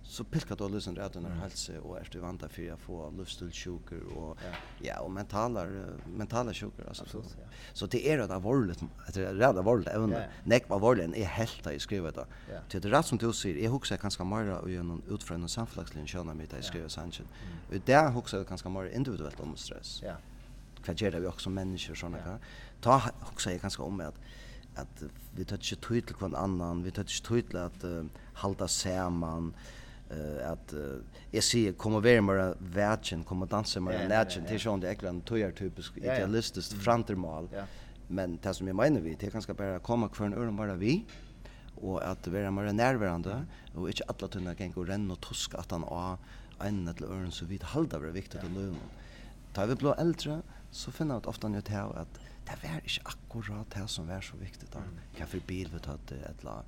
så 0.08 0.24
pilkar 0.24 0.56
du 0.56 0.70
lysen 0.70 0.96
rätt 0.96 1.15
under 1.15 1.30
mm. 1.30 1.41
hälsa 1.41 1.74
och 1.82 2.00
är 2.00 2.08
du 2.12 2.20
vanta 2.20 2.50
för 2.50 2.72
att 2.72 2.80
få 2.80 3.13
livsstilssjukor 3.17 4.04
och 4.17 4.38
ja. 4.46 4.58
ja 4.80 5.00
och 5.00 5.12
mentala 5.12 5.67
mentala 6.15 6.54
sjukor 6.54 6.88
alltså 6.88 7.04
Absolut, 7.04 7.30
så, 7.30 7.38
ja. 7.41 7.48
så 7.74 7.86
det 7.86 8.10
är 8.12 8.17
det 8.17 8.34
allvarligt 8.34 8.84
att 9.08 9.13
det 9.13 9.26
är 9.26 9.34
det 9.34 9.48
allvarligt 9.48 9.88
även 9.88 10.12
ja, 10.12 10.20
ja. 10.20 10.26
näck 10.43 10.70
var 10.70 10.80
varligt 10.80 11.15
är 11.15 11.26
helt 11.26 11.67
i 11.67 11.80
skrivet 11.80 12.15
då 12.15 12.26
ja. 12.52 12.60
till 12.70 12.82
det 12.82 12.91
rätt 12.91 13.06
som 13.06 13.17
du 13.17 13.34
säger 13.34 13.63
jag 13.63 13.72
huxar 13.72 13.98
ganska 13.98 14.24
mer 14.24 14.50
och 14.50 14.72
genom 14.72 15.02
utfrån 15.10 15.41
en 15.41 15.50
samflaxlin 15.50 16.08
sköna 16.08 16.34
med 16.34 16.48
det 16.50 16.63
skriver 16.63 16.88
sanchen 16.88 17.28
och 17.70 17.76
där 17.86 18.10
huxar 18.10 18.43
kanske 18.43 18.70
mer 18.70 18.86
individuellt 18.86 19.39
om 19.39 19.56
stress 19.56 20.02
ja 20.04 20.15
vad 20.88 21.02
gör 21.02 21.12
det 21.12 21.20
vi 21.20 21.28
också 21.28 21.43
som 21.43 21.54
människor 21.54 21.96
såna 21.96 22.17
ja. 22.26 22.38
ta 22.82 23.02
huxar 23.20 23.52
jag 23.52 23.62
ganska 23.62 23.84
om 23.84 24.00
att 24.00 24.15
att 24.76 25.04
vi 25.36 25.46
tar 25.46 25.56
inte 25.56 25.76
tydligt 25.76 26.08
till 26.08 26.15
kvann 26.15 26.36
annan 26.36 26.84
vi 26.84 26.91
tar 26.91 27.02
inte 27.02 27.28
tid 27.28 27.48
till 27.48 27.58
att 27.58 27.84
uh, 27.84 28.06
halda 28.34 28.67
samman 28.67 29.54
uh, 30.12 30.52
att 30.52 30.74
uh, 30.74 30.96
jag 31.32 31.43
ser 31.43 31.72
kommer 31.72 32.00
vara 32.00 32.22
mer 32.22 32.56
värchen 32.60 33.24
kommer 33.24 33.46
dansa 33.46 33.80
mer 33.80 33.91
yeah, 33.91 34.10
lärchen 34.10 34.46
till 34.46 34.60
sån 34.60 34.80
det 34.80 34.89
äcklan 34.89 35.22
tojar 35.22 35.52
typisk 35.52 35.98
idealistiskt 35.98 36.74
yeah. 36.74 36.84
framtermal 36.84 37.50
Ja. 37.54 37.63
men 38.08 38.39
det 38.41 38.54
som 38.54 38.67
jag 38.67 38.76
menar 38.76 39.02
vi 39.02 39.17
det 39.20 39.32
kanske 39.32 39.54
bara 39.54 39.80
komma 39.80 40.10
kvar 40.10 40.26
en 40.26 40.34
öron 40.34 40.56
bara 40.56 40.76
vi 40.76 41.06
och 41.76 42.10
att 42.12 42.28
vara 42.28 42.52
mer 42.52 42.74
närvarande 42.74 43.46
och 43.76 43.89
inte 43.89 44.04
alla 44.08 44.28
tunna 44.28 44.56
kan 44.56 44.72
gå 44.72 44.84
renna 44.84 45.13
och 45.13 45.22
tuska 45.22 45.58
att 45.58 45.72
han 45.72 45.84
har 45.84 46.17
en 46.60 46.88
eller 46.88 47.08
öron 47.08 47.32
så 47.32 47.46
vid 47.46 47.63
halda 47.63 48.00
det 48.00 48.12
viktigt 48.12 48.43
att 48.43 48.52
löna 48.52 48.78
Ta 49.54 49.65
vi 49.65 49.76
blå 49.76 49.93
äldre 49.93 50.41
så 50.72 50.91
finner 50.91 51.15
jag 51.15 51.28
ofta 51.28 51.48
nytt 51.48 51.67
här 51.67 51.98
att 51.98 52.20
det 52.46 52.63
var 52.63 52.76
inte 52.76 53.02
akkurat 53.04 53.72
det 53.72 53.88
som 53.88 54.08
var 54.08 54.22
så 54.22 54.38
viktigt. 54.38 54.76
Mm. 54.76 54.88
Kanske 55.17 55.39
bil 55.48 55.70
vi 55.74 55.80
tatt 55.80 56.08
det, 56.08 56.15
eller 56.15 56.62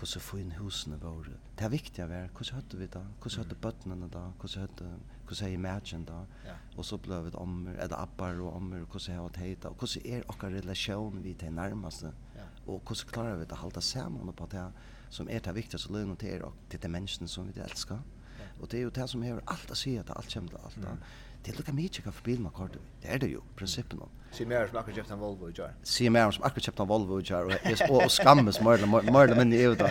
hvordan 0.00 0.22
fin 0.24 0.52
husene 0.56 0.96
våre. 1.00 1.34
Det 1.58 1.66
er 1.66 1.72
viktig 1.72 2.02
å 2.04 2.08
være, 2.08 2.28
hvordan 2.32 2.56
hørte 2.56 2.78
vi 2.80 2.86
da, 2.88 3.02
hvordan 3.20 3.42
hørte 3.42 3.58
bøttene 3.64 4.08
da, 4.12 4.22
hvordan 4.40 4.62
hørte, 4.64 4.92
hvordan 5.26 5.48
er 5.48 5.56
imagine 5.56 6.06
da, 6.08 6.20
ja. 6.46 6.54
og 6.76 6.86
så 6.88 6.98
ble 7.04 7.18
vi 7.26 7.32
ommer, 7.36 7.74
eller 7.74 7.92
det 7.92 7.98
abbar 7.98 8.40
og 8.40 8.54
ommer, 8.54 8.86
hvordan 8.86 9.18
er 9.18 9.34
det 9.34 9.42
heita, 9.44 9.72
og 9.72 9.82
hvordan 9.82 10.06
er 10.14 10.24
okkar 10.32 10.56
relasjon 10.56 11.20
vi 11.24 11.34
til 11.34 11.52
nærmeste, 11.52 12.14
ja. 12.36 12.46
og 12.66 12.80
hvordan 12.80 13.12
klarer 13.12 13.42
vi 13.42 13.50
det 13.50 13.58
å 13.58 13.60
halda 13.64 13.84
sammen 13.84 14.32
på 14.32 14.48
det 14.54 14.64
som 15.10 15.28
er 15.28 15.42
det 15.44 15.56
viktigste 15.56 15.92
løgnet 15.92 16.22
til 16.22 16.36
er 16.36 16.46
og 16.46 16.56
til 16.70 16.80
de 16.80 16.88
menneskene 16.88 17.28
som 17.28 17.48
vi 17.48 17.60
elsker. 17.60 18.00
Ja. 18.38 18.46
Og 18.60 18.70
det 18.70 18.78
er 18.78 18.86
jo 18.86 18.94
det 18.94 19.08
som 19.10 19.26
hever 19.26 19.42
alt 19.52 19.72
å 19.72 19.76
si 19.76 19.96
at 19.98 20.12
alt 20.16 20.32
kommer 20.32 20.54
til 20.54 20.64
alt. 20.64 20.78
Mm. 20.80 21.04
Det 21.40 21.52
er 21.52 21.58
lukka 21.58 21.74
mye 21.74 21.90
kjekka 21.90 22.12
forbi 22.14 22.36
med 22.38 22.52
akkordet. 22.52 22.82
Det 23.02 23.10
er 23.10 23.20
det 23.20 23.32
jo, 23.32 23.42
prinsippen 23.58 24.04
om. 24.06 24.19
Sier 24.30 24.46
mer 24.46 24.68
som 24.70 24.78
akkurat 24.78 25.00
kjøpte 25.00 25.14
en 25.16 25.20
Volvo 25.20 25.48
i 25.50 25.54
kjær. 25.56 25.72
Sier 25.90 26.12
mer 26.14 26.30
som 26.30 26.44
akkurat 26.46 26.68
kjøpte 26.68 26.84
en 26.84 26.90
Volvo 26.92 27.18
i 27.18 27.26
kjær, 27.26 27.50
og, 27.50 27.94
og 27.96 28.10
skammes 28.14 28.60
mer 28.62 28.78
eller 28.78 29.34
mindre 29.34 29.58
i 29.58 29.68
det. 29.80 29.90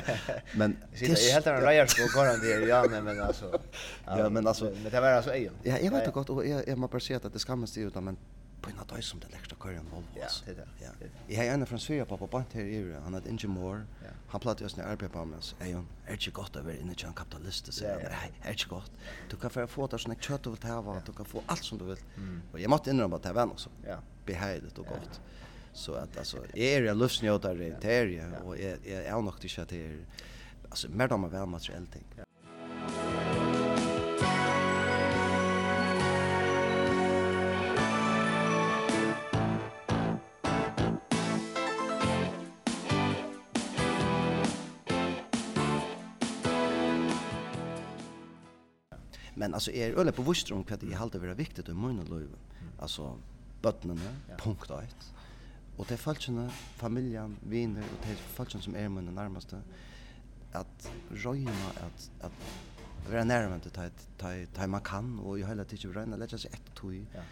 Men, 0.56 0.78
det 0.96 1.12
jeg 1.12 1.36
helt 1.36 1.52
en 1.52 1.62
reier 1.66 1.92
på 1.92 2.08
gården 2.16 2.44
der, 2.46 2.68
ja, 2.72 2.82
men, 2.88 3.04
men 3.04 3.20
altså. 3.28 3.52
Ja, 4.08 4.30
men 4.30 4.48
altså. 4.48 4.72
Men 4.72 4.92
det 4.92 5.02
var 5.02 5.20
altså 5.20 5.36
egen. 5.36 5.60
Ja, 5.66 5.76
jeg 5.76 5.92
vet 5.92 6.08
det 6.08 6.14
godt, 6.16 6.32
og 6.32 6.46
jeg, 6.48 6.64
jeg 6.68 6.80
må 6.80 6.88
bare 6.88 7.04
si 7.04 7.18
at 7.18 7.28
det 7.34 7.42
skammes 7.44 7.76
i 7.78 7.84
det, 7.84 8.04
men 8.04 8.18
på 8.60 8.72
en 8.72 8.80
av 8.80 8.88
døy 8.92 9.00
som 9.04 9.20
det 9.24 9.30
lekste 9.32 9.56
å 9.56 9.60
køre 9.60 9.80
en 9.80 9.92
Volvo. 9.92 10.16
Ja, 10.20 10.30
det 10.46 10.56
er 10.56 10.58
det. 10.62 10.68
Ja. 10.84 10.92
Jeg 11.30 11.38
har 11.40 11.54
en 11.54 11.66
fra 11.68 11.80
Syrja 11.80 12.08
på 12.08 12.28
bant 12.32 12.56
her 12.56 12.68
i 12.68 12.80
Ivre, 12.80 13.00
han 13.06 13.16
heter 13.16 13.32
Inge 13.32 13.50
Moore, 13.52 13.84
han 14.32 14.44
platt 14.44 14.62
i 14.62 14.68
oss 14.68 14.76
når 14.78 14.92
arbeid 14.94 15.14
på 15.14 15.24
meg, 15.30 15.42
så 15.46 15.58
er 15.64 15.72
jo, 15.74 15.84
er 16.06 16.20
ikke 16.20 16.36
godt 16.42 16.60
å 16.60 16.64
være 16.66 16.84
inne 16.84 16.96
i 16.96 17.08
en 17.08 17.16
kapitalist, 17.18 17.72
så 17.76 17.88
er 17.88 18.04
det 18.04 18.12
er 18.20 18.56
ikke 18.56 18.72
godt. 18.76 19.00
Du 19.32 19.38
kan 19.42 19.54
få 19.72 19.88
der 19.92 20.04
sånne 20.04 20.20
kjøtt 20.20 20.46
du 20.46 20.52
vil 20.54 20.64
ta, 20.64 20.80
du 21.08 21.14
kan 21.16 21.28
få 21.28 21.44
alt 21.48 21.66
som 21.66 21.80
du 21.82 21.88
vil. 21.90 22.04
Og 22.54 22.60
jeg 22.62 22.72
måtte 22.72 22.92
innrømme 22.94 23.20
at 23.20 23.30
det 23.30 23.36
var 23.38 23.50
noe 23.50 23.62
så. 23.62 23.72
Ja 23.88 24.00
behagligt 24.30 24.78
och 24.78 24.86
gott. 24.86 25.22
Så 25.74 25.94
att 25.94 26.18
alltså 26.18 26.38
är 26.54 26.82
jag 26.82 26.98
lustnjötare 26.98 27.68
i 27.68 27.74
Ja. 28.34 28.40
och 28.44 28.58
jag 28.58 29.06
är 29.06 29.22
nog 29.22 29.34
inte 29.34 29.62
att 29.62 29.70
det 29.70 29.86
är 29.86 29.98
alltså 30.70 30.90
mer 30.90 31.08
de 31.08 31.30
väl 31.30 31.46
materiellt 31.46 31.94
ting. 31.94 32.06
Men 49.34 49.54
alltså 49.54 49.72
är 49.72 49.94
öle 50.00 50.12
på 50.12 50.22
vurstrum 50.22 50.64
kvad 50.64 50.80
det 50.80 50.94
är 50.94 51.20
vara 51.20 51.34
viktigt 51.34 51.70
i 51.70 51.74
mina 51.74 52.04
löven. 52.04 52.40
Alltså 52.80 53.18
bøttene, 53.62 54.16
punkt 54.38 54.72
8 54.72 54.74
och 54.74 55.20
Og 55.80 55.86
det 55.88 55.96
er 55.96 55.98
falskene, 55.98 56.50
familien, 56.76 57.38
viner, 57.42 57.84
og 57.84 58.02
det 58.04 58.12
er 58.12 58.24
falskene 58.36 58.64
som 58.64 58.76
er 58.76 58.90
mine 58.92 59.14
nærmeste, 59.16 59.62
at 60.54 60.90
røyna, 61.26 61.54
at, 61.86 62.10
at 62.22 62.32
være 63.08 63.26
nærmere 63.26 63.60
til 63.60 64.48
det 64.56 64.70
man 64.70 64.82
kan, 64.84 65.20
og 65.24 65.40
i 65.40 65.44
hele 65.44 65.64
tiden 65.64 65.96
røyna, 65.96 66.18
lette 66.20 66.38
seg 66.38 66.52
ett 66.54 66.72
tog. 66.76 66.98
Ja. 67.14 67.24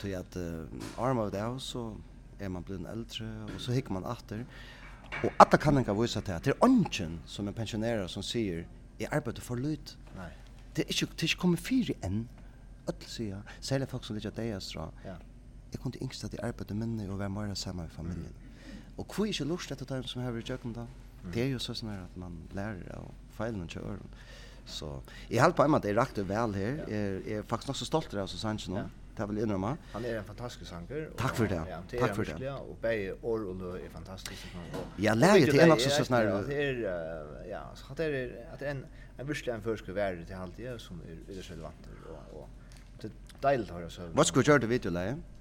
Tog 0.00 0.12
at 0.18 0.36
uh, 0.36 0.82
arm 0.98 1.18
av 1.18 1.32
det, 1.32 1.46
så 1.62 1.94
er 2.38 2.52
man 2.52 2.64
blitt 2.68 2.84
eldre, 2.84 3.30
og 3.48 3.56
så 3.60 3.72
hikker 3.72 3.96
man 3.96 4.04
atter. 4.04 4.44
Og 5.24 5.32
alle 5.40 5.58
kan 5.58 5.78
ikke 5.78 5.96
vise 6.02 6.20
til 6.20 6.36
at 6.36 6.44
det 6.44 6.52
er 6.52 6.64
ånden 6.64 7.18
som 7.26 7.48
är 7.48 7.52
pensjonerer 7.52 8.06
som 8.06 8.22
sier, 8.22 8.64
jeg 9.00 9.08
arbeider 9.12 9.40
for 9.40 9.56
lyd. 9.56 9.96
Nei. 10.16 10.28
Det 10.76 10.84
er 10.84 10.88
ikke, 10.88 11.06
det 11.06 11.22
er 11.22 11.28
ikke 11.32 11.40
kommet 11.40 11.60
fire 11.60 11.94
enn. 12.04 12.28
Ødel 12.88 13.08
sier, 13.08 13.42
særlig 13.60 13.88
folk 13.88 14.04
som 14.04 14.16
ligger 14.16 14.30
deg, 14.30 14.60
ja 15.04 15.16
jeg 15.72 15.80
kunne 15.82 16.02
yngst 16.02 16.24
at 16.24 16.34
jeg 16.36 16.44
arbeidde 16.44 16.74
minne 16.74 17.08
og 17.10 17.18
være 17.18 17.30
mer 17.30 17.54
sammen 17.54 17.86
med 17.86 17.94
familien. 17.94 18.34
Og 18.98 19.06
hvor 19.06 19.24
er 19.24 19.32
ikke 19.32 19.44
lurt 19.48 19.70
etter 19.72 19.88
dem 19.88 20.04
som 20.04 20.22
har 20.22 20.34
vært 20.36 20.50
jøkken 20.52 20.76
da? 20.76 20.86
Det 21.32 21.42
er 21.42 21.50
jo 21.54 21.58
så 21.60 21.74
sånn 21.76 21.92
at 21.92 22.16
man 22.20 22.38
lærer 22.56 22.94
av 22.96 23.10
feilene 23.36 23.68
til 23.68 23.84
øren. 23.84 24.14
Så 24.70 24.88
jeg 25.30 25.40
holder 25.42 25.56
på 25.56 25.66
en 25.66 25.74
måte, 25.74 25.88
jeg 25.90 25.96
rakte 25.98 26.24
vel 26.28 26.54
her. 26.56 26.80
Jeg, 26.88 27.20
jeg 27.26 27.42
er 27.42 27.46
faktisk 27.48 27.72
nok 27.72 27.78
så 27.80 27.88
stolt 27.88 28.14
av 28.14 28.24
oss 28.24 28.68
nå. 28.68 28.76
Ja. 28.78 28.88
Det 29.20 29.26
vil 29.28 29.40
jeg 29.40 29.48
innrømme. 29.48 29.74
Han 29.92 30.04
er 30.06 30.18
en 30.20 30.24
fantastisk 30.24 30.70
sanger. 30.70 31.08
Takk 31.18 31.34
for 31.36 31.50
det. 31.50 31.58
Ja, 31.68 31.80
det 31.90 31.98
Takk 32.00 32.14
for 32.16 32.24
det. 32.24 32.36
Ja, 32.40 32.54
og 32.54 32.78
begge 32.80 33.16
år 33.24 33.42
og 33.50 33.56
lø 33.60 33.72
er 33.76 33.90
fantastisk. 33.92 34.46
Ja, 35.02 35.14
lærer 35.14 35.50
til 35.50 35.60
en 35.60 35.74
av 35.74 35.82
sånn 35.82 36.16
her. 36.16 36.30
Det 36.46 36.60
er, 36.62 36.78
ja, 37.50 37.64
så 37.76 37.96
det 37.98 38.06
er, 38.06 38.32
at 38.54 38.64
en, 38.70 38.84
en 39.18 39.28
virkelig 39.28 39.52
en 39.54 39.66
førske 39.66 39.90
skal 39.90 39.98
være 39.98 40.24
til 40.24 40.38
halvtid 40.38 40.78
som 40.80 41.02
er 41.04 41.18
ytterst 41.26 41.52
relevant. 41.52 41.90
Og, 42.14 42.38
og 42.40 43.02
det 43.02 43.10
er 43.10 43.36
deilig 43.44 43.68
å 43.68 43.82
høre. 43.82 44.08
Hva 44.14 44.28
skulle 44.30 44.46
du 44.46 44.52
gjøre 44.54 44.64
til 44.64 44.72
videoleie? 44.72 45.18
Ja. 45.18 45.39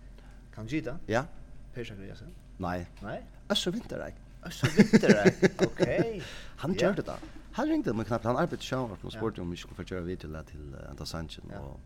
Kan 0.53 0.65
du 0.65 0.75
gita? 0.75 0.97
Ja. 1.07 1.25
Per 1.73 1.85
Sakariasen? 1.85 2.33
Nei. 2.59 2.85
Nei? 3.01 3.19
Øsse 3.51 3.73
Vinterreik. 3.73 4.15
Øsse 4.47 4.67
Vinterreik, 4.75 5.43
ok. 5.67 5.83
Han 6.63 6.75
gjør 6.79 6.99
det 6.99 7.05
da. 7.07 7.17
Han 7.57 7.69
ringte 7.69 7.93
meg 7.97 8.07
knappt, 8.07 8.27
han 8.29 8.37
arbeidet 8.39 8.65
sjøen 8.65 8.91
og 8.93 9.13
spurte 9.13 9.41
om 9.41 9.51
vi 9.51 9.57
skulle 9.59 9.77
få 9.79 9.85
kjøre 9.87 10.05
videre 10.05 10.43
til 10.47 10.75
Anta 10.87 11.05
Sanchin. 11.05 11.49
Ja. 11.51 11.59
Og, 11.59 11.79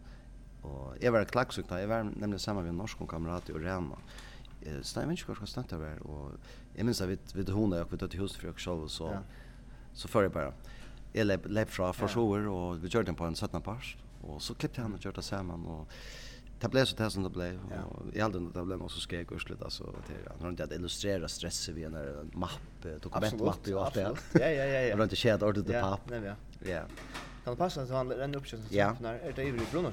og 0.63 0.97
jeg 1.01 1.13
var 1.13 1.25
klagsukt 1.29 1.69
da, 1.71 1.79
jeg 1.81 1.89
var 1.89 2.03
nemlig 2.09 2.41
sammen 2.41 2.65
med 2.65 2.73
en 2.73 2.81
norsk 2.83 3.01
kamerat 3.09 3.49
i 3.49 3.55
Orena. 3.57 3.99
Så 4.81 5.01
jeg 5.01 5.09
vet 5.09 5.19
ikke 5.19 5.33
hva 5.33 5.43
jeg 5.43 5.51
snakke 5.51 5.75
over, 5.75 6.03
og 6.07 6.75
jeg 6.75 6.85
minns 6.85 7.01
at 7.03 7.09
vi, 7.09 7.17
vi 7.35 7.43
til 7.43 7.55
og 7.55 7.91
vi 7.91 7.97
til 7.97 8.19
huset 8.19 8.37
for 8.39 8.47
jeg 8.47 8.63
selv, 8.63 8.87
så, 8.89 9.09
ja. 9.11 9.19
så 9.93 10.07
før 10.07 10.27
jeg 10.27 10.31
bare. 10.31 10.53
Jeg 11.13 11.25
lep, 11.25 11.45
lep 11.49 11.69
fra 11.69 11.91
Forshover, 11.91 12.47
og 12.49 12.83
vi 12.83 12.89
kjørte 12.89 13.07
den 13.11 13.15
på 13.15 13.27
en 13.27 13.35
17. 13.35 13.61
pars, 13.61 13.97
og 14.23 14.41
så 14.41 14.53
klippte 14.53 14.81
han 14.81 14.93
og 14.93 14.99
kjørte 14.99 15.21
sammen, 15.21 15.65
og 15.67 15.87
det 16.63 16.69
blev 16.69 16.85
så 16.85 16.95
det 16.95 17.09
som 17.09 17.23
det 17.23 17.29
blev. 17.29 17.59
Och 17.85 18.15
i 18.15 18.21
allt 18.21 18.33
det 18.53 18.63
blev 18.65 18.87
så 18.87 18.99
skrek 18.99 19.31
och 19.31 19.41
slut 19.41 19.61
alltså 19.61 19.83
till 19.83 20.15
han 20.29 20.41
har 20.41 20.49
inte 20.49 20.63
att 20.63 20.71
illustrera 20.71 21.27
stress 21.27 21.69
vi 21.69 21.89
när 21.89 22.19
en 22.19 22.31
mapp 22.33 23.01
dokument 23.01 23.41
mapp 23.41 23.67
och 23.67 23.85
allt 23.85 23.93
det. 23.93 24.01
Ja 24.33 24.39
ja 24.39 24.49
ja 24.49 24.81
ja. 24.81 24.95
Men 24.95 25.03
inte 25.03 25.15
skärt 25.15 25.41
ordet 25.41 25.67
det 25.67 25.81
papp. 25.81 26.01
Ja. 26.25 26.35
Ja. 26.65 26.81
Kan 27.43 27.55
passa 27.55 27.87
så 27.87 27.93
han 27.93 28.07
den 28.07 28.35
upp 28.35 28.47
sen 28.47 28.59
när 28.99 29.13
är 29.13 29.33
det 29.35 29.43
ju 29.43 29.59
blå. 29.71 29.91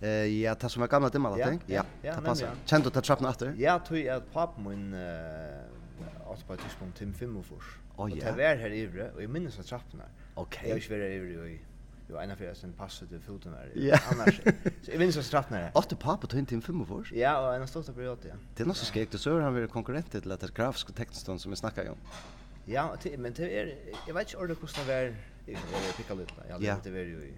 Eh 0.00 0.08
ja, 0.08 0.54
det 0.54 0.68
som 0.68 0.82
är 0.82 0.86
gamla 0.86 1.10
timmar 1.10 1.36
där 1.36 1.44
tänk. 1.44 1.62
Ja. 1.66 1.84
Det 2.02 2.20
passar. 2.24 2.50
Kände 2.64 2.86
du 2.86 2.90
ta 2.90 3.00
trappen 3.00 3.26
efter? 3.26 3.54
Ja, 3.58 3.80
tror 3.86 3.98
jag 3.98 4.16
att 4.16 4.32
papp 4.32 4.58
min 4.58 4.94
eh 4.94 6.30
åt 6.30 6.46
på 6.46 6.56
tidspunkt 6.56 6.98
Tim 6.98 7.14
5 7.14 7.36
och 7.36 7.44
för. 7.44 7.56
Och 7.96 8.10
det 8.10 8.30
var 8.30 8.56
här 8.56 8.72
ivre 8.72 9.10
och 9.10 9.22
jag 9.22 9.30
minns 9.30 9.58
att 9.58 9.66
trappan. 9.66 10.02
Okej. 10.34 10.68
Jag 10.68 10.98
är 11.00 11.08
ju 11.08 11.32
ivre 11.32 11.50
i 11.50 11.60
Jo, 12.10 12.18
en 12.20 12.32
av 12.34 12.36
fyrir 12.40 12.54
sin 12.58 12.72
passet 12.76 13.08
til 13.08 13.20
foten 13.24 13.54
her. 13.56 13.70
Ja. 13.78 13.98
Annars. 14.12 14.40
Så 14.84 14.90
jeg 14.90 14.98
vinner 15.00 15.14
så 15.14 15.22
straff 15.24 15.50
nere. 15.52 15.70
Åtte 15.78 15.96
pappa 15.96 16.26
tog 16.28 16.40
inn 16.42 16.48
til 16.50 16.58
en 16.58 16.64
fem 16.64 16.82
år. 16.82 17.12
Ja, 17.16 17.36
og 17.40 17.54
en 17.54 17.64
av 17.64 17.70
stått 17.70 17.88
period, 17.94 18.26
ja. 18.28 18.36
Det 18.56 18.64
er 18.64 18.68
noe 18.68 18.76
som 18.78 18.90
skrek, 18.90 19.14
og 19.14 19.22
så 19.22 19.36
er 19.38 19.46
han 19.46 19.54
vært 19.56 19.72
konkurrent 19.72 20.10
til 20.12 20.34
etter 20.34 20.52
grafisk 20.54 20.90
og 20.92 20.98
tekststånd 20.98 21.40
som 21.42 21.54
vi 21.54 21.60
snakker 21.60 21.92
om. 21.94 22.02
Ja, 22.68 22.88
men 23.18 23.32
det 23.34 23.48
er, 23.48 23.72
jeg 24.06 24.14
vet 24.14 24.28
ikke 24.28 24.42
ordet 24.44 24.58
hvordan 24.60 24.86
det 24.86 24.98
er, 24.98 25.14
jeg 25.46 25.96
pikka 25.96 26.14
litt, 26.18 26.34
jeg 26.36 26.52
har 26.54 26.62
lett 26.62 26.84
det 26.86 26.92
er 27.00 27.08
jo 27.10 27.22
i 27.26 27.32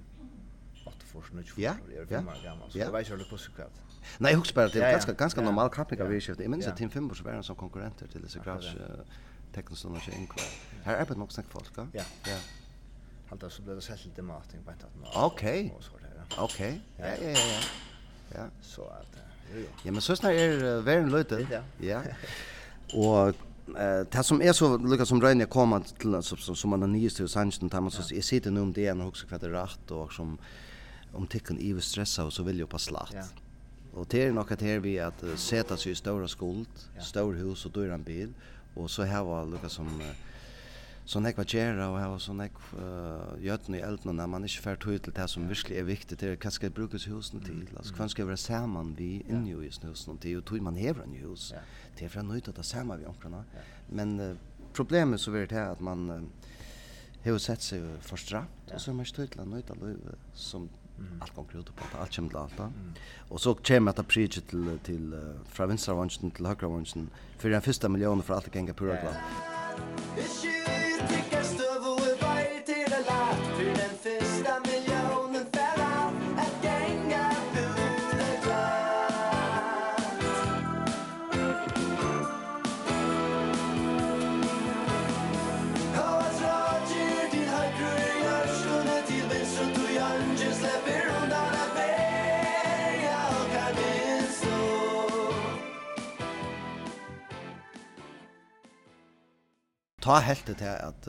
8 0.85 1.07
fors, 1.09 1.31
9 1.33 1.41
år, 1.41 1.61
jeg 1.61 2.03
er 2.03 2.11
5 2.11 2.29
år 2.29 2.43
gammel, 2.43 2.69
så 2.69 2.79
jeg 2.79 2.93
vet 2.93 3.07
ikke 3.07 3.17
ordet 3.17 3.29
hvordan 3.31 3.55
det 3.57 3.65
er. 3.65 3.95
Nei, 4.21 4.35
jeg 4.35 4.39
husker 4.43 4.59
bare, 4.59 4.73
det 4.75 4.83
er 4.85 4.91
ganske, 4.93 5.15
ganske 5.17 5.45
normal 5.47 5.71
kappning 5.73 6.03
av 6.05 6.11
virkskiftet. 6.13 6.45
Jeg 6.45 6.53
minns 6.53 6.67
at 6.69 6.77
Tim 6.77 6.91
Fimbo 6.93 7.17
var 7.25 7.39
en 7.39 7.47
som 7.47 7.57
konkurrenter 7.57 8.11
til 8.13 8.21
disse 8.27 8.43
grafiske 8.45 8.91
tekststånd 9.55 9.97
og 9.97 10.03
ikke 10.03 10.19
innkvar. 10.19 10.51
Her 10.85 11.01
er 11.01 11.09
bare 11.09 11.19
nok 11.19 11.33
snakk 11.33 11.49
folk, 11.49 11.81
ja? 11.95 12.05
Ja. 12.29 12.37
Halda 13.29 13.51
så 13.51 13.63
blev 13.63 13.77
det 13.77 13.83
sett 13.83 14.05
lite 14.05 14.23
mat 14.23 14.55
in 14.55 14.65
på 14.65 14.71
ett 14.71 14.85
annat. 14.85 15.33
Okej. 15.33 15.75
Okej. 16.39 16.81
Ja 16.97 17.07
ja 17.07 17.15
ja 17.23 17.31
ja. 17.31 17.61
Ja, 18.35 18.45
så 18.63 18.83
att 18.83 19.17
jo 19.55 19.61
jo. 19.61 19.67
Ja, 19.83 19.93
men 19.93 20.01
så 20.01 20.17
snart 20.17 20.33
är 20.33 20.81
värn 20.81 21.13
lite. 21.13 21.63
Ja. 21.81 22.03
Och 22.93 23.29
eh 23.79 24.07
det 24.11 24.23
som 24.23 24.43
är 24.43 24.53
så 24.53 24.79
Lucas 24.79 25.09
som 25.09 25.21
Rönne 25.21 25.45
kommer 25.45 25.81
till 25.81 26.23
som 26.23 26.39
som, 26.39 26.57
som 26.57 26.71
man 26.71 26.81
har 26.81 26.89
nyst 26.89 27.17
till 27.17 27.29
Sanchen 27.29 27.71
tar 27.71 27.81
man 27.81 27.91
så 27.91 28.15
är 28.15 28.21
sitter 28.21 28.51
nu 28.51 28.61
om 28.61 28.73
det 28.73 28.93
och 28.93 29.07
också 29.07 29.27
kvar 29.27 29.39
det 29.39 29.53
rätt 29.53 29.91
och 29.91 30.13
som 30.13 30.39
om 31.13 31.27
tecken 31.27 31.59
i 31.59 31.81
stressa 31.81 32.25
och 32.25 32.33
så 32.33 32.43
vill 32.43 32.59
jag 32.59 32.69
på 32.69 32.79
slatt. 32.79 33.13
Ja. 33.15 33.25
Och 33.95 34.07
det 34.11 34.23
är 34.23 34.33
nog 34.33 34.53
att 34.53 34.61
här 34.61 34.79
vi 34.79 35.01
att 35.01 35.25
sätta 35.37 35.77
sig 35.77 35.93
i 35.93 35.95
stora 35.95 36.29
skuld, 36.29 36.69
ja. 36.97 37.03
stor 37.03 37.35
hus 37.35 37.67
och 37.67 37.73
dyr 37.73 37.91
en 37.91 38.03
bil 38.03 38.33
och 38.75 38.91
så 38.91 39.03
här 39.03 39.25
var 39.25 39.47
Lucas 39.47 39.73
som 39.73 39.87
uh, 40.01 40.07
så 41.05 41.21
nekva 41.21 41.45
gjerra 41.45 41.91
og 41.93 41.99
hava 42.01 42.19
så 42.23 42.33
nekva 42.37 42.79
uh, 42.81 43.35
gjøtten 43.43 43.77
i 43.77 43.83
elden 43.85 44.17
når 44.17 44.29
man 44.33 44.47
ikke 44.49 44.63
fer 44.65 44.79
tog 44.81 45.03
til 45.05 45.13
det 45.17 45.27
som 45.29 45.49
virkelig 45.51 45.77
er 45.77 45.89
viktig 45.89 46.19
til 46.21 46.37
hva 46.41 46.53
skal 46.55 46.73
brukes 46.73 47.05
husen 47.13 47.43
til 47.45 47.61
altså 47.77 47.97
hva 47.99 48.09
skal 48.09 48.29
være 48.31 48.41
saman 48.41 48.95
vi 48.97 49.11
inni 49.29 49.53
i 49.53 49.59
husen 49.59 50.19
til 50.19 50.41
og 50.41 50.47
tog 50.49 50.65
man 50.65 50.81
hever 50.81 51.05
en 51.05 51.19
hus 51.21 51.51
ja. 51.53 51.61
til 51.99 52.09
for 52.09 52.23
jeg 52.23 52.31
nøyta 52.31 52.57
det 52.57 52.65
saman 52.65 53.03
vi 53.03 53.09
omkrona 53.11 53.43
ja. 53.53 53.67
men 54.01 54.17
uh, 54.21 54.33
problemet 54.73 55.21
så 55.21 55.35
er 55.37 55.51
det 55.53 55.61
at 55.61 55.85
man 55.85 56.09
uh, 56.09 56.49
hever 57.27 57.39
sett 57.39 57.63
seg 57.63 57.85
for 58.01 58.17
stramt 58.17 58.73
ja. 58.73 58.79
og 58.79 58.81
så 58.81 58.91
er 58.91 58.97
man 58.97 59.05
ikke 59.05 59.21
tog 59.21 59.37
til 59.37 59.45
å 59.45 59.51
nøyta 59.53 59.79
løyve 59.81 60.17
som 60.33 60.71
Mm. 60.95 61.23
Allt 61.23 61.35
kommer 61.35 61.57
ut 61.59 61.71
på 61.75 61.99
allt 61.99 62.17
kommer 62.17 62.29
till 62.29 62.39
allt. 62.39 62.59
Mm. 62.59 62.95
Och 63.29 63.41
så 63.41 63.55
kommer 63.55 63.91
att 63.91 64.09
prige 64.09 64.41
till 64.41 64.79
till 64.83 65.15
uh, 65.15 65.21
från 65.49 65.69
vänstra 65.69 65.95
våningen 65.95 66.31
till 66.31 66.47
högra 66.47 66.69
våningen 66.69 67.11
för 67.39 67.51
den 67.51 67.63
första 67.63 67.89
miljonen 67.89 68.23
för 68.23 68.35
allt 68.35 68.55
gänga 68.55 68.75
pura 68.75 69.01
glad. 69.01 69.15
Yeah. 70.17 70.84
ta 100.05 100.19
helt 100.21 100.47
det 100.47 100.71
at 100.71 101.09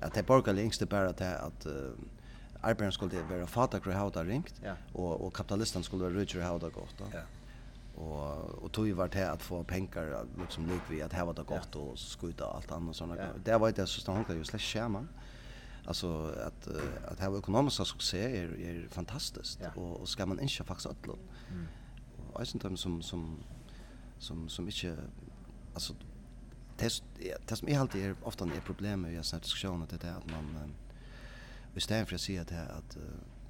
att 0.00 0.14
det 0.14 0.22
borgerliga 0.26 0.64
yngste 0.64 0.86
bara 0.86 1.08
at 1.08 1.20
att 1.20 1.66
arbetarna 2.60 2.92
skulle 2.92 3.22
vara 3.22 3.46
fatakr 3.46 3.88
och 3.88 3.94
hauta 3.94 4.24
ringt 4.24 4.54
ja. 4.64 4.74
och 4.92 5.26
och 5.26 5.36
kapitalisterna 5.36 5.82
skulle 5.82 6.02
vara 6.02 6.14
richer 6.14 6.38
och 6.38 6.44
hauta 6.44 6.68
gott. 6.68 7.02
Ja. 7.12 7.20
Och 8.02 8.62
och 8.62 8.72
tog 8.72 8.86
ju 8.86 8.92
vart 8.92 9.14
at 9.14 9.28
att 9.28 9.42
få 9.42 9.64
penkar 9.64 10.26
liksom 10.40 10.66
lik 10.66 10.82
vi 10.90 11.02
att 11.02 11.12
hava 11.12 11.32
det 11.32 11.42
gott 11.42 11.68
ja. 11.72 11.80
och 11.80 11.98
skjuta 11.98 12.44
allt 12.44 12.72
annat 12.72 12.96
såna 12.96 13.16
ja. 13.16 13.26
Det 13.44 13.58
var 13.58 13.68
inte 13.68 13.86
så 13.86 14.00
stannar 14.00 14.34
ju 14.34 14.44
slash 14.44 14.58
skjema 14.58 15.06
Alltså 15.86 16.34
att 16.46 16.68
att 17.08 17.20
ha 17.20 17.38
ekonomisk 17.38 17.86
succé 17.86 18.36
är 18.38 18.48
är 18.60 18.88
fantastiskt 18.88 19.58
ja. 19.62 19.80
och 19.80 20.00
och 20.00 20.08
ska 20.08 20.26
man 20.26 20.40
inte 20.40 20.64
faktiskt 20.64 20.86
ödlå. 20.86 21.16
Mm. 21.50 21.66
Och 22.32 22.46
sen 22.46 22.76
som 22.76 23.02
som 23.02 23.38
som 24.18 24.48
som 24.48 24.66
inte 24.66 24.96
alltså 25.74 25.94
det, 26.76 27.02
det 27.46 27.56
som 27.56 27.68
är 27.68 27.78
alltid 27.78 28.04
är 28.04 28.14
ofta 28.22 28.44
är 28.44 28.60
problemet 28.60 29.12
i 29.12 29.22
såna 29.22 29.40
diskussioner 29.40 29.86
det 29.90 30.04
är 30.04 30.16
att 30.16 30.30
man 30.30 30.74
vi 31.74 31.80
stedet 31.80 32.08
för 32.08 32.14
att 32.14 32.20
säga 32.20 32.44
det 32.44 32.72
att 32.78 32.98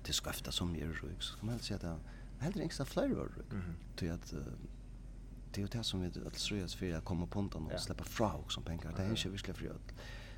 det 0.07 0.13
ska 0.13 0.31
efter 0.31 0.51
som 0.51 0.77
gör 0.77 0.87
rygg 0.87 1.23
så 1.23 1.37
kan 1.37 1.47
man 1.47 1.59
säga 1.59 1.77
att 1.77 1.83
det 1.83 1.97
hellre 2.39 2.63
inte 2.63 2.85
fler 2.85 3.09
rygg 3.09 3.63
till 3.97 4.13
att 4.13 4.35
det 5.53 5.61
är 5.61 5.63
ju 5.63 5.67
det 5.67 5.85
som 5.85 6.01
vi 6.01 6.27
att 6.27 6.39
ströjas 6.39 6.75
för 6.75 6.95
att 6.95 7.05
komma 7.05 7.27
på 7.27 7.33
pontan 7.33 7.67
och 7.67 7.81
släppa 7.81 8.05
fra 8.05 8.35
också 8.35 8.61
pengar 8.61 8.93
det 8.97 9.03
är 9.03 9.11
inte 9.11 9.29
virkelig 9.29 9.57
för 9.57 9.67
att 9.67 9.93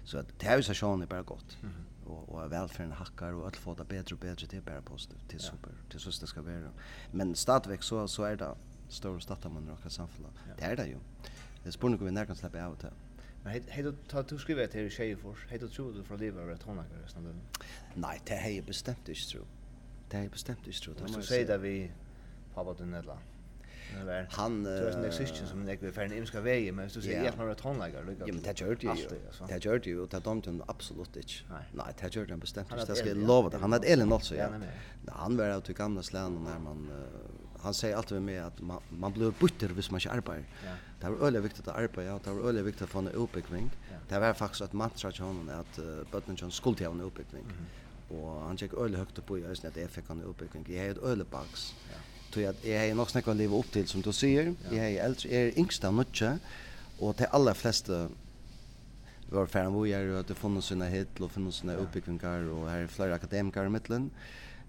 så 0.04 0.18
att 0.18 0.38
det 0.38 0.46
här 0.46 0.62
så 0.62 0.74
sjön 0.74 1.02
är 1.02 1.06
bara 1.06 1.22
gott 1.22 1.58
och 2.06 2.28
och 2.28 2.52
välfärden 2.52 2.92
hackar 2.92 3.32
och 3.32 3.46
allt 3.46 3.56
får 3.56 3.76
det 3.76 3.84
bättre 3.84 4.14
och 4.14 4.20
bättre 4.20 4.46
det 4.50 4.56
är 4.56 4.60
bara 4.60 4.82
positivt. 4.82 5.24
Det 5.28 5.34
är 5.34 5.40
super. 5.40 5.72
Det 5.88 5.94
är 5.94 5.98
så 5.98 6.10
det 6.20 6.26
ska 6.26 6.42
vara 6.42 6.70
men 7.12 7.34
stadväck 7.34 7.82
så 7.82 8.08
så 8.08 8.24
är 8.24 8.36
det 8.36 8.54
stora 8.88 9.20
statar 9.20 9.50
man 9.50 9.68
råkar 9.68 9.88
samfalla 9.88 10.28
det 10.56 10.64
är 10.64 10.76
det 10.76 10.86
ju 10.86 10.98
Det 11.64 11.70
er 11.70 11.76
spurning 11.78 12.00
om 12.00 12.06
vi 12.06 12.12
nærkant 12.12 12.38
slipper 12.38 12.60
av 12.60 12.74
og 12.76 12.80
til. 12.84 13.02
Men 13.44 13.68
hei 13.72 13.82
du, 13.84 13.90
ta 14.08 14.20
du 14.20 14.36
skriver 14.40 14.68
til 14.72 14.90
Kjeifors, 14.92 15.44
hei 15.48 15.58
du 15.60 15.64
tror 15.68 15.92
du 15.96 16.02
fra 16.04 16.16
livet 16.20 16.40
over 16.42 16.52
et 16.52 16.64
håndlager 16.68 17.00
resten 17.04 17.22
av 17.22 17.30
døgnet? 17.30 17.68
Nei, 18.04 18.16
det 18.28 18.40
hei 18.40 18.50
jeg 18.58 18.66
bestemt 18.68 19.08
ikke 19.08 19.30
tro. 19.30 19.44
Det 20.08 20.18
hei 20.18 20.26
jeg 20.26 20.32
bestemt 20.36 20.68
ikke 20.68 20.82
tro. 20.86 20.96
Hvis 21.00 21.16
du 21.16 21.24
sier 21.28 21.46
det 21.48 21.56
vi 21.62 21.76
pappa 22.54 22.76
du 22.76 22.84
Nedla, 22.88 23.16
han... 24.36 24.56
Du 24.64 24.70
er 24.70 24.92
sånn 24.92 25.06
eksistens 25.06 25.52
som 25.52 25.64
jeg 25.68 25.80
vil 25.80 25.92
færre 25.94 26.08
en 26.10 26.16
imska 26.18 26.40
vei, 26.44 26.58
men 26.74 26.88
hvis 26.88 26.96
du 26.96 27.02
sier 27.04 27.24
jeg 27.24 27.34
har 27.36 27.50
et 27.52 27.64
håndlager, 27.64 28.08
Ja, 28.18 28.28
men 28.32 28.42
det 28.44 28.54
gjør 28.60 28.76
det 28.80 28.88
jo. 28.88 29.18
Det 29.48 29.60
gjør 29.64 29.82
det 29.84 29.92
jo, 29.92 30.02
og 30.04 30.12
det 30.12 30.20
dømte 30.24 30.52
hun 30.52 30.60
absolutt 30.68 31.16
ikke. 31.20 31.44
Nei, 31.78 31.88
det 32.00 32.10
gjør 32.10 32.28
det 32.28 32.36
han 32.36 32.44
bestemt 32.44 32.72
ikke. 32.72 32.88
Det 32.90 32.98
skal 33.00 33.12
jeg 33.12 33.28
love 33.28 33.52
det. 33.54 33.60
Han 33.64 33.76
hadde 33.76 33.92
Elin 33.92 34.12
også, 34.12 34.36
ja. 34.36 34.50
Han 35.12 35.40
var 35.40 35.56
av 35.56 35.64
til 35.68 35.78
gamle 35.78 36.04
slagene 36.04 36.44
når 36.44 36.64
man 36.64 36.86
han 37.64 37.74
säger 37.74 37.96
alltid 37.96 38.22
med 38.22 38.44
att 38.44 38.60
man, 38.60 38.80
man 38.88 39.12
blir 39.12 39.32
butter 39.40 39.68
hvis 39.68 39.90
man 39.90 40.00
inte 40.00 40.10
arbetar. 40.10 40.44
Ja. 40.64 40.70
Det 41.00 41.10
var 41.10 41.26
öle 41.26 41.40
viktigt 41.40 41.68
att 41.68 41.76
arbeta, 41.76 42.02
ja. 42.02 42.20
det 42.24 42.30
var 42.30 42.48
öle 42.48 42.62
viktigt 42.62 42.82
att 42.82 42.88
få 42.88 42.98
en 42.98 43.08
uppbyggning. 43.08 43.70
Ja. 43.90 43.96
Det 44.08 44.18
var 44.18 44.34
faktiskt 44.34 44.62
att 44.62 44.72
mantra 44.72 45.12
till 45.12 45.22
honom 45.22 45.48
att 45.48 45.78
uh, 45.78 45.84
bötten 46.12 46.36
John 46.38 46.50
skulle 46.50 46.86
ha 46.86 46.92
en 46.92 47.00
uppbyggning. 47.00 47.42
Mm 47.42 47.56
-hmm. 47.56 47.84
Och 48.08 48.40
han 48.40 48.56
gick 48.56 48.74
öle 48.74 48.98
högt 48.98 49.26
på 49.26 49.38
i 49.38 49.44
ösnet 49.44 49.72
att 49.72 49.82
jag 49.82 49.90
fick 49.90 50.10
en 50.10 50.22
uppbyggning. 50.22 50.64
Jag 50.68 50.86
är 50.86 50.90
ett 50.90 51.02
öle 51.02 51.24
baks. 51.30 51.74
Ja. 51.90 51.96
Tror 52.32 52.46
att 52.46 52.64
jag 52.64 52.86
är 52.86 52.94
nog 52.94 53.10
snäcka 53.10 53.30
att 53.30 53.36
leva 53.36 53.56
upp 53.56 53.70
till 53.72 53.88
som 53.88 54.00
du 54.00 54.12
säger. 54.12 54.54
Ja. 54.70 54.76
Jag 54.76 54.90
är 54.90 55.04
äldre, 55.04 55.34
jag 55.34 55.42
är 55.42 55.58
yngsta 55.58 55.90
nutje. 55.90 56.38
Och 56.98 57.16
till 57.16 57.26
alla 57.30 57.54
flesta 57.54 58.08
var 59.30 59.46
färre 59.46 59.68
vad 59.68 59.88
gör 59.88 60.20
att 60.20 60.28
det 60.28 60.34
funnits 60.34 60.66
sina 60.66 60.84
hit 60.84 61.20
och 61.20 61.32
funnits 61.32 61.58
sina 61.58 61.74
uppbyggningar 61.74 62.48
och 62.50 62.70
här 62.70 62.78
är 62.78 62.86
flera 62.86 63.14
akademiker 63.14 63.64
i 63.66 63.68
mittlen. 63.68 64.10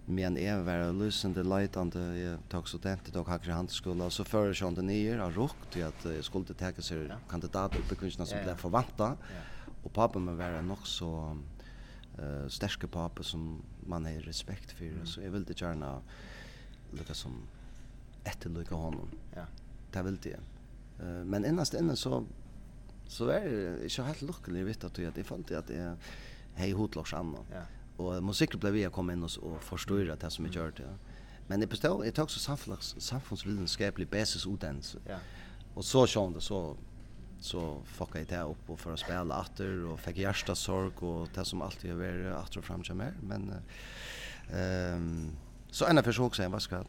Men 0.05 0.37
jeg 0.37 0.61
var 0.67 0.91
løsende 0.93 1.41
leitende, 1.41 2.01
jeg 2.13 2.37
tok 2.51 2.67
studenter, 2.69 3.13
tok 3.13 3.29
hakker 3.33 3.55
handelsskola, 3.55 4.11
så 4.13 4.25
før 4.27 4.51
jeg 4.51 4.59
kjønte 4.59 4.83
nyer 4.85 5.23
av 5.23 5.33
rukt 5.33 5.65
til 5.73 5.87
at 5.87 6.05
jeg 6.05 6.25
skulle 6.27 6.53
teke 6.53 6.83
seg 6.85 7.07
ja. 7.09 7.17
kandidater 7.31 7.81
oppe 7.81 7.97
som 8.27 8.37
ja, 8.37 8.43
ja. 8.43 8.43
ble 8.45 8.55
forvantet. 8.61 9.25
Ja. 9.33 9.71
Og 9.81 9.93
papen 9.93 10.27
min 10.27 10.37
var 10.37 10.59
nok 10.65 10.85
så 10.89 11.09
uh, 11.33 12.45
sterske 12.53 12.89
pape 12.91 13.25
som 13.25 13.63
man 13.89 14.05
har 14.05 14.21
respekt 14.29 14.75
for, 14.77 14.85
mm. 14.85 15.07
så 15.09 15.25
jeg 15.25 15.33
ville 15.33 15.57
gjerne 15.57 15.89
lukka 16.93 17.17
som 17.17 17.41
etterlukka 18.25 18.77
honom. 18.77 19.09
Ja. 19.33 19.47
Det 19.93 20.05
ville 20.05 20.35
jeg. 20.35 20.45
Uh, 20.99 21.23
men 21.25 21.49
innast 21.49 21.73
inne 21.73 21.97
så, 21.97 22.21
så 23.09 23.31
er 23.33 23.49
jeg 23.49 23.89
ikke 23.89 24.07
helt 24.11 24.27
lukkelig 24.29 24.67
jag 24.69 25.09
at 25.09 25.17
jeg 25.17 25.25
fant 25.25 25.57
at 25.57 25.73
jeg 25.73 25.97
hei 26.61 26.71
hotlås 26.77 27.13
annan. 27.17 27.49
Ja 27.49 27.65
och 27.97 28.23
musiken 28.23 28.59
blev 28.59 28.77
jag 28.77 28.91
kom 28.91 29.11
in 29.11 29.23
och, 29.23 29.31
och 29.41 29.63
förstod 29.63 30.07
det 30.19 30.29
som 30.29 30.45
jag 30.45 30.55
gjorde. 30.55 30.71
det. 30.71 30.97
Men 31.47 31.59
det 31.59 31.67
består 31.67 32.03
det 32.03 32.19
också 32.19 32.39
samfunds 32.39 32.95
samfundsvetenskaplig 32.97 34.09
basis 34.09 34.47
utdannelse. 34.47 34.97
Ja. 35.07 35.17
Och 35.73 35.85
så 35.85 36.07
sån 36.07 36.33
det 36.33 36.41
så 36.41 36.77
så 37.39 37.81
fuckade 37.85 38.19
jag 38.19 38.27
det 38.27 38.51
upp 38.51 38.69
och 38.69 38.79
för 38.79 38.93
att 38.93 38.99
spela 38.99 39.41
åter 39.41 39.85
och 39.85 39.99
fick 39.99 40.17
hjärta 40.17 40.55
sorg 40.55 40.91
och 40.99 41.29
det 41.33 41.45
som 41.45 41.61
alltid 41.61 41.91
har 41.91 41.97
varit 41.97 42.49
åter 42.49 42.61
fram 42.61 42.83
till 42.83 42.93
mer 42.93 43.13
men 43.21 43.53
ehm 44.51 44.95
um, 44.95 45.31
så 45.71 45.85
en 45.85 46.03
försök 46.03 46.35
sen 46.35 46.51
vad 46.51 46.61
ska 46.61 46.75
jag 46.75 46.85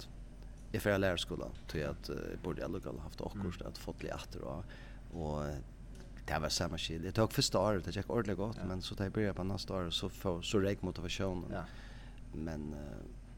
i 0.73 0.79
för 0.79 0.99
lärarskolan 0.99 1.51
till 1.67 1.87
att 1.87 2.11
uh, 2.11 2.17
borde 2.43 2.61
jag 2.61 2.69
ha 2.69 3.01
haft 3.01 3.21
och 3.21 3.37
att 3.67 3.79
fått 3.79 4.03
lite 4.03 4.15
åter 4.15 4.43
och 4.43 4.65
och 5.13 5.45
det 6.27 6.39
var 6.39 6.49
samma 6.49 6.79
shit. 6.79 7.03
Det 7.03 7.13
tog 7.13 7.33
första 7.33 7.59
året, 7.61 7.85
det 7.85 7.97
gick 7.97 8.11
ordentligt 8.11 8.37
gott, 8.37 8.57
ja. 8.61 8.65
men 8.65 8.83
så 8.83 8.95
tar 8.95 9.05
jag 9.05 9.13
börja 9.13 9.35
på 9.35 9.45
nästa 9.45 9.75
år 9.75 9.91
så 9.91 10.09
får 10.09 10.43
så 10.43 10.59
räck 10.59 10.83
motivationen. 10.83 11.51
Ja. 11.53 11.65
Men 12.33 12.73
uh, 12.73 12.79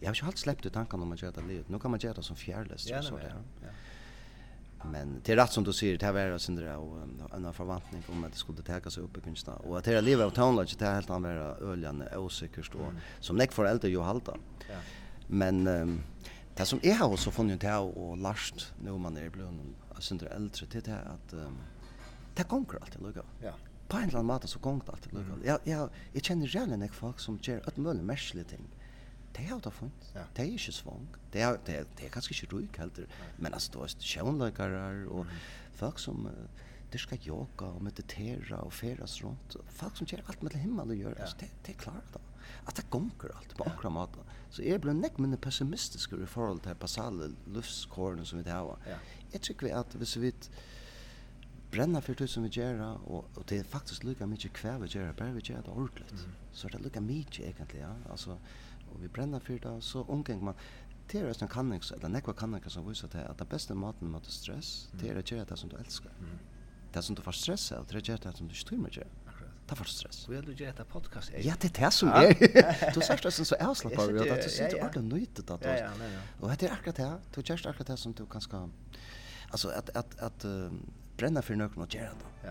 jag 0.01 0.09
har 0.09 0.15
ju 0.15 0.25
helt 0.25 0.39
släppt 0.39 0.67
ut 0.67 0.73
tanken 0.73 1.03
om 1.03 1.13
att 1.13 1.23
göra 1.23 1.33
det 1.33 1.43
livet. 1.43 1.69
Nu 1.69 1.79
kan 1.79 1.91
man 1.91 2.01
göra 2.01 2.15
det 2.15 2.23
som 2.23 2.37
fjärrlöst 2.37 2.91
ja, 2.91 3.03
så 3.03 3.17
där. 3.17 3.35
Ja. 3.63 3.69
Men 4.85 5.21
det 5.25 5.33
är 5.33 5.37
rätt 5.37 5.53
som 5.53 5.65
du 5.65 5.73
säger, 5.73 5.99
det 5.99 6.07
här 6.07 6.31
var 6.31 6.39
sin 6.39 6.57
där 6.57 6.77
och 6.77 6.99
en 7.33 7.53
förväntning 7.53 8.03
om 8.09 8.25
att 8.25 8.33
det 8.33 8.39
skulle 8.39 8.63
täckas 8.63 8.99
upp 8.99 9.17
i 9.17 9.21
kunstna. 9.21 9.55
Och 9.55 9.79
att 9.79 9.85
det 9.85 9.95
här 9.95 10.03
livet 10.03 10.27
av 10.27 10.31
tonlage, 10.31 10.77
det 10.79 10.85
är 10.85 10.95
helt 10.95 11.11
annorlunda 11.11 11.57
öljande, 11.57 12.17
osäkert 12.17 12.75
och 12.75 12.81
mm. 12.81 12.97
som 13.21 13.37
näck 13.37 13.53
för 13.53 13.65
äldre 13.65 13.89
ju 13.89 14.01
halta. 14.01 14.37
Ja. 14.69 14.77
Men 15.27 15.67
um, 15.67 16.01
det 16.55 16.65
som 16.65 16.81
är 16.83 16.95
har 16.95 17.17
så 17.17 17.31
funnit 17.31 17.61
det 17.61 17.69
här 17.69 17.99
och 17.99 18.17
last 18.17 18.73
nu 18.83 18.99
man 18.99 19.17
är 19.17 19.31
blund, 19.31 19.61
syndra 19.99 20.29
äldre, 20.29 20.67
det 20.71 20.89
är 20.89 21.03
att 21.03 21.33
um, 21.33 21.59
det 22.39 22.47
gonger 22.49 22.79
alltid 22.81 23.03
lukka. 23.03 23.25
Ja. 23.43 23.55
På 23.89 23.97
en 23.97 24.09
eller 24.09 24.21
annen 24.21 24.31
måte 24.31 24.49
så 24.51 24.61
gonger 24.63 24.87
det 24.87 24.95
alltid 24.97 25.15
lukka. 25.17 25.37
Mm. 25.37 25.45
Jeg, 25.47 25.65
jeg, 25.67 26.03
jeg 26.15 26.27
kjenner 26.29 26.53
reelle 26.55 26.79
nek 26.79 26.95
folk 26.95 27.23
som 27.25 27.39
gjør 27.43 27.65
et 27.67 27.81
mulig 27.83 28.05
merselig 28.07 28.47
ting. 28.53 28.69
Det 29.37 29.47
har 29.49 29.61
det 29.63 29.73
funnet. 29.75 30.07
Ja. 30.15 30.25
Det 30.37 30.45
er 30.45 30.55
ikke 30.55 30.75
svang. 30.75 31.09
Det 31.33 31.43
er, 31.43 31.59
det, 31.67 31.83
det 31.99 32.07
er 32.07 32.15
kanskje 32.15 32.35
ikke 32.35 32.55
ruik 32.55 32.79
heller. 32.81 33.11
Ja. 33.11 33.29
Men 33.39 33.55
altså, 33.59 33.75
det 33.75 33.85
er 33.85 34.09
sjønløkere 34.13 34.87
og 35.11 35.27
mm. 35.27 35.37
folk 35.79 36.01
som 36.03 36.27
uh, 36.27 36.65
det 36.93 37.01
skal 37.03 37.21
yoga 37.27 37.69
og 37.75 37.83
meditera 37.85 38.63
og 38.65 38.73
feras 38.73 39.19
rundt. 39.25 39.59
Folk 39.77 39.99
som 39.99 40.09
gjør 40.09 40.25
alt 40.29 40.43
med 40.43 40.57
himmel 40.57 40.95
og 40.95 41.03
gjør. 41.03 41.15
Ja. 41.19 41.27
Altså, 41.27 41.37
det, 41.41 41.51
det 41.67 41.75
er 41.75 41.83
klart 41.83 42.15
da. 42.15 42.23
At 42.69 42.79
det 42.79 42.87
gonger 42.91 43.35
alt 43.37 43.55
på 43.57 43.67
akkurat 43.69 43.93
måte. 43.93 44.25
Så 44.51 44.65
jeg 44.65 44.81
ble 44.81 44.95
nek 44.97 45.19
mindre 45.21 45.41
pessimistisk 45.45 46.15
i 46.17 46.27
forhold 46.27 46.63
til 46.65 46.79
basale 46.81 47.33
luftskorene 47.53 48.25
som 48.27 48.41
vi 48.41 48.49
har. 48.49 48.75
Ja. 48.89 48.97
Jeg 49.35 49.45
tror 49.45 49.67
vi 49.67 49.75
at 49.77 49.97
hvis 50.01 50.17
vi 50.17 50.29
vet 50.31 50.51
brenna 51.71 52.01
för 52.01 52.15
tusen 52.15 52.43
vi 52.43 52.49
gera 52.49 52.93
och 52.93 53.25
og 53.37 53.45
det 53.49 53.59
är 53.59 53.65
faktiskt 53.65 54.05
lika 54.05 54.27
mycket 54.27 54.65
vi 54.65 54.89
gera 54.89 55.13
bare 55.13 55.33
vi 55.33 55.41
gera 55.41 55.63
det 55.63 55.71
ordentligt. 55.71 56.11
Mm. 56.11 56.33
Så 56.53 56.69
det 56.69 56.79
är 56.79 56.83
lika 56.83 57.01
mycket 57.01 57.41
egentligen 57.41 57.89
ja. 57.89 58.11
Alltså 58.11 58.39
och 58.93 59.03
vi 59.03 59.09
bränna 59.09 59.41
för 59.41 59.59
det 59.59 59.83
så 59.83 60.03
omgång 60.03 60.45
man 60.45 60.55
det 61.13 61.19
är 61.19 61.43
en 61.43 61.49
kanning 61.49 61.81
eller 61.93 62.09
nekva 62.09 62.33
kanning 62.33 62.63
som 62.67 62.89
viser 62.89 63.09
det 63.09 63.29
att 63.29 63.39
det 63.39 63.45
bästa 63.45 63.75
maten 63.75 64.11
mot 64.11 64.25
stress 64.25 64.89
det 64.93 65.09
är 65.09 65.17
att 65.17 65.31
göra 65.31 65.45
det 65.45 65.57
som 65.57 65.69
du 65.69 65.77
älskar. 65.77 66.13
Mm. 66.19 66.39
Det 66.93 67.03
som 67.03 67.15
du 67.15 67.23
får 67.23 67.33
stress 67.33 67.73
av, 67.73 67.87
det 67.87 68.09
är 68.09 68.19
det 68.23 68.37
som 68.37 68.49
du 68.49 68.55
styrmer 68.55 68.91
gör. 68.93 69.07
Ta 69.67 69.77
får 69.77 69.85
stress. 69.85 70.29
Vi 70.29 70.41
du 70.41 70.53
göra 70.53 70.71
ett 70.71 70.89
podcast. 70.89 71.31
Ja, 71.39 71.55
det 71.61 71.79
är 71.79 71.85
det 71.85 71.91
som 71.91 72.09
er. 72.09 72.35
Du 72.95 73.01
sier 73.01 73.15
att 73.15 73.23
det 73.23 73.45
så 73.45 73.55
avslappnat 73.61 74.09
och 74.09 74.09
og 74.09 74.27
det 74.27 74.61
er 74.61 74.75
och 74.75 74.89
ordnar 74.89 75.03
nytt 75.03 75.37
det. 75.37 75.59
Ja, 75.63 75.77
ja, 75.77 75.91
ja. 76.01 76.21
Och 76.41 76.57
det 76.57 76.67
är 76.67 76.73
akkurat 76.73 76.97
det. 76.97 77.19
Du 77.35 77.41
gör 77.41 77.67
akkurat 77.69 77.87
det 77.87 77.97
som 77.97 78.13
du 78.13 78.27
kanske 78.27 78.69
alltså 79.51 79.69
att 79.69 79.91
att 79.97 80.19
att 80.19 80.45
brenna 81.19 81.41
for 81.41 81.59
nøkken 81.59 81.83
og 81.83 81.89
gjøre 81.89 82.15
det. 82.19 82.27
Ja. 82.45 82.51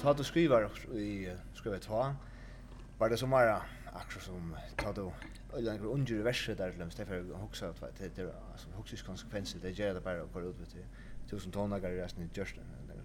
Ta 0.00 0.12
du 0.16 0.24
skriver 0.24 0.70
i 0.96 1.28
skriver 1.54 1.78
ta 1.84 2.14
var 2.98 3.08
det 3.08 3.18
som 3.18 3.30
var 3.30 3.66
akkurat 3.92 4.24
som 4.24 4.54
ta 4.78 4.92
du 4.92 5.10
eller 5.56 5.72
en 5.72 5.86
under 5.86 6.22
verset 6.22 6.58
der 6.58 6.70
til 6.70 6.80
det 6.96 7.06
for 7.06 7.38
hugsa 7.38 7.68
at 7.68 7.98
det 7.98 8.16
det 8.16 8.32
som 8.56 8.72
hugsis 8.72 9.02
konsekvenser 9.02 9.58
det 9.60 9.78
gjør 9.78 9.94
det 9.94 10.02
bare 10.02 10.22
å 10.22 10.28
gå 10.32 10.40
ut 10.40 10.60
vet 10.60 10.74
du 10.74 10.82
tusen 11.30 11.52
tonnager 11.52 12.02
resten 12.02 12.22
i 12.24 12.28
just 12.36 12.56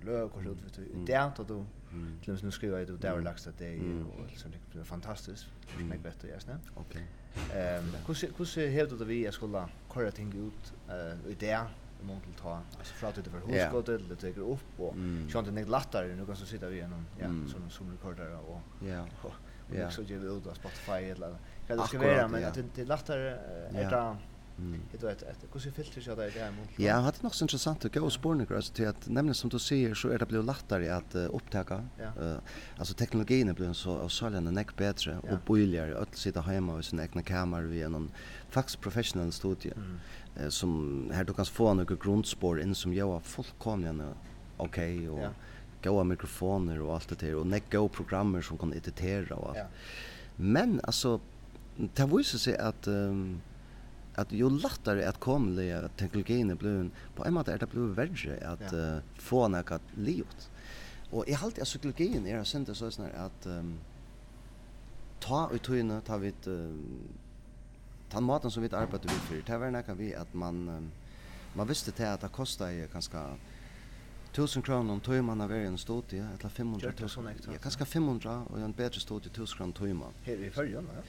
løg 0.03 0.31
går 0.31 0.47
ut 0.51 0.63
vet 0.63 0.75
du 0.75 1.05
det 1.05 1.15
at 1.15 1.41
du 1.49 1.65
Mm. 1.95 2.19
Till 2.23 2.45
nu 2.45 2.51
skriver 2.51 2.79
jag 2.79 2.87
det 2.87 2.97
där 2.97 3.15
relaxa 3.15 3.51
det 3.57 3.79
och 4.19 4.27
liksom 4.29 4.51
det 4.73 4.79
är 4.79 4.83
fantastiskt. 4.83 5.45
Mm. 5.75 5.87
Mycket 5.87 6.03
bättre 6.03 6.27
just 6.27 6.47
nu. 6.47 6.53
Okej. 6.75 7.05
Ehm, 7.53 7.91
hur 8.07 8.35
hur 8.37 8.69
helt 8.69 8.99
det 8.99 9.05
vi 9.05 9.25
jag 9.25 9.33
skulle 9.33 9.67
köra 9.93 10.11
ting 10.11 10.33
ut 10.47 10.73
eh 10.89 11.31
i 11.31 11.35
det 11.39 11.59
om 12.01 12.09
hon 12.09 12.19
vill 12.25 12.33
ta 12.33 12.61
alltså 12.77 12.93
för 12.93 13.07
att 13.07 13.15
det 13.15 13.29
för 13.29 13.39
hur 13.39 14.09
det 14.09 14.15
tar 14.15 14.41
upp 14.41 14.79
och 14.79 14.95
så 15.31 15.39
inte 15.39 15.51
det 15.51 15.65
lättare 15.65 16.15
nu 16.15 16.25
kan 16.25 16.35
så 16.35 16.45
sitta 16.45 16.69
vi 16.69 16.75
igenom 16.75 17.05
ja 17.19 17.27
som 17.27 17.69
som 17.69 17.91
rekordare 17.91 18.35
och 18.35 18.61
ja. 18.87 19.05
Ja. 19.75 19.91
Så 19.91 20.01
det 20.01 20.13
ut 20.13 20.43
på 20.43 20.55
Spotify 20.55 20.91
eller 20.91 21.35
vad 21.67 21.77
det 21.77 21.87
ska 21.87 21.99
vara 21.99 22.27
men 22.27 22.41
det 22.41 22.63
det 22.75 22.85
lättare 22.85 23.29
är 23.71 23.89
det 23.89 24.15
Mm. 24.57 24.81
Det 24.91 25.03
vet 25.03 25.23
att 25.23 25.45
hur 25.53 25.59
ser 25.59 25.71
filter 25.71 26.01
så 26.01 26.15
där 26.15 26.31
det 26.33 26.39
är 26.39 26.51
mot. 26.51 26.69
Ja, 26.75 26.95
hade 26.95 27.17
nog 27.21 27.35
så 27.35 27.43
intressant 27.43 27.85
att 27.85 27.93
gå 27.93 28.01
och 28.01 28.13
spårna 28.13 28.45
alltså 28.55 28.73
till 28.73 28.87
att 28.87 29.07
nämligen 29.07 29.35
som 29.35 29.49
du 29.49 29.59
säger 29.59 29.93
så 29.93 30.09
är 30.09 30.19
det 30.19 30.25
blivit 30.25 30.45
lättare 30.45 30.89
att 30.89 31.15
uh, 31.15 31.35
upptäcka. 31.35 31.83
Ja. 31.97 32.23
Uh, 32.23 32.37
alltså 32.77 32.93
teknologin 32.93 33.49
är 33.49 33.53
blivit 33.53 33.77
så 33.77 33.97
av 33.97 34.07
sålande 34.07 34.51
näck 34.51 34.75
bättre 34.75 35.19
ja. 35.27 35.33
och 35.33 35.53
billigare 35.53 35.93
att 35.93 36.17
sitta 36.17 36.41
hemma 36.41 36.79
i 36.79 36.83
sin 36.83 36.99
egna 36.99 37.21
kammare 37.21 37.65
vid 37.65 37.83
en 37.83 38.11
fax 38.49 38.75
professional 38.75 39.31
studie. 39.31 39.71
Mm. 39.75 39.99
Uh, 40.41 40.49
som 40.49 41.11
här 41.13 41.23
du 41.23 41.33
kan 41.33 41.45
få 41.45 41.73
några 41.73 41.95
grundspår 41.95 42.61
in 42.61 42.75
som 42.75 42.93
jag 42.93 43.07
har 43.07 43.19
fullkomligen 43.19 44.03
okej 44.57 44.95
okay, 44.97 45.09
och 45.09 45.19
ja. 45.19 45.29
goa 45.83 46.03
mikrofoner 46.03 46.81
och 46.81 46.93
allt 46.93 47.09
det 47.09 47.25
där 47.25 47.35
och 47.35 47.47
näck 47.47 47.71
goa 47.71 47.87
programmer 47.87 48.41
som 48.41 48.57
kan 48.57 48.73
editera 48.73 49.35
och 49.35 49.49
allt. 49.49 49.57
Ja. 49.57 49.67
Men 50.35 50.81
alltså 50.83 51.19
det 51.75 52.05
visar 52.05 52.37
sig 52.37 52.57
att 52.57 52.87
um, 52.87 53.41
att 54.15 54.31
ju 54.31 54.49
lättare 54.49 55.05
att 55.05 55.19
komma 55.19 55.61
att 55.85 55.97
teknologin 55.97 56.55
blir 56.55 56.89
på 57.15 57.25
en 57.25 57.33
måte 57.33 57.53
är 57.53 57.57
det 57.57 57.67
blir 57.67 57.81
värre 57.81 58.47
att 58.47 58.71
ja. 58.71 58.77
uh, 58.77 58.97
få 59.15 59.47
något 59.47 59.81
livet. 59.95 60.49
Och 61.09 61.27
i 61.27 61.33
allt 61.33 61.57
jag 61.57 61.65
psykologin 61.65 62.27
är 62.27 62.37
det 62.37 62.45
sent 62.45 62.77
så 62.77 62.91
sån 62.91 63.05
att 63.17 63.45
um, 63.45 63.79
ta 65.19 65.49
ut 65.53 65.63
tunna 65.63 66.01
ta 66.01 66.17
vid 66.17 66.47
um, 66.47 66.99
ta 68.09 68.21
maten 68.21 68.51
som 68.51 68.63
vi 68.63 68.75
arbetar 68.75 69.09
vi 69.09 69.15
för. 69.15 69.51
Det 69.51 69.57
var 69.57 69.71
när 69.71 69.95
vi 69.95 70.15
att 70.15 70.33
man 70.33 70.69
um, 70.69 70.91
man 71.53 71.67
visste 71.67 71.91
till 71.91 72.05
att 72.05 72.21
det 72.21 72.27
kostar 72.27 72.69
ju 72.69 72.87
ganska 72.93 73.37
1000 74.31 74.61
kronor 74.61 74.93
om 74.93 74.99
tömman 74.99 75.41
av 75.41 75.51
en 75.51 75.77
studie 75.77 76.17
eller 76.39 76.49
500 76.49 76.91
000. 76.99 77.09
Ja, 77.45 77.53
kanske 77.61 77.85
500 77.85 78.43
och 78.49 78.59
en 78.59 78.71
bättre 78.71 78.99
studie 78.99 79.27
1000 79.27 79.57
kronor 79.57 79.71
tömman. 79.71 80.13
Här 80.23 80.33
i 80.33 80.49
förrjun, 80.49 80.87
ja. 80.95 81.01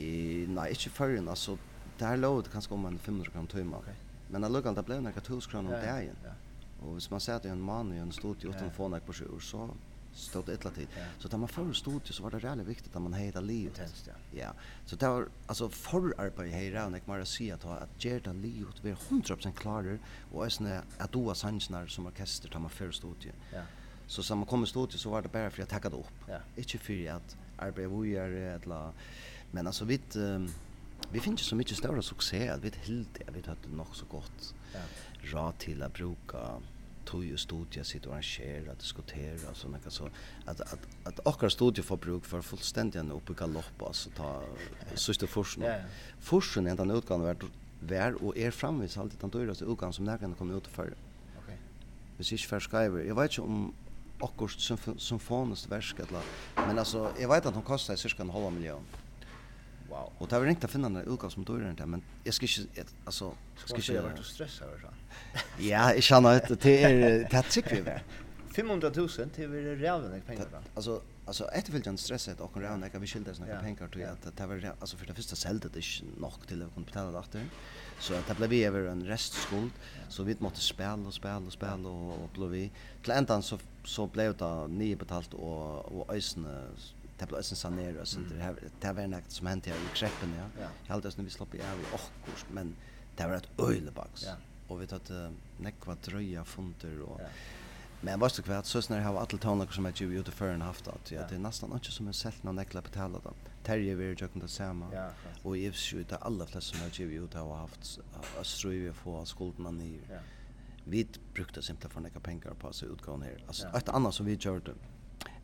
I 0.00 0.46
nej, 0.48 0.70
inte 0.70 0.90
förrjun 0.90 1.28
alltså 1.28 1.58
där 2.02 2.16
låg 2.16 2.44
det 2.44 2.50
kanske 2.50 2.74
om 2.74 2.86
en 2.86 2.98
500 2.98 3.30
kronor 3.32 3.46
timme. 3.46 3.76
Okay. 3.76 3.94
Men 4.28 4.44
allugan 4.44 4.74
det 4.74 4.82
blev 4.82 5.02
några 5.02 5.18
1000 5.18 5.50
kronor 5.50 5.74
om 5.74 5.80
dagen. 5.86 6.16
Ja. 6.24 6.30
Och 6.86 6.94
hvis 6.94 7.10
man 7.10 7.20
säger 7.20 7.36
att 7.36 7.42
det 7.42 7.48
är 7.48 7.52
en 7.52 7.60
man 7.60 7.94
i 7.94 7.98
en 7.98 8.12
studie 8.12 8.46
utan 8.48 8.70
få 8.70 8.88
några 8.88 9.00
på 9.00 9.12
sjur 9.12 9.40
så 9.40 9.70
stod 10.14 10.46
det 10.46 10.52
ett 10.52 10.74
tid. 10.74 10.88
Ja. 10.96 11.04
Så 11.18 11.28
när 11.28 11.38
man 11.38 11.48
får 11.48 11.72
studie 11.72 12.12
så 12.12 12.22
var 12.22 12.30
det 12.30 12.38
väldigt 12.38 12.66
viktigt 12.66 12.96
att 12.96 13.02
man 13.02 13.12
hejda 13.12 13.40
livet. 13.40 13.74
Test, 13.74 14.08
ja. 14.08 14.40
ja. 14.40 14.52
Så 14.86 14.96
det 14.96 15.08
var 15.08 15.28
alltså 15.46 15.68
för 15.68 16.14
arbete 16.20 16.48
hejda 16.48 16.88
när 16.88 17.00
man 17.04 17.26
ser 17.26 17.54
att 17.54 17.64
att 17.64 18.04
gerda 18.04 18.32
livet 18.32 18.74
vi 18.82 18.92
100% 18.92 19.52
klarer 19.52 19.98
och 20.32 20.46
är 20.46 20.82
att 20.98 21.12
då 21.12 21.34
sansnar 21.34 21.86
som 21.86 22.06
orkester 22.06 22.48
tar 22.48 22.60
man 22.60 22.70
för 22.70 22.90
studie. 22.90 23.32
Ja. 23.52 23.62
Så 24.06 24.22
som 24.22 24.38
man 24.38 24.46
kommer 24.46 24.66
stod 24.66 24.92
så 24.92 25.10
var 25.10 25.22
det 25.22 25.32
bara 25.32 25.50
för 25.50 25.62
att 25.62 25.68
tacka 25.68 25.90
det 25.90 25.96
upp. 25.96 26.18
Ja. 26.28 26.38
Inte 26.56 26.78
för 26.78 27.10
att 27.10 27.36
arbeta 27.56 27.88
vidare 27.88 28.60
eller 28.62 28.92
men 29.50 29.66
alltså 29.66 29.84
vitt 29.84 30.16
um, 30.16 30.48
vi 31.12 31.20
finner 31.20 31.36
så 31.36 31.56
mycket 31.56 31.76
större 31.76 32.02
succé 32.02 32.48
att 32.48 32.64
vi 32.64 32.72
helt 32.84 33.14
det 33.14 33.32
vet 33.32 33.48
att 33.48 33.62
det 33.62 33.76
nog 33.76 33.96
så 33.96 34.04
gott. 34.06 34.54
Ja. 34.74 34.80
råd 35.22 35.58
till 35.58 35.82
att 35.82 35.92
bruka 35.92 36.38
tog 37.04 37.32
och 37.32 37.40
studier 37.40 37.84
sitt 37.84 38.06
och 38.06 38.12
arrangera, 38.12 38.74
diskutera 38.74 39.50
och 39.50 39.56
sådana 39.56 39.78
så 39.88 40.08
att 40.44 40.60
att 40.60 40.86
att 41.04 41.26
åkar 41.26 41.48
studier 41.48 41.84
för 41.84 41.96
bruk 41.96 42.24
för 42.24 42.42
fullständiga 42.42 43.02
uppe 43.02 43.32
galopp 43.32 43.82
alltså 43.82 44.10
ta 44.10 44.42
sista 44.94 45.26
forskning. 45.26 45.66
Ja, 45.66 45.76
ja. 45.76 45.84
Forskning 46.20 46.76
den 46.76 46.90
utgången 46.90 47.26
vart 47.26 47.44
vär 47.80 48.24
och 48.24 48.36
är 48.36 48.50
framvis 48.50 48.96
alltid 48.96 49.20
den 49.20 49.30
dyraste 49.30 49.64
utgång 49.64 49.92
som 49.92 50.04
någon 50.04 50.34
kommer 50.34 50.56
ut 50.56 50.66
för. 50.66 50.94
Okej. 51.42 51.58
Hvis 52.16 52.30
Precis 52.30 52.46
för 52.46 52.60
skriver. 52.60 53.04
Jag 53.04 53.14
vet 53.14 53.30
ikke 53.30 53.42
om 53.42 53.74
akkurat 54.20 54.60
symf 54.60 54.88
symfoniskt 54.98 55.70
verk 55.70 55.98
eller 55.98 56.22
men 56.66 56.78
alltså 56.78 57.12
jag 57.20 57.28
vet 57.28 57.46
att 57.46 57.54
de 57.54 57.62
kostar 57.62 57.96
cirka 57.96 58.22
en 58.22 58.30
halv 58.30 58.52
miljon. 58.52 58.82
Wow. 59.92 60.12
Och 60.18 60.28
det 60.28 60.38
var 60.38 60.46
inte 60.46 60.66
att 60.66 60.72
finna 60.72 60.88
några 60.88 61.06
utgåvor 61.06 61.30
som 61.30 61.44
dörren 61.44 61.76
där, 61.76 61.86
men 61.86 62.02
jag 62.24 62.34
ska 62.34 62.46
inte, 62.46 62.84
alltså... 63.04 63.34
Ska 63.64 63.76
inte... 63.76 63.92
vart 63.92 64.02
har 64.02 64.10
varit 64.10 64.26
stressad 64.26 64.68
över 64.68 64.80
så. 64.80 64.86
ja, 65.58 65.94
jag 65.94 66.02
känner 66.02 66.36
att 66.36 66.60
det 66.60 66.82
är 66.82 67.24
tätt 67.28 67.72
vi 67.72 67.82
med. 67.82 68.00
500 68.54 68.90
000 68.96 69.08
till 69.08 69.48
vi 69.48 69.70
är 69.70 69.76
räven 69.76 70.22
jag 70.26 70.36
då. 70.36 70.58
Alltså, 70.74 71.02
alltså 71.26 71.44
ett 71.44 71.68
vill 71.68 71.82
jag 71.84 71.98
stressa 71.98 72.30
att 72.32 72.40
och 72.40 72.56
räven 72.56 72.90
jag 72.92 73.00
vi 73.00 73.06
skilda 73.06 73.34
såna 73.34 73.60
pengar 73.60 73.88
till 73.88 74.06
att 74.06 74.36
det 74.36 74.46
var 74.46 74.74
alltså 74.80 74.96
för 74.96 75.06
det 75.06 75.14
första 75.14 75.36
sålde 75.36 75.68
det 75.68 75.78
inte 75.78 76.20
nog 76.20 76.46
till 76.48 76.62
att 76.62 76.74
kunna 76.74 76.86
betala 76.86 77.24
det. 77.32 77.44
Så 78.00 78.14
att 78.14 78.28
det 78.28 78.34
blev 78.34 78.50
vi 78.50 78.64
över 78.64 78.86
en 78.86 79.06
restskuld 79.06 79.72
så 80.08 80.22
vi 80.22 80.36
måste 80.38 80.60
spela 80.60 81.06
och 81.06 81.14
spela 81.14 81.36
och 81.46 81.52
spela 81.52 81.88
och 81.88 82.22
och 82.22 82.28
blev 82.34 82.50
vi 82.50 82.70
till 83.02 83.12
ändan 83.12 83.42
så 83.42 83.58
så 83.84 84.06
blev 84.06 84.36
det 84.36 84.68
nio 84.68 84.96
betalt 84.96 85.34
och 85.34 86.00
och 86.00 86.14
ösna 86.14 86.62
det 87.18 87.26
blev 87.26 87.42
sen 87.42 87.56
sanera 87.56 88.04
så 88.04 88.20
det 88.20 88.54
det 88.80 88.92
var 88.92 89.06
något 89.06 89.30
som 89.30 89.46
hände 89.46 89.70
här 89.70 89.76
i 89.76 89.96
kreppen 89.96 90.34
ja. 90.38 90.62
ja. 90.62 90.68
Jag 90.86 90.94
hade 90.94 91.10
sen 91.10 91.24
vi 91.24 91.30
slapp 91.30 91.54
i 91.54 91.60
av 91.60 91.78
och 91.92 92.00
men 92.50 92.76
det 93.16 93.26
var 93.26 93.34
ett 93.34 93.60
öjlebax. 93.60 94.24
Ja. 94.24 94.34
Och 94.68 94.82
vi 94.82 94.86
tatt 94.86 95.10
uh, 95.10 95.30
nekva 95.58 95.96
dröja 96.04 96.44
funter 96.44 97.00
och 97.00 97.20
ja. 97.20 97.26
Men 98.04 98.20
vad 98.20 98.32
ska 98.32 98.42
kvart 98.42 98.66
så 98.66 98.82
snär 98.82 99.00
har 99.00 99.16
alla 99.16 99.26
toner 99.26 99.66
som 99.66 99.86
är 99.86 99.92
ju 100.02 100.18
ute 100.18 100.30
för 100.30 100.48
en 100.48 100.62
haft 100.62 100.88
att 100.88 101.10
ja 101.10 101.26
det 101.28 101.34
är 101.34 101.38
nästan 101.38 101.72
inte 101.72 101.90
som 101.90 102.06
en 102.06 102.14
sällan 102.14 102.38
någon 102.42 102.56
nekla 102.56 102.82
betala 102.82 103.18
då. 103.24 103.32
Terje 103.62 103.94
vi 103.94 104.14
jag 104.18 104.32
kunde 104.32 104.48
säga 104.48 104.88
ja. 104.92 105.10
Och 105.42 105.56
i 105.56 105.72
sig 105.72 106.04
det 106.08 106.16
alla 106.16 106.46
flesta 106.46 106.60
som 106.60 106.80
har 106.80 106.88
ju 106.92 107.24
ute 107.24 107.38
har 107.38 107.56
haft 107.56 108.00
att 108.40 108.46
ströva 108.46 108.94
få 108.94 109.24
skulderna 109.24 109.70
ner. 109.70 110.00
Ja. 110.10 110.18
Vi 110.84 111.06
brukte 111.34 111.62
simpelthen 111.62 111.90
for 111.90 112.00
nekka 112.00 112.20
pengar 112.20 112.54
på 112.54 112.68
oss 112.68 112.82
utgående 112.82 113.26
her. 113.26 113.44
Altså, 113.46 113.66
ja. 113.72 113.78
et 113.78 113.88
annet 113.88 114.14
som 114.14 114.26
vi 114.26 114.34
gjør 114.34 114.58
det, 114.58 114.74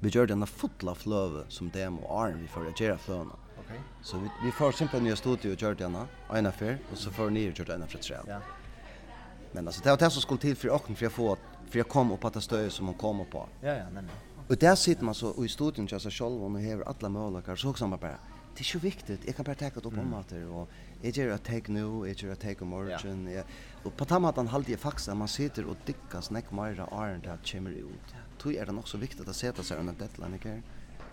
vi 0.00 0.10
gjør 0.10 0.26
denne 0.30 0.46
fotla 0.46 0.94
fløve 0.94 1.44
som 1.48 1.70
dem 1.70 1.98
og 1.98 2.12
arm 2.22 2.38
vi 2.42 2.48
får 2.48 2.70
gjøre 2.78 2.98
fløvene. 2.98 3.34
Okay. 3.58 3.80
Så 4.02 4.18
vi, 4.18 4.30
vi 4.44 4.50
får 4.50 4.72
simpelthen 4.72 5.08
nye 5.08 5.16
studier 5.16 5.52
og 5.52 5.58
gjør 5.58 5.74
denne, 5.74 6.06
ene 6.34 6.52
før, 6.52 6.78
og 6.92 6.98
så 6.98 7.10
får 7.10 7.28
vi 7.28 7.40
nye 7.40 7.52
gjør 7.52 7.72
denne 7.74 7.88
fra 7.90 7.98
tre. 7.98 8.22
Ja. 8.28 8.40
Men 9.52 9.66
alltså 9.66 9.82
det 9.82 9.90
var 9.90 9.96
det 9.96 10.10
som 10.10 10.22
skulle 10.22 10.40
till 10.40 10.56
för 10.56 10.70
åken 10.70 10.96
för 10.96 11.04
jag 11.04 11.12
får 11.12 11.38
för 11.70 11.78
jag 11.78 11.88
kom 11.88 12.12
upp 12.12 12.24
att 12.24 12.34
det 12.34 12.40
stöj 12.40 12.70
som 12.70 12.86
hon 12.86 12.94
kom 12.94 13.26
på. 13.30 13.48
Ja 13.60 13.74
ja, 13.74 13.84
nej 13.92 14.04
Og 14.36 14.50
Och 14.52 14.56
där 14.56 14.74
sitter 14.74 15.04
man 15.04 15.14
så 15.14 15.28
och 15.28 15.44
i 15.44 15.48
studion 15.48 15.88
kör 15.88 15.98
sig 15.98 16.10
själv 16.10 16.44
och 16.44 16.50
har 16.50 16.82
alla 16.82 17.08
möjligheter 17.08 17.56
så 17.56 17.70
också 17.70 17.86
man 17.86 17.98
bara 17.98 18.18
det 18.54 18.62
är 18.62 18.64
så 18.64 18.78
viktigt. 18.78 19.20
Jag 19.26 19.36
kan 19.36 19.44
bara 19.44 19.54
ta 19.54 19.64
det 19.64 19.76
upp 19.76 19.86
om 19.98 20.14
att 20.14 20.28
det 20.28 20.46
och 20.46 20.68
jag 21.02 21.16
gör 21.16 21.34
att 21.34 21.44
take 21.44 21.72
nu, 21.72 22.08
jag 22.08 22.22
gör 22.22 22.32
att 22.32 22.40
take 22.40 22.64
morgon. 22.64 23.28
Ja. 23.32 23.42
Och 23.82 23.96
på 23.96 24.04
tammat 24.04 24.36
han 24.36 24.48
håller 24.48 24.70
jag 24.70 24.80
faktiskt 24.80 25.14
man 25.14 25.28
sitter 25.28 25.64
och 25.64 25.76
dickas 25.86 26.30
näck 26.30 26.50
mera 26.50 26.84
arn 26.84 27.20
det 27.20 27.52
kommer 27.52 27.70
ut 27.70 28.14
tog 28.48 28.56
er 28.56 28.66
det 28.66 28.74
nok 28.74 28.88
så 28.88 28.98
viktig 28.98 29.28
att 29.28 29.36
sette 29.36 29.64
seg 29.64 29.78
under 29.78 29.94
deadline, 29.98 30.38
ikke? 30.38 30.62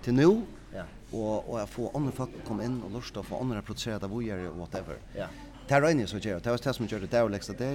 Til 0.04 0.14
nå, 0.14 0.30
ja. 0.74 0.86
og, 1.12 1.50
og 1.50 1.60
jeg 1.60 1.70
får 1.74 1.96
andre 1.98 2.12
folk 2.16 2.36
komme 2.48 2.66
inn 2.66 2.82
og 2.86 2.92
lort 2.94 3.18
og 3.18 3.26
få 3.26 3.40
andre 3.42 3.62
produsere 3.66 4.00
det 4.00 4.10
vi 4.12 4.28
gjør, 4.30 4.52
whatever. 4.56 5.00
Ja. 5.16 5.28
Det 5.68 5.76
er 5.76 5.88
øynene 5.88 6.08
som 6.08 6.20
gjør 6.20 6.40
det, 6.40 6.52
var 6.52 6.62
det 6.62 6.76
som 6.76 6.88
gjør 6.88 7.00
det, 7.00 7.12
det 7.12 7.20
er 7.20 7.24
jo 7.24 7.56
det. 7.58 7.72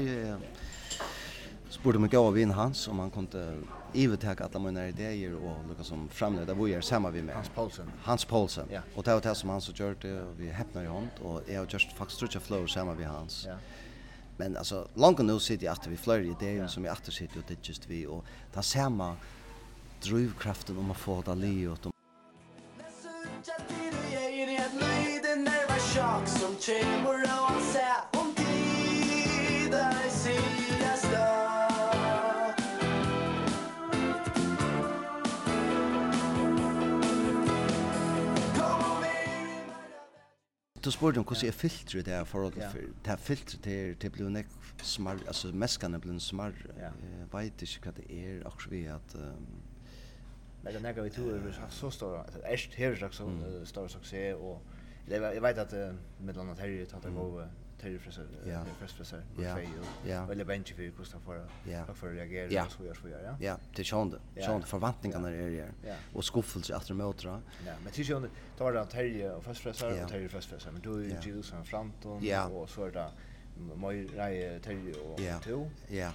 Jeg 1.70 1.74
spurte 1.74 2.00
meg 2.02 2.14
av 2.14 2.32
vin 2.34 2.50
hans 2.54 2.86
om 2.88 2.98
han 2.98 3.10
kunne 3.10 3.42
ivetake 3.94 4.44
alle 4.44 4.62
mine 4.62 4.88
ideer 4.90 5.34
og 5.34 5.66
noe 5.66 5.84
som 5.86 6.08
framleder 6.08 6.50
det 6.50 6.56
vi 6.58 6.70
gjør 6.70 6.86
sammen 6.86 7.12
vi 7.14 7.22
med. 7.22 7.34
Hans 7.34 7.52
Poulsen. 7.54 7.92
Hans 8.06 8.24
Poulsen, 8.24 8.70
ja. 8.70 8.82
og 8.94 9.04
det 9.04 9.14
var 9.14 9.26
det 9.26 9.36
som 9.36 9.50
han 9.50 9.60
så 9.60 9.74
gjør 9.74 9.98
det, 10.02 10.16
og 10.22 10.38
vi 10.38 10.50
heppner 10.54 10.86
i 10.86 10.90
hånd, 10.90 11.22
og 11.22 11.42
jeg 11.48 11.58
har 11.58 11.66
just 11.70 11.92
faktisk 11.98 12.24
truttet 12.24 12.42
flow 12.42 12.66
samma 12.66 12.94
vi 12.94 13.04
hans. 13.04 13.44
Ja. 13.46 13.58
Men 14.40 14.56
alltså 14.56 14.88
långt 14.94 15.18
nu 15.18 15.38
sitter 15.38 15.66
jag 15.66 15.72
att 15.72 15.86
vi 15.86 15.96
flöjer 15.96 16.36
det 16.40 16.52
ja. 16.52 16.68
som 16.68 16.84
jag 16.84 16.92
åter 16.92 17.12
sitter 17.12 17.38
och 17.38 17.44
det 17.48 17.68
just 17.68 17.86
vi 17.86 18.06
och 18.06 18.24
ta 18.52 18.62
samma 18.62 19.16
drivkraften 20.02 20.78
om 20.78 20.90
att 20.90 20.96
få 20.96 21.22
det 21.22 21.34
livet. 21.34 21.86
Tjock 25.94 26.28
som 26.28 26.52
tjejmor 26.60 27.18
og 27.24 27.46
han 27.50 27.62
ser 27.72 28.18
om 28.20 28.28
tid 28.36 29.40
tider 29.70 30.10
sidas 30.10 31.02
dag 31.10 32.54
Du 40.84 40.90
spurte 40.90 41.18
om 41.18 41.24
hvordan 41.24 41.44
jeg 41.44 41.54
filtrer 41.54 42.02
det 42.02 42.12
her 42.12 42.24
forhold 42.24 42.52
til 42.52 42.62
før. 42.72 42.86
Det 43.04 43.12
er 43.12 43.16
filtret 43.16 43.62
til 43.62 43.96
det 44.02 44.12
blir 44.12 44.28
nek 44.28 44.46
smar, 44.82 45.18
altså 45.26 45.50
meskene 45.52 46.00
blir 46.00 46.18
smarr. 46.18 46.54
Jeg 46.78 46.92
vet 47.32 47.62
ikke 47.62 47.80
hva 47.84 47.92
det 47.98 48.06
er, 48.10 48.46
akkurat 48.46 48.70
vi 48.70 48.84
at... 48.84 49.14
Um, 49.14 49.69
Men 50.62 50.72
det 50.72 50.80
nägar 50.80 51.02
vi 51.02 51.10
tur 51.10 51.34
över 51.34 51.52
så 51.52 51.60
så 51.68 51.90
stora 51.90 52.24
echt 52.44 52.74
här 52.74 52.94
så 52.94 53.12
så 53.12 53.30
stor 53.66 53.88
succé 53.88 54.34
och 54.34 54.62
jag 55.06 55.40
vet 55.40 55.58
att 55.58 55.72
med 56.18 56.38
annat 56.38 56.58
här 56.58 56.66
ju 56.66 56.86
gå 56.86 57.02
det 57.02 57.10
går 57.10 57.48
till 57.80 58.00
frisör 58.00 58.26
först 58.80 58.96
frisör 58.96 59.22
ja 59.38 59.58
ja 60.06 60.32
eller 60.32 60.44
bench 60.44 60.74
för 60.76 60.90
kosta 60.90 61.18
för 61.20 61.46
att 61.88 61.96
för 61.96 62.12
reagera 62.12 62.66
så 62.68 62.84
gör 62.84 62.94
så 62.94 63.08
gör 63.08 63.22
ja 63.24 63.36
ja 63.40 63.56
det 63.76 63.84
sjönde 63.84 64.18
sjönde 64.46 64.66
förväntningarna 64.66 65.28
är 65.28 65.48
ju 65.48 65.66
och 66.12 66.24
skuffelse 66.24 66.76
efter 66.76 66.94
mötra 66.94 67.42
ja 67.66 67.72
men 67.84 67.92
det 67.96 68.04
sjönde 68.04 68.28
tar 68.58 68.72
det 68.72 68.86
här 68.92 69.36
och 69.36 69.44
först 69.44 69.60
frisör 69.60 70.02
och 70.04 70.10
till 70.10 70.28
först 70.28 70.48
frisör 70.50 70.70
men 70.70 70.82
då 70.82 70.94
är 70.94 71.02
ju 71.02 71.16
Jesus 71.32 71.54
framton 71.64 72.22
och 72.52 72.70
så 72.70 72.90
där 72.90 73.10
Møy 73.80 74.06
Rei 74.16 74.58
Terje 74.62 74.94
og 75.04 75.20
ja. 75.20 75.38
to. 75.44 75.62
Ja. 75.90 76.10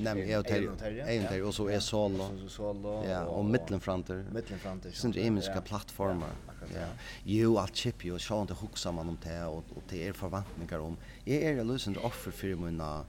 Nei, 0.00 0.14
men 0.14 0.28
jeg 0.28 0.38
og 0.38 0.46
Terje. 0.46 0.70
Jeg 1.06 1.22
og 1.22 1.28
Terje 1.28 1.44
og 1.44 1.54
så 1.54 1.68
er 1.68 1.80
solo. 1.84 2.30
solo. 2.48 3.02
Ja, 3.04 3.24
og 3.24 3.44
mittlen 3.44 3.80
framter. 3.80 4.24
Mittlen 4.32 4.58
framter. 4.58 4.90
Sind 4.92 5.12
plattformar. 5.12 5.26
imiska 5.26 5.60
plattformer. 5.60 6.36
Ja. 6.74 6.86
Jo 7.24 7.56
alt 7.58 7.76
chip 7.76 8.04
jo 8.04 8.18
så 8.18 8.40
inte 8.40 8.54
huxa 8.54 8.92
man 8.92 9.08
om 9.08 9.18
det 9.24 9.44
och 9.44 9.64
och 9.76 9.82
det 9.90 10.08
är 10.08 10.12
förväntningar 10.12 10.78
om. 10.78 10.96
Jag 11.24 11.42
är 11.42 11.64
lösend 11.64 11.96
offer 11.96 12.30
för 12.30 12.54
mina 12.54 13.04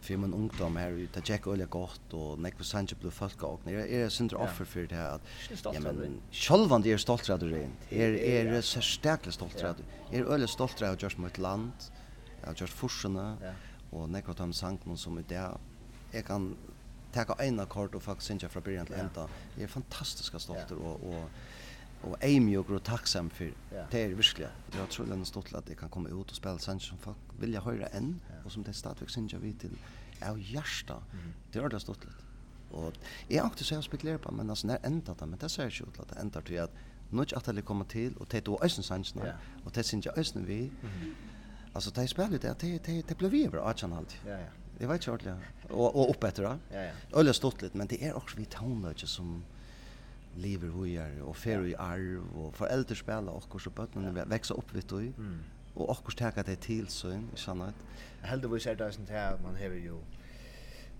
för 0.00 0.16
min 0.16 0.34
ungdom 0.34 0.76
här 0.76 0.90
ju 0.90 1.06
ta 1.06 1.20
checka 1.20 1.50
öle 1.50 1.64
gott 1.64 2.12
och 2.12 2.38
Nico 2.38 2.64
Sanchez 2.64 3.00
blev 3.00 3.10
folk 3.10 3.42
och 3.42 3.60
när 3.64 3.72
är 3.72 4.08
synd 4.08 4.32
offer 4.32 4.64
för 4.64 4.86
det 4.86 4.94
här 4.94 5.10
att 5.10 5.22
ja 5.64 5.80
men 5.80 6.20
självan 6.30 6.82
det 6.82 6.92
är 6.92 6.98
stolt 6.98 7.30
att 7.30 7.40
du 7.40 7.54
är 7.54 7.68
är 7.90 8.46
är 8.46 8.60
så 8.60 8.80
starkt 8.80 9.32
stolt 9.32 9.62
att 9.62 9.76
du 10.10 10.16
är 10.18 10.24
öle 10.24 10.48
stolt 10.48 10.82
att 10.82 11.02
just 11.02 11.18
mot 11.18 11.38
land. 11.38 11.72
Jeg 12.40 12.48
har 12.48 12.54
gjort 12.54 12.76
forsene, 12.82 13.26
ja. 13.42 13.54
og 13.92 14.10
nekva 14.10 14.32
av 14.32 14.46
de 14.46 14.56
sangene 14.56 14.98
som 14.98 15.18
i 15.18 15.22
det. 15.22 15.46
Jeg 16.12 16.24
kan 16.24 16.56
teka 17.12 17.36
en 17.42 17.60
akkord 17.60 17.94
og 17.94 18.02
faktisk 18.02 18.26
synge 18.26 18.48
fra 18.48 18.60
byrjan 18.60 18.86
til 18.86 18.96
ja. 18.96 19.06
enda. 19.06 19.26
Jeg 19.56 19.66
er 19.68 19.72
fantastisk 19.72 20.38
stolt 20.38 20.70
ja. 20.70 20.76
og, 20.76 21.04
og, 21.04 21.30
og 22.02 22.16
eimjøk 22.24 22.70
og 22.70 22.82
takksam 22.86 23.30
for 23.30 23.50
ja. 23.72 23.84
det 23.92 24.04
er 24.04 24.14
virkelig. 24.14 24.46
Jeg 24.46 24.80
det 24.80 24.88
trolig 24.90 25.26
stolt 25.26 25.54
at 25.54 25.68
jeg 25.68 25.76
kan 25.76 25.88
komme 25.88 26.12
ut 26.12 26.30
og 26.30 26.36
spille 26.36 26.60
sanger 26.60 26.80
som 26.80 26.98
folk 26.98 27.34
vil 27.38 27.52
jeg 27.52 27.66
høre 27.66 27.90
enn, 27.96 28.20
ja. 28.30 28.44
og 28.44 28.52
som 28.52 28.64
det 28.64 28.76
stadigvæk 28.76 29.10
synge 29.10 29.40
vi 29.40 29.52
til 29.52 29.78
av 30.20 30.38
hjärsta. 30.38 30.94
Mm 30.94 31.04
-hmm. 31.04 31.32
Det 31.52 31.58
är 31.58 31.68
det 31.68 31.80
stolt 31.80 32.04
lite. 32.04 32.24
Och 32.70 32.94
jag 33.28 33.42
har 33.42 33.50
inte 33.50 33.64
så 33.64 33.74
jag 33.74 33.84
spekulerar 33.84 34.18
på, 34.18 34.32
men 34.32 34.50
alltså 34.50 34.66
när 34.66 34.78
ända 34.82 35.14
det, 35.14 35.26
men 35.26 35.38
det 35.38 35.48
ser 35.48 35.70
ju 35.70 35.84
ut 35.84 36.00
att 36.00 36.08
det 36.08 36.20
ändar 36.20 36.40
till 36.40 36.60
att 36.60 36.70
nu 37.10 37.20
inte 37.20 37.36
att 37.36 37.44
det 37.44 37.62
kommer 37.62 37.84
till 37.84 38.16
och 38.16 38.26
det 38.30 38.38
är 38.38 38.42
då 38.42 38.58
ösensans 38.62 39.14
nu, 39.14 39.32
och 39.64 39.72
det 39.72 39.82
syns 39.82 40.06
jag 40.06 40.18
ösen 40.18 40.46
vi. 40.46 40.58
Mm 40.58 40.70
-hmm. 40.72 41.14
Alltså 41.72 41.90
det 41.90 42.08
spelar 42.08 42.30
det 42.30 42.60
det 42.60 42.78
det 42.86 43.08
det 43.08 43.18
blev 43.18 43.34
över 43.34 43.58
Archan 43.58 43.92
halt. 43.92 44.16
Ja 44.26 44.32
ja. 44.32 44.46
Det 44.78 44.86
var 44.86 44.94
inte 44.94 45.10
ordentligt. 45.10 45.70
Och 45.70 45.96
och 45.96 46.10
upp 46.10 46.24
efter 46.24 46.42
då. 46.42 46.58
Ja 46.72 46.82
ja. 46.82 46.92
Ölle 47.12 47.32
stort 47.32 47.62
lite 47.62 47.78
men 47.78 47.86
det 47.86 48.04
är 48.04 48.16
också 48.16 48.36
vi 48.36 48.44
tonlöje 48.44 49.06
som 49.06 49.44
lever 50.36 50.68
hojar 50.68 51.22
och 51.22 51.36
fer 51.36 51.66
i 51.66 51.76
arv 51.76 52.38
och 52.38 52.54
föräldrar 52.54 52.94
spelar 52.94 53.32
och 53.32 53.60
så 53.60 53.70
barnen 53.70 54.16
ja. 54.16 54.24
växer 54.24 54.54
upp 54.58 54.74
vet 54.74 54.88
du. 54.88 54.98
Mm. 54.98 55.40
Och 55.74 55.90
också 55.90 56.16
ta 56.16 56.42
det 56.42 56.56
till 56.56 56.88
så 56.88 57.12
i 57.12 57.20
sannhet. 57.34 57.74
Heldigvis 58.20 58.66
är 58.66 58.74
det 58.74 58.92
sånt 58.92 59.08
här 59.08 59.38
man 59.44 59.54
har 59.54 59.62
ju 59.62 59.96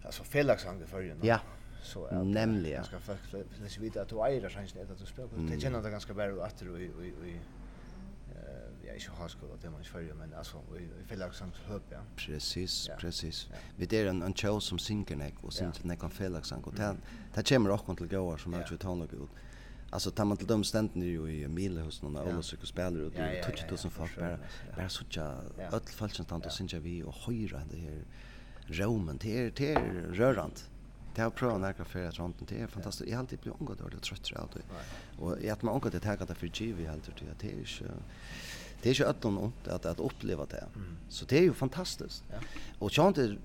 alltså 0.05 0.25
felaktigt 0.25 0.89
för 0.89 1.17
Ja 1.23 1.41
så 1.83 2.07
är 2.07 2.25
nämligen 2.25 2.85
ska 2.85 2.99
faktiskt 2.99 3.61
läsa 3.61 3.81
vidare 3.81 4.03
att 4.03 4.09
du 4.09 4.27
äger 4.27 4.49
sen 4.49 4.63
att 4.63 4.99
du 4.99 5.07
spelar. 5.07 5.31
Det 5.51 5.61
känner 5.61 5.83
det 5.83 5.91
ganska 5.91 6.13
väl 6.13 6.41
att 6.41 6.59
du 6.59 6.79
i 6.79 6.85
i 6.85 7.31
i 7.31 7.41
ja, 8.91 8.97
ikke 8.99 9.17
høyskola, 9.19 9.57
det 9.57 9.69
er 9.69 9.75
man 9.75 9.85
ikke 9.85 9.93
fyrir, 9.93 10.15
men 10.19 10.33
altså, 10.39 10.63
vi, 10.73 10.85
vi 10.85 11.05
fyller 11.09 11.31
ikke 11.31 11.37
sang 11.37 11.53
høp, 11.67 11.93
ja. 11.93 12.01
Precis, 12.17 12.89
ja. 12.89 12.97
precis. 12.99 13.45
Ja. 13.51 13.61
Vi 13.77 13.89
er 13.97 14.11
en, 14.11 14.23
en 14.27 14.35
tjau 14.35 14.61
som 14.61 14.79
synker 14.79 15.19
nek, 15.21 15.39
og 15.43 15.55
synker 15.55 15.87
nek 15.87 16.03
kan 16.03 16.11
fyller 16.11 16.43
sang, 16.43 16.67
og 16.67 16.77
det, 16.77 16.97
det 17.37 17.47
kommer 17.49 17.71
också 17.71 17.95
til 17.95 18.09
gåar 18.09 18.37
som 18.37 18.55
er 18.55 18.67
ikke 18.67 18.83
tånlig 18.83 19.15
ut. 19.15 19.47
Alltså 19.93 20.11
tar 20.11 20.25
man 20.25 20.37
till 20.37 20.47
de 20.47 20.65
ständen 20.65 21.03
ju 21.03 21.29
i 21.29 21.49
Mile 21.49 21.81
hos 21.81 22.03
någon 22.03 22.17
av 22.17 22.29
alla 22.29 22.39
och 22.39 22.45
spelare 22.45 23.05
och 23.05 23.13
det 23.13 23.19
är 23.19 23.67
20 23.69 23.91
folk 23.91 24.19
bara 24.19 24.39
bara 24.77 24.89
så 24.89 25.05
tjå 25.05 25.23
öll 25.73 25.81
falschen 25.81 26.25
tant 26.25 26.47
och 26.47 26.53
synja 26.53 26.79
vi 26.79 27.03
och 27.03 27.15
höra 27.15 27.63
det 27.71 27.77
här 27.77 28.05
romen 28.67 29.19
det 29.21 29.39
är 29.39 29.53
det 29.57 29.73
är 29.73 30.13
rörant. 30.13 30.71
Det 31.15 31.23
har 31.23 31.31
provat 31.31 31.61
några 31.61 31.85
för 31.85 32.05
att 32.05 32.19
runt 32.19 32.49
det 32.49 32.61
är 32.61 32.67
fantastiskt. 32.67 33.11
Jag 33.11 33.17
har 33.17 33.23
alltid 33.23 33.39
blivit 33.39 33.61
ungad 33.61 33.81
och 33.81 34.03
trött 34.03 34.23
tror 34.23 34.41
jag. 34.41 34.63
Och 35.19 35.45
att 35.45 35.63
man 35.63 35.75
ungad 35.75 35.93
det 35.93 36.05
här 36.05 36.17
kan 36.17 36.27
det 36.27 36.35
för 36.35 36.47
givet 36.47 36.91
helt 36.91 37.11
det 37.39 37.53
är 37.53 37.57
ju 37.57 37.89
Det 38.83 38.91
är 38.91 38.95
ju 38.95 39.05
att 39.05 39.21
de 39.21 39.53
att 39.67 39.87
att 39.87 40.01
uppleva 40.01 40.47
det. 40.47 40.65
Mm. 40.75 40.97
Så 41.09 41.25
det 41.25 41.39
är 41.39 41.43
ju 41.43 41.53
fantastiskt. 41.53 42.25
Ja. 42.31 42.37
Och 42.79 42.91
jag 42.99 43.19
är 43.19 43.39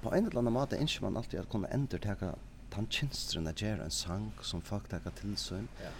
på 0.00 0.14
en 0.14 0.26
eller 0.26 0.38
annan 0.38 0.52
måte 0.52 0.76
inte 0.76 1.02
man 1.02 1.16
alltid 1.16 1.40
att 1.40 1.50
kunna 1.50 1.68
ändra 1.68 2.14
ta 2.14 2.34
tantjenstren 2.70 3.46
att 3.46 3.62
göra 3.62 3.84
en 3.84 3.90
sång 3.90 4.32
som 4.42 4.60
folk 4.62 4.88
tar 4.88 5.10
till 5.10 5.36
sig. 5.36 5.62
Ja. 5.82 5.90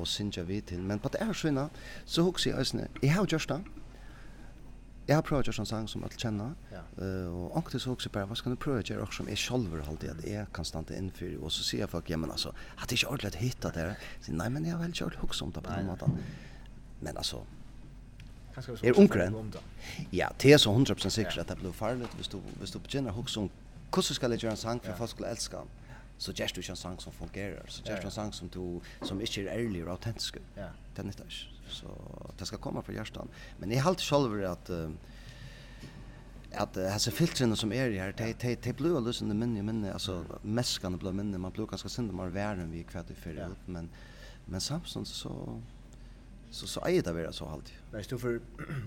Och 0.00 0.08
synja 0.08 0.42
vi 0.42 0.60
till 0.60 0.80
men 0.80 0.98
på 0.98 1.08
det 1.08 1.18
är 1.18 1.32
sköna 1.34 1.68
så 2.04 2.22
hooks 2.22 2.46
jag 2.46 2.58
ösne. 2.58 2.88
Jag 3.00 3.12
har 3.12 3.26
just 3.30 3.48
det. 3.48 3.60
Jag 5.06 5.14
har 5.14 5.22
provat 5.22 5.58
en 5.58 5.66
sång 5.66 5.88
som 5.88 6.04
att 6.04 6.20
känna. 6.20 6.54
Ja. 6.70 7.04
Uh, 7.04 7.26
och 7.26 7.56
också 7.56 7.78
så 7.78 7.92
också 7.92 8.10
bara 8.10 8.26
vad 8.26 8.36
ska 8.36 8.50
du 8.50 8.56
prova 8.56 8.80
göra 8.80 9.02
också 9.02 9.16
som 9.16 9.28
är 9.28 9.36
själva 9.36 9.84
alltid 9.88 10.10
att 10.10 10.24
är 10.24 10.44
konstant 10.44 10.90
inför 10.90 11.36
och 11.44 11.52
så 11.52 11.62
ser 11.62 11.78
jag 11.78 11.90
folk 11.90 12.10
ja 12.10 12.16
men 12.16 12.30
alltså 12.30 12.54
att 12.76 12.88
det 12.88 13.02
är 13.02 13.08
ordentligt 13.08 13.34
hittat 13.34 13.74
det. 13.74 13.96
Så 14.20 14.32
nej 14.32 14.50
men 14.50 14.64
jag 14.64 14.76
har 14.76 14.82
väl 14.82 14.92
kört 14.94 15.14
hooks 15.14 15.42
om 15.42 15.50
det 15.50 15.60
på 15.60 15.70
något 15.70 15.78
annat. 15.78 16.02
Men 17.00 17.16
alltså 17.16 17.46
är 18.82 18.98
unkren. 18.98 19.52
Ja, 20.10 20.32
det 20.38 20.52
är 20.52 20.58
så 20.58 20.72
100% 20.72 21.08
säkert 21.08 21.38
att 21.38 21.48
det 21.48 21.56
blir 21.56 21.72
farligt. 21.72 22.10
Hvis 22.16 22.28
du, 22.28 22.38
hvis 22.60 22.70
du 22.70 22.78
begynner 22.78 23.10
hugsa 23.10 23.40
om 23.40 23.50
hur 23.94 24.02
ska 24.02 24.28
jag 24.28 24.38
göra 24.42 24.50
en 24.50 24.56
sang 24.56 24.80
för 24.80 24.92
folk 24.92 25.10
skulle 25.10 25.28
älska? 25.28 25.56
Den 25.56 25.68
så 26.22 26.32
gjerst 26.32 26.54
du 26.54 26.60
ikke 26.62 26.76
en 26.76 26.78
sang 26.78 27.00
som 27.02 27.12
fungerer, 27.12 27.62
så 27.66 27.82
gjerst 27.86 28.04
du 28.04 28.06
en 28.06 28.14
sang 28.14 28.34
som, 28.34 28.50
du, 28.52 28.80
som 29.02 29.20
ikke 29.20 29.42
er 29.42 29.56
ærlig 29.58 29.82
og 29.84 29.96
autentisk. 29.96 30.38
Ja. 30.56 30.70
Det 30.94 31.02
er 31.02 31.08
nytt 31.08 31.48
Så 31.72 31.88
det 32.38 32.46
skal 32.46 32.58
komme 32.58 32.82
fra 32.82 32.92
hjertan. 32.92 33.30
Men 33.58 33.70
jeg 33.72 33.82
alltid 33.86 34.04
selv 34.04 34.44
at 34.44 34.70
uh, 34.70 34.90
at 36.52 36.76
uh, 36.76 36.84
hese 36.92 37.10
filtrene 37.10 37.56
som 37.56 37.72
er 37.72 37.90
i 37.90 37.98
her, 37.98 38.12
de, 38.12 38.34
de, 38.42 38.54
de 38.54 38.72
blir 38.76 38.92
jo 38.92 39.00
løsende 39.00 39.34
minne 39.34 39.58
i 39.58 39.62
minne, 39.64 39.92
altså 39.92 40.18
meskene 40.42 40.98
blir 41.00 41.14
minne, 41.16 41.38
man 41.38 41.52
blir 41.52 41.66
ganske 41.66 41.88
sinde 41.88 42.12
mer 42.12 42.28
væren 42.28 42.72
vi 42.72 42.82
kvart 42.82 43.10
i 43.10 43.16
fyrir, 43.16 43.40
ja. 43.40 43.48
men, 43.66 43.88
men 44.46 44.60
samtidig 44.60 45.06
så, 45.08 45.32
så 46.52 46.66
så 46.66 46.80
är 46.86 47.02
det 47.02 47.12
vara 47.12 47.32
så 47.32 47.46
halt. 47.46 47.72
Men 47.90 48.02
du 48.08 48.18
för 48.18 48.40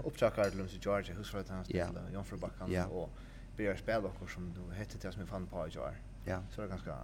upptackar 0.03 0.49
till 0.49 0.80
George 0.82 1.13
hur 1.13 1.24
ska 1.24 1.38
det 1.38 1.49
han 1.49 1.66
ställa 1.66 2.11
Jon 2.13 2.26
för 2.26 2.38
backan 2.38 2.76
och 2.91 3.09
börjar 3.57 3.76
spela 3.76 4.09
och 4.22 4.30
som 4.30 4.53
du 4.53 4.76
hette 4.76 4.97
det 5.01 5.11
som 5.11 5.22
vi 5.22 5.28
fann 5.28 5.47
på 5.47 5.68
i 5.68 5.78
år. 5.78 6.01
Ja. 6.26 6.41
Så 6.51 6.61
det 6.61 6.68
är 6.68 6.70
ganska 6.70 6.97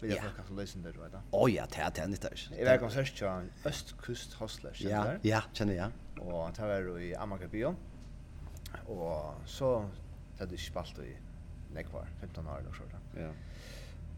Vi 0.00 0.18
har 0.18 0.30
kanske 0.36 0.54
lyssna 0.54 0.82
där 0.82 0.92
då. 1.12 1.38
Oh 1.38 1.50
ja, 1.52 1.66
det 1.70 1.80
är 1.80 1.90
det 1.94 2.04
inte. 2.04 2.30
Jag 2.58 2.64
vet 2.64 2.82
om 2.82 2.90
särskilt 2.90 3.50
Östkust 3.64 4.32
Hostlers. 4.32 4.80
Ja, 4.80 5.12
ja, 5.22 5.42
känner 5.52 5.74
jag. 5.74 5.90
Och 6.20 6.42
han 6.42 6.52
tar 6.52 6.66
väl 6.66 7.02
i 7.02 7.14
bio. 7.48 7.74
Och 8.86 9.34
så 9.46 9.90
hade 10.38 10.50
det 10.50 10.58
spalt 10.58 10.98
i 10.98 11.16
nekvar 11.74 12.08
15 12.20 12.46
år 12.46 12.58
eller 12.58 12.72
så 12.72 12.82
där. 12.82 13.22
Ja. 13.22 13.30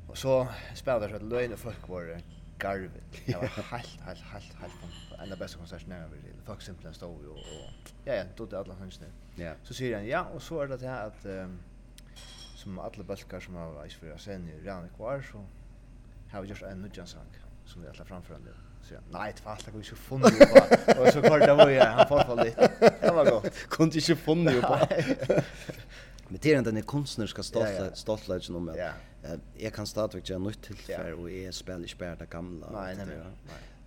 Och 0.09 0.19
så 0.19 0.49
spelade 0.75 1.05
jag 1.05 1.11
så 1.11 1.17
att 1.17 1.33
löjne 1.33 1.57
folk 1.57 1.89
var 1.89 2.21
garvet. 2.59 3.03
Det 3.27 3.35
var 3.35 3.43
helt, 3.43 4.01
helt, 4.01 4.21
helt, 4.21 4.55
helt 4.61 4.73
en 5.23 5.33
av 5.33 5.39
bästa 5.39 5.59
konserten 5.59 5.91
jag 5.91 6.09
vill. 6.09 6.23
Folk 6.45 6.63
simpelthen 6.63 6.95
stod 6.95 7.23
ju 7.23 7.29
och, 7.29 7.39
ja, 8.05 8.15
ja, 8.15 8.25
då 8.37 8.47
det 8.47 8.59
alla 8.59 8.75
hans 8.75 9.01
nu. 9.01 9.07
Så 9.63 9.75
sier 9.75 9.97
han, 9.97 10.07
ja, 10.07 10.25
och 10.35 10.43
så 10.43 10.63
er 10.63 10.67
det 10.67 10.89
här 10.89 11.07
att 11.07 11.25
um, 11.27 11.59
som 12.57 12.79
alla 12.79 13.05
bälkar 13.05 13.41
som 13.41 13.55
har 13.55 13.73
varit 13.73 13.93
för 13.93 14.17
sen 14.17 14.49
i 14.49 14.67
Rane 14.67 14.89
kvar 14.97 15.25
så 15.33 15.45
har 16.31 16.43
vi 16.43 16.49
gjort 16.49 16.63
en 16.63 16.83
nudjansang 16.83 17.27
som 17.65 17.83
vi 17.83 17.89
alla 17.89 18.05
framför 18.05 18.39
nu. 18.45 18.55
Så 18.83 18.95
jag, 18.95 19.03
nej, 19.11 19.33
det 19.37 19.45
var 19.45 19.53
alltid 19.53 19.75
inte 19.75 19.95
funnit 19.95 20.41
ju 20.41 20.47
på. 20.47 21.01
Och 21.03 21.09
så 21.09 21.23
kort 21.23 21.41
det 21.41 21.55
var 21.55 21.69
ju, 21.69 21.81
han 21.81 22.09
får 22.09 22.45
lite. 22.45 22.71
Det 23.01 23.13
var 23.13 23.25
gott. 23.25 23.69
Kunde 23.69 23.99
inte 23.99 24.17
funnit 24.17 24.55
ju 24.55 24.61
på. 24.61 24.79
Men 26.29 26.39
det 26.43 26.55
är 26.55 26.63
den 26.63 26.83
konstnärliga 26.83 27.43
stoltheten 27.95 28.55
om 28.55 28.69
att 28.69 29.41
jag 29.57 29.73
kan 29.73 29.87
stadigt 29.87 30.29
göra 30.29 30.39
nytt 30.39 30.63
tillfälle 30.63 31.13
och 31.13 31.31
jag 31.31 31.55
spelar 31.55 31.79
inte 31.79 31.97
bara 31.97 32.17
det 32.17 32.31
gamla. 32.31 32.71
Nej, 32.71 32.97
nej, 32.97 33.07
nej. 33.07 33.17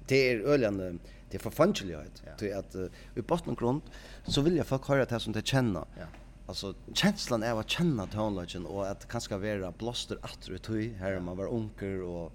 Det 0.07 0.31
är 0.31 0.39
öljande, 0.39 0.97
det 1.29 1.37
är 1.37 1.39
förfangelighet. 1.39 2.23
Det 2.39 2.51
är 2.51 2.57
att 2.57 2.75
i 3.15 3.21
botten 3.21 3.55
grund 3.55 3.81
så 4.27 4.41
vill 4.41 4.55
jag 4.55 4.67
folk 4.67 4.87
höra 4.87 5.05
det 5.05 5.19
som 5.19 5.33
de 5.33 5.41
känner. 5.41 5.85
Ja. 5.99 6.05
Alltså 6.45 6.73
känslan 6.93 7.43
är 7.43 7.59
att 7.59 7.69
känna 7.69 8.07
tonlagen 8.07 8.65
och 8.65 8.87
att 8.87 9.07
kanske 9.07 9.37
vara 9.37 9.71
blåster 9.71 10.17
att 10.21 10.47
det 10.47 10.57
tog 10.57 10.81
här 10.81 11.19
man 11.19 11.37
var 11.37 11.53
onkel 11.53 12.03
och 12.03 12.33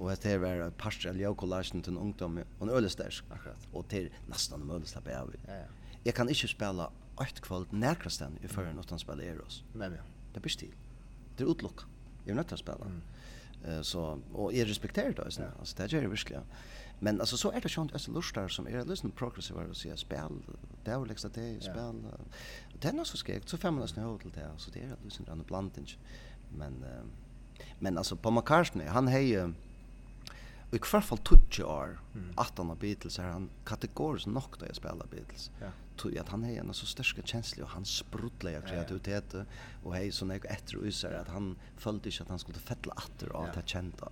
och 0.00 0.12
att 0.12 0.20
det 0.20 0.38
var 0.38 0.48
en 0.48 0.72
eller 1.10 1.62
till 1.82 1.92
en 1.92 1.98
ungdom 1.98 2.40
och 2.58 2.66
en 2.66 2.74
ölestärsk. 2.74 3.24
Akkurat. 3.30 3.56
Och 3.72 3.88
till 3.88 4.10
nästan 4.26 4.62
en 4.62 4.70
ölestärsk. 4.70 5.06
Ja, 5.06 5.26
ja. 5.46 5.52
Jag 6.02 6.14
kan 6.14 6.28
inte 6.28 6.48
spela 6.48 6.90
ett 7.22 7.40
kvöld 7.40 7.72
närkrastan 7.72 8.38
i 8.42 8.48
förrän 8.48 8.78
utan 8.78 8.98
spela 8.98 9.22
Eros. 9.22 9.64
Men 9.72 9.92
ja. 9.92 10.02
Det 10.34 10.40
blir 10.40 10.50
stil. 10.50 10.74
Det 11.36 11.44
är 11.44 11.50
utlokk. 11.50 11.80
Jag 12.24 12.30
är 12.30 12.34
nöjd 12.34 12.52
att 12.52 12.58
spela. 12.58 12.84
Mm. 12.84 13.02
Uh, 13.68 13.82
så, 13.82 14.18
och 14.32 14.52
jag 14.52 14.68
respekterar 14.68 15.12
det. 15.12 15.30
Ja. 15.38 15.44
Alltså, 15.58 15.76
det 15.76 15.92
gör 15.92 16.02
jag 16.02 16.08
verkligen. 16.08 16.42
Men 16.98 17.20
alltså, 17.20 17.36
så 17.36 17.52
är 17.52 17.60
det 17.60 17.68
sånt 17.68 17.92
alltså, 17.92 18.12
lustar 18.12 18.48
som 18.48 18.66
är 18.66 18.84
lyssnande 18.84 19.16
progressiva 19.16 19.60
och 19.60 19.76
säger 19.76 19.96
spel, 19.96 20.32
det 20.84 20.90
är 20.90 21.06
liksom 21.06 21.30
det, 21.34 21.60
spel. 21.60 22.02
Ja. 22.10 22.18
Det 22.80 22.88
är 22.88 22.92
något 22.92 23.06
så 23.06 23.16
skräck. 23.16 23.42
Så 23.46 23.56
fem 23.56 23.76
nästan 23.76 24.18
till 24.18 24.30
det. 24.30 24.50
Så 24.56 24.70
det 24.70 24.80
är 24.80 24.96
lyssnande 25.04 25.32
annan 25.32 25.46
blandning. 25.46 25.86
Men, 26.56 26.72
uh, 26.72 27.06
men 27.78 27.98
alltså, 27.98 28.16
på 28.16 28.30
McCartney, 28.30 28.86
han 28.86 29.08
har 29.08 29.18
ju 29.18 29.52
i 30.72 30.78
hvert 30.78 31.04
fall 31.04 31.18
20 31.50 31.64
år, 31.64 31.98
mm. 32.14 32.32
18 32.36 32.70
av 32.70 32.78
Beatles, 32.78 33.18
er 33.18 33.32
han 33.32 33.48
kategorisk 33.66 34.26
nok 34.26 34.58
da 34.60 34.68
jeg 34.68 34.78
spiller 34.78 35.06
Beatles. 35.10 35.50
Ja 35.60 35.70
tog 36.00 36.18
att 36.18 36.28
han 36.28 36.44
är 36.44 36.60
en 36.60 36.74
så 36.74 36.86
störska 36.86 37.22
känslig 37.22 37.64
och 37.64 37.70
han 37.70 37.84
sprudlar 37.84 38.54
av 38.56 38.60
kreativitet 38.60 39.34
och 39.84 39.94
hej 39.94 40.12
så 40.12 40.24
när 40.24 40.46
efter 40.46 40.76
och 40.76 40.94
så 40.94 41.06
att 41.08 41.28
han 41.28 41.58
följde 41.76 42.10
inte 42.10 42.22
att 42.22 42.28
han 42.28 42.38
skulle 42.38 42.58
fettla 42.58 42.92
åter 42.92 43.32
av 43.32 43.48
det 43.54 43.62
kända. 43.68 44.08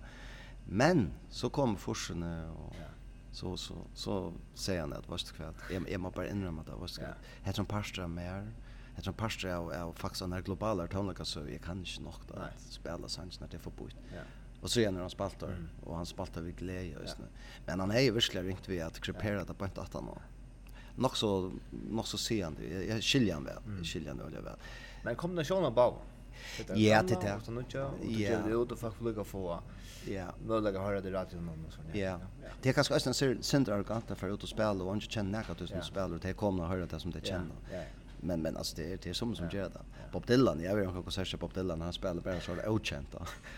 Men 0.67 1.11
så 1.29 1.49
kom 1.49 1.77
forsen 1.77 2.23
och 2.49 2.75
så 3.31 3.57
så 3.57 3.75
så 3.93 4.33
säger 4.53 4.81
han 4.81 4.93
att 4.93 5.09
vart 5.09 5.31
kväll 5.31 5.53
är 5.69 5.89
är 5.89 5.97
man 5.97 6.11
bara 6.11 6.29
inrömma 6.29 6.63
det 6.63 6.71
vart 6.71 6.95
kväll. 6.97 7.13
heter 7.41 7.55
som 7.55 7.65
pastor 7.65 8.07
mer 8.07 8.51
heter 8.89 9.03
som 9.03 9.13
pastor 9.13 9.49
jag 9.49 9.75
är 9.75 9.91
faktiskt 9.91 10.21
en 10.21 10.41
global 10.43 10.87
tonlika 10.87 11.25
så 11.25 11.39
jag 11.39 11.61
kan 11.61 11.79
inte 11.79 12.01
nog 12.01 12.13
att 12.13 12.61
spela 12.61 13.07
sånt 13.07 13.39
när 13.39 13.47
det 13.47 13.59
får 13.59 13.71
bort. 13.71 13.95
Ja. 14.15 14.21
Och 14.61 14.71
så 14.71 14.79
är 14.79 14.91
han 14.91 15.09
spaltar 15.09 15.47
mm. 15.47 15.69
och 15.83 15.95
han 15.95 16.05
spaltar 16.05 16.41
vid 16.41 16.55
glädje 16.55 16.99
just 17.01 17.19
nu. 17.19 17.25
Men 17.65 17.79
han 17.79 17.91
är 17.91 17.99
ju 17.99 18.11
verkligen 18.11 18.45
ringt 18.47 18.69
vi 18.69 18.81
att 18.81 18.99
krepera 18.99 19.43
det 19.43 19.53
på 19.53 19.65
ett 19.65 19.77
att 19.77 19.93
han 19.93 20.09
nog 20.99 21.17
så 21.17 21.51
nog 21.89 22.07
så 22.07 22.17
sen 22.17 22.55
det 22.59 22.85
jag 22.85 23.03
skiljer 23.03 23.33
han 23.33 23.43
väl 23.43 23.57
mm. 23.65 23.83
skiljer 23.83 24.09
han 24.09 24.43
väl 24.43 24.53
men 25.03 25.15
kom 25.15 25.35
det 25.35 25.45
sjön 25.45 25.73
ba 25.73 25.93
Ja, 26.75 27.03
det 27.03 27.21
där. 27.21 27.39
Ja, 28.07 28.37
det 28.45 28.51
ut 28.51 28.71
ju 28.71 28.75
folk 28.75 29.01
lika 29.01 29.23
få. 29.23 29.59
Ja. 30.07 30.33
möjlighet 30.47 30.75
att 30.75 30.81
höra 30.81 31.01
det 31.01 31.11
rätt 31.11 31.33
någon 31.33 31.65
och 31.67 31.73
sånt. 31.73 31.95
Ja. 31.95 32.19
Det 32.61 32.69
är 32.69 32.73
kanske 32.73 32.95
också 32.95 33.09
arrogant 33.09 33.45
center 33.45 33.71
arganta 33.71 34.15
för 34.15 34.29
att 34.29 34.49
spela 34.49 34.83
och 34.83 34.95
inte 34.95 35.05
känna 35.05 35.43
något 35.47 35.69
som 35.69 35.81
spelar 35.81 36.13
och 36.13 36.19
det 36.19 36.33
kommer 36.33 36.63
att 36.63 36.69
höra 36.69 36.85
det 36.85 36.99
som 36.99 37.11
det 37.11 37.25
känner. 37.25 37.55
Ja. 37.71 37.81
Men 38.21 38.41
men 38.41 38.57
alltså 38.57 38.75
det 38.75 38.93
är 38.93 38.99
det 39.03 39.13
som 39.13 39.35
som 39.35 39.49
gör 39.49 39.69
det. 39.69 39.81
Bob 40.11 40.25
Dylan, 40.25 40.61
jag 40.63 40.75
vet 40.75 40.83
inte 40.83 40.95
hur 40.95 41.03
konsert 41.03 41.39
Bob 41.39 41.53
Dylan 41.53 41.81
han 41.81 41.93
spelar 41.93 42.21
bara 42.21 42.41
så 42.41 42.55
där 42.55 42.69
okänt 42.69 43.15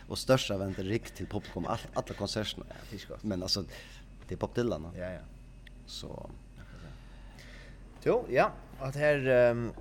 Och 0.08 0.18
största 0.18 0.58
väntar 0.58 0.84
rikt 0.84 1.16
till 1.16 1.28
popcorn 1.28 1.66
alla 1.66 2.14
konserterna. 2.18 2.66
Men 3.22 3.44
alltså 3.44 3.64
det 4.28 4.36
är 4.36 4.38
Bob 4.38 4.54
Dylan. 4.56 4.88
Ja, 4.96 5.12
ja. 5.12 5.20
Så 5.86 6.30
Jo, 8.04 8.26
ja. 8.30 8.52
At 8.80 8.96
her 8.96 9.52
um, 9.52 9.74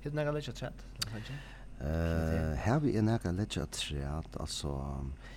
hittar 0.00 0.16
några 0.16 0.32
lätt 0.32 0.44
chat. 0.44 0.74
Eh, 1.80 2.56
här 2.56 2.80
vi 2.80 2.96
är 2.96 3.02
några 3.02 3.32
lätt 3.32 3.52
chat 3.52 4.36
alltså. 4.36 4.68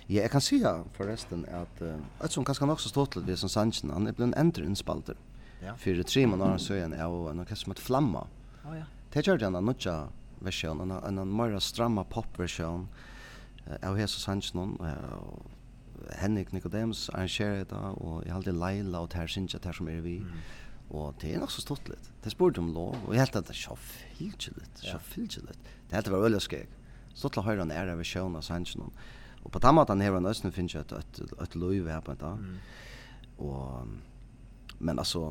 Ja, 0.06 0.22
jag 0.22 0.30
kan 0.30 0.40
säga 0.40 0.84
förresten 0.92 1.46
att 1.52 1.82
att 2.18 2.32
som 2.32 2.44
kanske 2.44 2.64
också 2.64 2.88
stått 2.88 3.16
lite 3.16 3.36
som 3.36 3.48
Sanchen 3.48 3.90
han 3.90 4.06
är 4.06 4.20
en 4.20 4.34
ändre 4.34 4.64
inspalter. 4.64 5.16
Ja. 5.64 5.74
För 5.76 6.02
tre 6.02 6.26
månader 6.26 6.58
så 6.58 6.74
är 6.74 6.82
han 6.82 6.92
och 6.92 7.28
han 7.28 7.56
som 7.56 7.70
med 7.70 7.78
flamma. 7.78 8.26
Ja 8.64 8.76
ja. 8.76 8.84
Det 9.12 9.26
gör 9.26 9.38
den 9.38 9.52
några 9.52 10.08
versjon, 10.38 10.80
en 10.80 10.90
en 10.90 11.18
en 11.18 11.36
mer 11.36 11.58
stramma 11.58 12.04
popversion 12.04 12.88
av 13.82 14.00
Jesus 14.00 14.22
Sanchen 14.22 14.60
og 14.60 15.42
Henrik 16.12 16.52
Nicodemus 16.52 17.08
arrangerer 17.08 17.64
det 17.64 17.72
og 17.72 18.22
jeg 18.24 18.32
har 18.32 18.36
alltid 18.36 18.52
Leila 18.52 19.00
og 19.00 19.10
Ter 19.10 19.18
Tersinja 19.20 19.58
Ter 19.58 19.72
som 19.72 19.88
er 19.88 20.00
vi. 20.00 20.18
Mm 20.18 20.32
Og 20.88 21.12
det 21.20 21.34
er 21.34 21.42
nok 21.42 21.52
så 21.52 21.62
stått 21.62 21.88
litt. 21.90 22.10
Det 22.24 22.32
spurte 22.32 22.62
om 22.62 22.70
lov, 22.72 22.96
og 23.04 23.12
jeg 23.12 23.26
helt 23.26 23.36
at 23.36 23.48
det 23.48 23.54
er 23.56 23.60
så 23.60 23.76
fylkje 23.76 24.54
litt, 24.56 24.80
så 24.80 25.00
fylkje 25.04 25.44
litt. 25.44 25.72
Det 25.88 25.98
helt 25.98 26.12
var 26.12 26.24
veldig 26.24 26.40
skjeg. 26.44 26.76
Stort 27.12 27.36
til 27.36 27.44
høyre 27.44 27.64
han 27.64 27.74
er 27.74 27.90
av 27.92 28.04
sjøen 28.06 28.38
av 28.38 28.46
sannsjonen. 28.46 28.94
Og 29.44 29.52
på 29.54 29.60
den 29.62 29.76
måten 29.76 30.02
her 30.02 30.14
var 30.14 30.24
nøsten 30.24 30.54
finnes 30.54 30.74
jeg 30.74 30.86
et, 30.86 30.94
et, 30.96 31.34
et 31.44 31.58
løyve 31.58 31.92
her 31.92 32.00
på 32.04 32.14
en 32.14 32.22
dag. 32.22 32.40
Mm. 32.40 32.56
Og, 33.44 33.92
men 34.78 34.98
altså, 34.98 35.30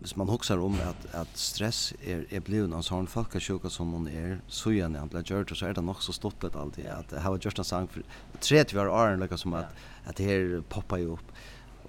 hvis 0.00 0.16
man 0.16 0.30
huxar 0.32 0.60
om 0.64 0.76
at, 0.84 1.06
at 1.16 1.32
stress 1.38 1.90
er, 2.00 2.24
er 2.30 2.44
blevet 2.44 2.72
en 2.72 2.84
sånn 2.84 3.08
folkasjuka 3.10 3.72
som 3.72 3.92
hon 3.96 4.08
er, 4.08 4.38
så 4.48 4.72
gjerne 4.72 5.00
han 5.02 5.12
ble 5.12 5.24
gjørt, 5.26 5.52
så 5.56 5.68
er 5.68 5.76
det 5.76 5.84
nok 5.84 6.00
så 6.04 6.14
stått 6.16 6.44
litt 6.44 6.56
alltid. 6.56 6.88
At 6.88 7.12
jeg 7.16 7.24
har 7.24 7.36
gjort 7.36 7.60
en 7.60 7.68
sang 7.68 7.88
for 7.92 8.20
30 8.40 8.80
år 8.80 8.92
åren, 8.92 9.24
liksom, 9.24 9.56
at, 9.58 9.84
at 10.04 10.20
det 10.20 10.28
her 10.28 10.58
poppar 10.72 11.02
jo 11.02 11.18
opp. 11.18 11.34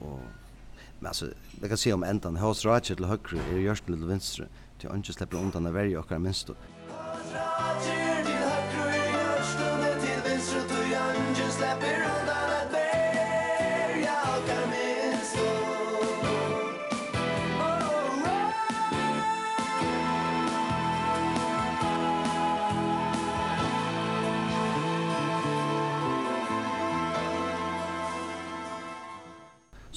Og 0.01 0.19
Men 1.01 1.07
alltså 1.07 1.25
det 1.51 1.67
kan 1.67 1.77
se 1.77 1.93
om 1.93 2.03
ändan 2.03 2.37
hos 2.37 2.65
Roger 2.65 2.79
till 2.79 3.05
högre 3.05 3.37
är 3.37 3.53
det 3.53 3.61
görs 3.61 3.81
till 3.81 4.05
vänster 4.05 4.47
till 4.79 4.89
han 4.89 4.97
inte 4.97 5.13
släpper 5.13 5.37
undan 5.37 5.65
av 5.67 5.73
varje 5.73 5.97
och 5.97 6.21
minst 6.21 6.47
då. 6.47 6.53
Roger 6.53 8.23
till 8.25 8.33
höger 8.33 8.87
är 8.87 9.11
görs 9.13 9.55
till 9.55 10.31
vänster 10.31 10.61
till 10.67 10.95
han 10.95 11.15
inte 11.29 11.51
släpper 11.51 12.10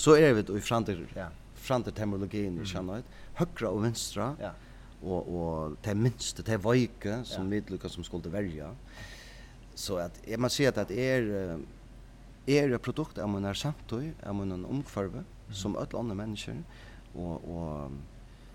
Så 0.04 0.16
är 0.16 0.32
vi 0.32 0.58
i 0.58 0.60
framtid 0.60 1.06
ja, 1.14 1.28
framtid 1.54 1.94
terminologin 1.94 2.60
i 2.62 2.66
känner 2.66 2.98
ut 2.98 3.04
högra 3.34 3.68
och 3.68 3.84
vänstra. 3.84 4.36
Ja. 4.40 4.50
Och 5.02 5.22
och 5.36 5.76
det 5.82 5.94
minste 5.94 6.42
det 6.42 6.56
vajke 6.56 7.24
som 7.24 7.44
ja. 7.44 7.50
vi 7.50 7.72
lyckas 7.72 7.92
som 7.92 8.04
skulle 8.04 8.28
välja. 8.28 8.74
Så 9.74 9.96
att 9.96 10.28
är 10.28 10.38
man 10.38 10.50
ser 10.50 10.78
att 10.78 10.88
det 10.88 11.10
är 11.10 11.22
är 12.46 12.68
det 12.68 12.78
produkt 12.78 13.18
av 13.18 13.28
man 13.28 13.44
är 13.44 13.54
samtid, 13.54 14.12
av 14.26 14.34
man 14.34 14.52
en 14.52 14.64
omkvarve 14.64 15.24
som 15.52 15.76
alla 15.76 15.98
andra 15.98 16.14
människor 16.14 16.64
och 17.14 17.38
och 17.56 17.90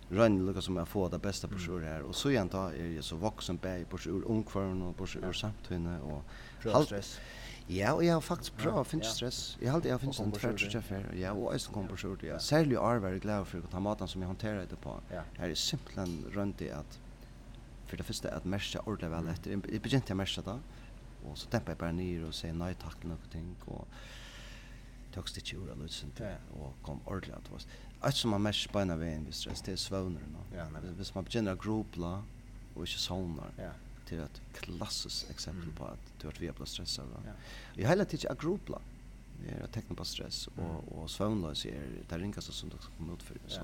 Rønn 0.09 0.45
lukar 0.45 0.61
som 0.61 0.77
jag 0.77 0.87
får 0.87 1.09
det 1.09 1.19
bästa 1.19 1.47
på 1.47 1.57
sjur 1.57 1.81
här. 1.81 2.01
Och 2.01 2.15
så 2.15 2.29
igjen 2.29 2.47
da 2.47 2.71
är 2.71 2.93
jeg 2.95 3.03
så 3.03 3.15
vuxen 3.15 3.57
bæg 3.57 3.89
på 3.89 3.97
sjur 3.97 4.23
ungkvarn 4.25 4.81
och 4.81 4.97
på 4.97 5.07
sjur 5.07 5.21
ja. 5.21 5.51
og... 6.01 6.21
Och 6.75 6.83
stress. 6.83 7.19
Ja, 7.69 7.91
og 7.93 8.01
jeg 8.01 8.15
har 8.15 8.23
faktisk 8.25 8.55
prøvd 8.57 8.79
å 8.81 8.85
finne 8.87 9.05
stress. 9.05 9.39
Jeg 9.61 9.69
har 9.69 9.77
alltid 9.77 10.01
finnet 10.01 10.19
en 10.23 10.31
tvert 10.33 10.63
og 10.65 10.71
kjeffer. 10.73 11.03
Ja, 11.19 11.35
og 11.37 11.51
jeg 11.53 11.67
kom 11.73 11.89
på 11.89 11.97
skjort, 12.01 12.23
ja. 12.25 12.39
Særlig 12.41 12.79
år 12.81 13.01
var 13.03 13.13
jeg 13.13 13.21
glad 13.21 13.45
for 13.45 13.61
å 13.61 13.69
ta 13.69 13.81
maten 13.83 14.09
som 14.09 14.23
jeg 14.23 14.31
håndterer 14.31 14.65
det 14.71 14.79
på. 14.81 14.95
Her 15.11 15.45
er 15.45 15.59
simpelthen 15.59 16.15
rundt 16.33 16.63
i 16.65 16.71
at, 16.73 16.97
for 17.85 18.01
det 18.01 18.07
første, 18.07 18.31
at 18.33 18.47
merke 18.49 18.81
ordentlig 18.85 19.11
vel 19.13 19.29
etter. 19.35 19.53
Jeg 19.53 19.83
begynte 19.85 20.15
å 20.15 20.17
merke 20.17 20.43
da, 20.47 20.55
og 21.27 21.37
så 21.37 21.51
dempet 21.53 21.75
jeg 21.75 21.81
bare 21.83 21.97
ned 21.99 22.25
og 22.25 22.33
sier 22.33 22.57
nei 22.57 22.71
takk 22.81 22.97
til 23.03 23.11
noen 23.13 23.29
ting, 23.35 23.51
og 23.69 23.85
tok 25.13 25.29
ikke 25.37 25.59
ord 25.61 25.69
av 25.75 25.83
løsning 25.83 26.15
til, 26.17 26.49
og 26.57 26.73
kom 26.85 27.03
ordentlig 27.05 27.35
at 27.37 27.45
det 27.45 27.53
var. 27.53 27.67
Alt 28.09 28.17
som 28.17 28.33
man 28.33 28.45
merker 28.47 28.73
beina 28.73 28.97
veien 28.97 29.29
ved 29.29 29.37
stress, 29.37 29.61
det 29.65 29.75
er 29.75 29.81
svøvner 29.81 30.25
nå. 30.33 30.47
Ja, 30.57 30.65
Hvis 30.97 31.13
man 31.13 31.27
begynner 31.27 31.53
å 31.57 31.61
gropla, 31.61 32.15
og 32.73 32.81
ikke 32.85 33.01
sovner, 33.01 33.53
det 34.09 34.15
är 34.15 34.25
ett 34.25 34.41
klassiskt 34.53 35.29
exempel 35.29 35.71
på 35.71 35.85
at 35.85 35.99
du 36.17 36.27
har 36.27 36.33
vært 36.33 36.41
via 36.41 36.53
på 36.53 36.65
stress. 36.65 36.99
Ja. 36.99 37.33
Jeg 37.75 37.85
har 37.85 37.95
hela 37.95 38.05
tiden 38.05 38.31
att 38.31 38.41
gruppla. 38.41 38.81
Jag 39.47 39.59
har 39.59 39.67
tecknat 39.67 39.97
på 39.97 40.05
stress 40.05 40.47
og, 40.47 40.83
og 40.91 41.09
svönlös 41.09 41.65
er 41.65 41.83
det 42.09 42.17
ringaste 42.19 42.51
som 42.51 42.69
du 42.69 42.77
kommer 42.77 43.13
ut 43.13 43.23
för. 43.23 43.37
Så. 43.47 43.61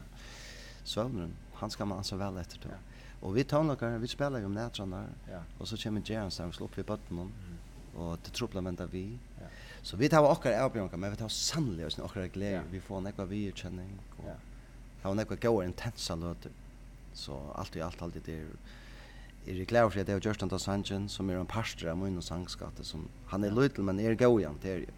Ja. 0.99 1.27
Han 1.53 1.69
skal 1.69 1.87
man 1.87 1.97
alltså 1.97 2.15
vel 2.15 2.37
etter 2.37 2.57
til. 2.57 2.71
Ja. 2.71 2.77
Og 3.21 3.35
vi 3.35 3.43
tonlökar, 3.43 3.97
vi 3.97 4.07
spiller 4.07 4.39
jo 4.39 4.45
om 4.45 4.53
nätrarna. 4.53 5.05
Ja. 5.29 5.41
og 5.59 5.67
så 5.67 5.77
kommer 5.77 6.01
Jerens 6.05 6.37
där 6.37 6.47
och 6.47 6.55
slår 6.55 6.65
opp 6.65 6.77
i 6.77 6.83
bötten. 6.83 7.19
Mm. 7.19 7.57
og 7.95 8.17
det 8.23 8.33
trupplar 8.33 8.61
väntar 8.61 8.87
vi. 8.87 9.17
Ja. 9.39 9.47
Så 9.81 9.97
vi 9.97 10.09
tar 10.09 10.23
åkare 10.23 10.63
avbjörnkar, 10.63 10.97
men 10.97 11.11
vi 11.11 11.17
tar 11.17 11.29
sannolikt 11.29 11.87
oss 11.87 11.99
åkare 11.99 12.27
glede. 12.27 12.51
Ja. 12.51 12.61
Vi 12.71 12.81
får 12.81 12.97
en 12.97 13.07
ekva 13.07 13.25
virkänning. 13.25 13.99
Och, 14.17 14.25
ja. 14.27 14.35
har 15.01 15.09
var 15.09 15.15
nekva 15.15 15.35
gauar 15.35 15.63
intensa 15.63 16.15
løter. 16.15 16.51
Så 17.13 17.51
alt 17.55 17.75
i 17.75 17.81
allt, 17.81 18.01
allt 18.01 18.13
det 18.25 18.33
er 18.33 18.47
er 19.45 19.59
jeg 19.59 19.67
glad 19.69 19.89
for 19.91 20.01
at 20.01 20.07
jeg 20.09 20.15
har 20.15 20.23
gjort 20.25 20.41
den 20.41 20.59
sangen 20.59 21.09
som 21.09 21.29
er 21.29 21.39
en 21.39 21.49
pastor 21.49 21.91
av 21.91 21.99
min 21.99 22.17
og 22.17 22.23
sangskatte 22.25 22.85
som 22.85 23.07
han 23.29 23.43
er 23.43 23.53
løytel, 23.53 23.83
men 23.85 23.99
er 23.99 24.15
god 24.17 24.39
igjen 24.39 24.57
til 24.61 24.71
er 24.71 24.85
jo. 24.85 24.95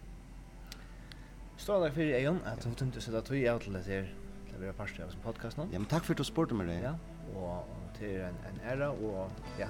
Stål 1.58 1.84
deg 1.84 1.94
fyrir 1.96 2.16
Egon, 2.20 2.40
at 2.46 2.62
du 2.62 2.70
tømte 2.78 3.02
seg 3.02 3.16
da 3.16 3.20
tog 3.26 3.44
av 3.50 3.60
til 3.60 3.74
det 3.74 3.84
her 3.84 4.08
til 4.48 4.56
å 4.56 4.62
være 4.62 4.76
parstre 4.78 5.04
av 5.04 5.12
som 5.12 5.22
podcast 5.24 5.58
nå. 5.58 5.68
Ja, 5.72 5.82
men 5.82 5.88
takk 5.90 6.06
for 6.06 6.14
at 6.14 6.22
du 6.22 6.24
spurte 6.24 6.56
meg 6.56 6.70
det. 6.70 6.78
Ja, 6.84 6.94
og 7.34 7.66
til 7.98 8.20
en, 8.24 8.38
en 8.48 8.60
æra 8.72 8.92
og 8.94 9.58
ja, 9.60 9.68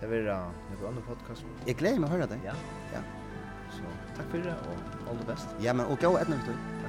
det 0.00 0.10
vil 0.10 0.24
være 0.26 0.50
noen 0.72 0.86
andre 0.94 1.04
podcast. 1.06 1.46
Jeg 1.68 1.78
gleder 1.78 2.02
meg 2.02 2.10
å 2.10 2.16
høre 2.16 2.30
det. 2.32 2.40
Ja. 2.48 2.56
ja. 2.94 3.04
Så 3.72 3.96
takk 4.16 4.32
for 4.32 4.42
det 4.42 4.56
og 4.56 5.08
all 5.08 5.20
the 5.20 5.28
best. 5.28 5.52
Ja, 5.62 5.76
men 5.76 5.86
og 5.86 6.00
gå 6.02 6.16
etnå, 6.18 6.40
Victor. 6.40 6.81